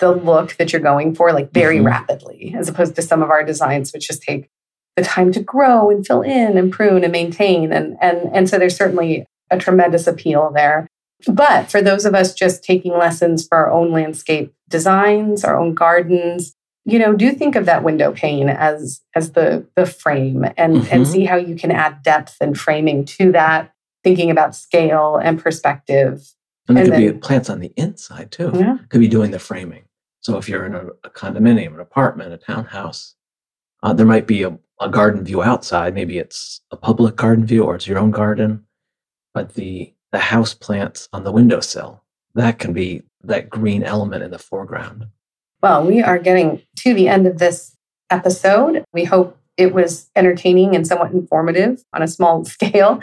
the 0.00 0.12
look 0.12 0.56
that 0.56 0.72
you're 0.72 0.82
going 0.82 1.14
for 1.14 1.32
like 1.32 1.52
very 1.52 1.78
Mhm. 1.78 1.86
rapidly 1.86 2.54
as 2.58 2.68
opposed 2.68 2.96
to 2.96 3.02
some 3.02 3.22
of 3.22 3.30
our 3.30 3.44
designs 3.44 3.92
which 3.92 4.08
just 4.08 4.22
take 4.22 4.50
the 4.96 5.02
time 5.02 5.30
to 5.32 5.40
grow 5.40 5.90
and 5.90 6.06
fill 6.06 6.22
in 6.22 6.58
and 6.58 6.72
prune 6.72 7.04
and 7.04 7.12
maintain. 7.12 7.72
And, 7.72 7.96
and, 8.00 8.28
and 8.34 8.48
so 8.48 8.58
there's 8.58 8.76
certainly 8.76 9.24
a 9.50 9.58
tremendous 9.58 10.06
appeal 10.06 10.50
there. 10.54 10.88
But 11.26 11.70
for 11.70 11.82
those 11.82 12.04
of 12.04 12.14
us 12.14 12.34
just 12.34 12.64
taking 12.64 12.92
lessons 12.92 13.46
for 13.46 13.58
our 13.58 13.70
own 13.70 13.92
landscape 13.92 14.52
designs, 14.68 15.44
our 15.44 15.58
own 15.58 15.74
gardens, 15.74 16.54
you 16.84 16.98
know, 16.98 17.12
do 17.12 17.32
think 17.32 17.56
of 17.56 17.66
that 17.66 17.84
window 17.84 18.12
pane 18.12 18.48
as 18.48 19.00
as 19.14 19.32
the 19.32 19.66
the 19.76 19.84
frame 19.84 20.46
and 20.56 20.76
mm-hmm. 20.76 20.94
and 20.94 21.06
see 21.06 21.26
how 21.26 21.36
you 21.36 21.54
can 21.54 21.70
add 21.70 22.02
depth 22.02 22.36
and 22.40 22.58
framing 22.58 23.04
to 23.04 23.32
that, 23.32 23.70
thinking 24.02 24.30
about 24.30 24.56
scale 24.56 25.16
and 25.16 25.38
perspective. 25.38 26.32
And 26.68 26.76
there 26.76 26.84
could 26.84 26.94
then, 26.94 27.12
be 27.12 27.18
plants 27.18 27.50
on 27.50 27.60
the 27.60 27.72
inside 27.76 28.30
too. 28.30 28.50
Yeah. 28.54 28.78
Could 28.88 29.00
be 29.00 29.08
doing 29.08 29.30
the 29.30 29.38
framing. 29.38 29.82
So 30.20 30.36
if 30.36 30.48
you're 30.48 30.66
in 30.66 30.74
a, 30.74 30.86
a 31.04 31.10
condominium, 31.10 31.74
an 31.74 31.80
apartment, 31.80 32.32
a 32.32 32.38
townhouse, 32.38 33.14
uh, 33.82 33.92
there 33.92 34.06
might 34.06 34.26
be 34.26 34.42
a, 34.42 34.58
a 34.80 34.88
garden 34.88 35.24
view 35.24 35.42
outside. 35.42 35.94
Maybe 35.94 36.18
it's 36.18 36.60
a 36.70 36.76
public 36.76 37.16
garden 37.16 37.46
view 37.46 37.64
or 37.64 37.74
it's 37.74 37.86
your 37.86 37.98
own 37.98 38.10
garden, 38.10 38.64
but 39.34 39.54
the 39.54 39.94
the 40.12 40.18
house 40.18 40.54
plants 40.54 41.08
on 41.12 41.22
the 41.22 41.30
windowsill 41.30 42.02
that 42.34 42.58
can 42.58 42.72
be 42.72 43.02
that 43.22 43.50
green 43.50 43.82
element 43.82 44.22
in 44.22 44.30
the 44.30 44.38
foreground. 44.38 45.06
Well, 45.62 45.86
we 45.86 46.02
are 46.02 46.18
getting 46.18 46.62
to 46.78 46.94
the 46.94 47.08
end 47.08 47.26
of 47.26 47.38
this 47.38 47.76
episode. 48.10 48.84
We 48.92 49.04
hope 49.04 49.36
it 49.56 49.74
was 49.74 50.10
entertaining 50.16 50.74
and 50.74 50.86
somewhat 50.86 51.12
informative 51.12 51.84
on 51.92 52.02
a 52.02 52.08
small 52.08 52.44
scale. 52.56 53.00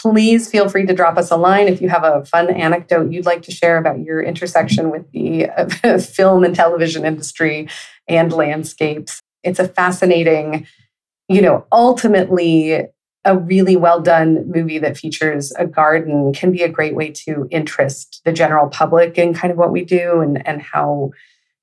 Please 0.00 0.48
feel 0.48 0.68
free 0.68 0.86
to 0.86 0.94
drop 0.94 1.18
us 1.18 1.30
a 1.32 1.36
line 1.36 1.66
if 1.66 1.82
you 1.82 1.88
have 1.88 2.04
a 2.04 2.24
fun 2.24 2.50
anecdote 2.50 3.10
you'd 3.10 3.26
like 3.26 3.42
to 3.42 3.50
share 3.50 3.78
about 3.78 3.98
your 3.98 4.22
intersection 4.22 4.90
with 4.90 5.10
the 5.10 5.48
uh, 5.50 5.98
film 5.98 6.44
and 6.44 6.54
television 6.54 7.04
industry 7.04 7.68
and 8.06 8.32
landscapes. 8.32 9.20
It's 9.42 9.58
a 9.58 9.66
fascinating, 9.66 10.68
you 11.28 11.42
know, 11.42 11.66
ultimately 11.72 12.86
a 13.24 13.36
really 13.36 13.74
well 13.74 14.00
done 14.00 14.48
movie 14.48 14.78
that 14.78 14.96
features 14.96 15.52
a 15.58 15.66
garden 15.66 16.32
can 16.32 16.52
be 16.52 16.62
a 16.62 16.68
great 16.68 16.94
way 16.94 17.10
to 17.10 17.48
interest 17.50 18.20
the 18.24 18.32
general 18.32 18.68
public 18.68 19.18
in 19.18 19.34
kind 19.34 19.50
of 19.50 19.58
what 19.58 19.72
we 19.72 19.84
do 19.84 20.20
and, 20.20 20.46
and 20.46 20.62
how 20.62 21.10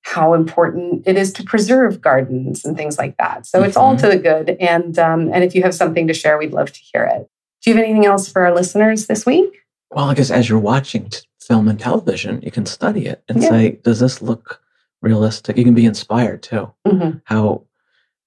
how 0.02 0.34
important 0.34 1.08
it 1.08 1.18
is 1.18 1.34
to 1.34 1.44
preserve 1.44 2.00
gardens 2.02 2.64
and 2.64 2.78
things 2.78 2.98
like 3.00 3.18
that. 3.18 3.46
So 3.48 3.60
mm-hmm. 3.60 3.68
it's 3.68 3.78
all 3.78 3.96
mm-hmm. 3.96 4.08
to 4.08 4.16
the 4.16 4.22
good. 4.22 4.50
And 4.60 5.00
um, 5.00 5.32
and 5.34 5.44
if 5.44 5.56
you 5.56 5.64
have 5.64 5.74
something 5.74 6.06
to 6.08 6.14
share, 6.14 6.38
we'd 6.38 6.54
love 6.54 6.74
to 6.74 6.80
hear 6.80 7.06
it. 7.06 7.30
Do 7.66 7.72
you 7.72 7.78
have 7.78 7.84
anything 7.84 8.06
else 8.06 8.32
for 8.32 8.46
our 8.46 8.54
listeners 8.54 9.08
this 9.08 9.26
week? 9.26 9.52
Well, 9.90 10.06
I 10.06 10.14
guess 10.14 10.30
as 10.30 10.48
you're 10.48 10.60
watching 10.60 11.10
film 11.42 11.68
and 11.68 11.80
television, 11.80 12.40
you 12.44 12.52
can 12.52 12.68
study 12.68 13.08
it 13.08 13.24
and 13.28 13.42
yeah. 13.42 13.50
say, 13.50 13.72
does 13.84 14.00
this 14.00 14.22
look 14.22 14.62
realistic? 15.02 15.58
You 15.58 15.64
can 15.64 15.74
be 15.74 15.88
inspired 15.88 16.44
too. 16.44 16.72
Mm-hmm. 16.86 17.18
How, 17.24 17.64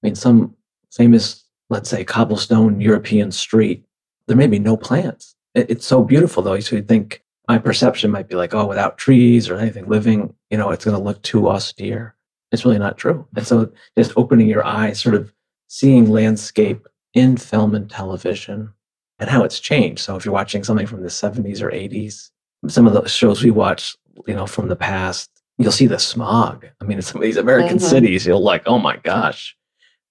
I 0.02 0.06
mean, 0.06 0.16
some 0.16 0.56
famous, 0.92 1.44
let's 1.70 1.88
say, 1.88 2.02
cobblestone 2.02 2.80
European 2.80 3.30
street, 3.30 3.84
there 4.26 4.36
may 4.36 4.48
be 4.48 4.58
no 4.58 4.76
plants. 4.76 5.36
It, 5.54 5.70
it's 5.70 5.86
so 5.86 6.02
beautiful 6.02 6.42
though. 6.42 6.58
So 6.58 6.74
you 6.74 6.82
think, 6.82 7.22
my 7.46 7.58
perception 7.58 8.10
might 8.10 8.28
be 8.28 8.34
like, 8.34 8.54
oh, 8.54 8.66
without 8.66 8.98
trees 8.98 9.48
or 9.48 9.56
anything 9.56 9.88
living, 9.88 10.34
you 10.50 10.58
know, 10.58 10.70
it's 10.70 10.84
going 10.84 10.96
to 10.96 11.02
look 11.02 11.22
too 11.22 11.48
austere. 11.48 12.16
It's 12.50 12.64
really 12.64 12.78
not 12.78 12.98
true. 12.98 13.26
And 13.36 13.46
so 13.46 13.70
just 13.96 14.12
opening 14.16 14.48
your 14.48 14.66
eyes, 14.66 15.00
sort 15.00 15.14
of 15.14 15.32
seeing 15.68 16.10
landscape 16.10 16.88
in 17.14 17.36
film 17.36 17.76
and 17.76 17.88
television 17.88 18.74
and 19.18 19.28
how 19.28 19.44
it's 19.44 19.60
changed. 19.60 20.00
So 20.02 20.16
if 20.16 20.24
you're 20.24 20.34
watching 20.34 20.64
something 20.64 20.86
from 20.86 21.02
the 21.02 21.08
70s 21.08 21.60
or 21.60 21.70
80s, 21.70 22.30
some 22.68 22.86
of 22.86 22.92
the 22.92 23.08
shows 23.08 23.42
we 23.42 23.50
watch, 23.50 23.96
you 24.26 24.34
know, 24.34 24.46
from 24.46 24.68
the 24.68 24.76
past, 24.76 25.30
you'll 25.58 25.72
see 25.72 25.86
the 25.86 25.98
smog. 25.98 26.66
I 26.80 26.84
mean, 26.84 26.98
in 26.98 27.02
some 27.02 27.16
of 27.20 27.22
these 27.22 27.36
American 27.36 27.78
mm-hmm. 27.78 27.86
cities, 27.86 28.26
you'll 28.26 28.42
like, 28.42 28.62
oh 28.66 28.78
my 28.78 28.96
gosh. 28.96 29.56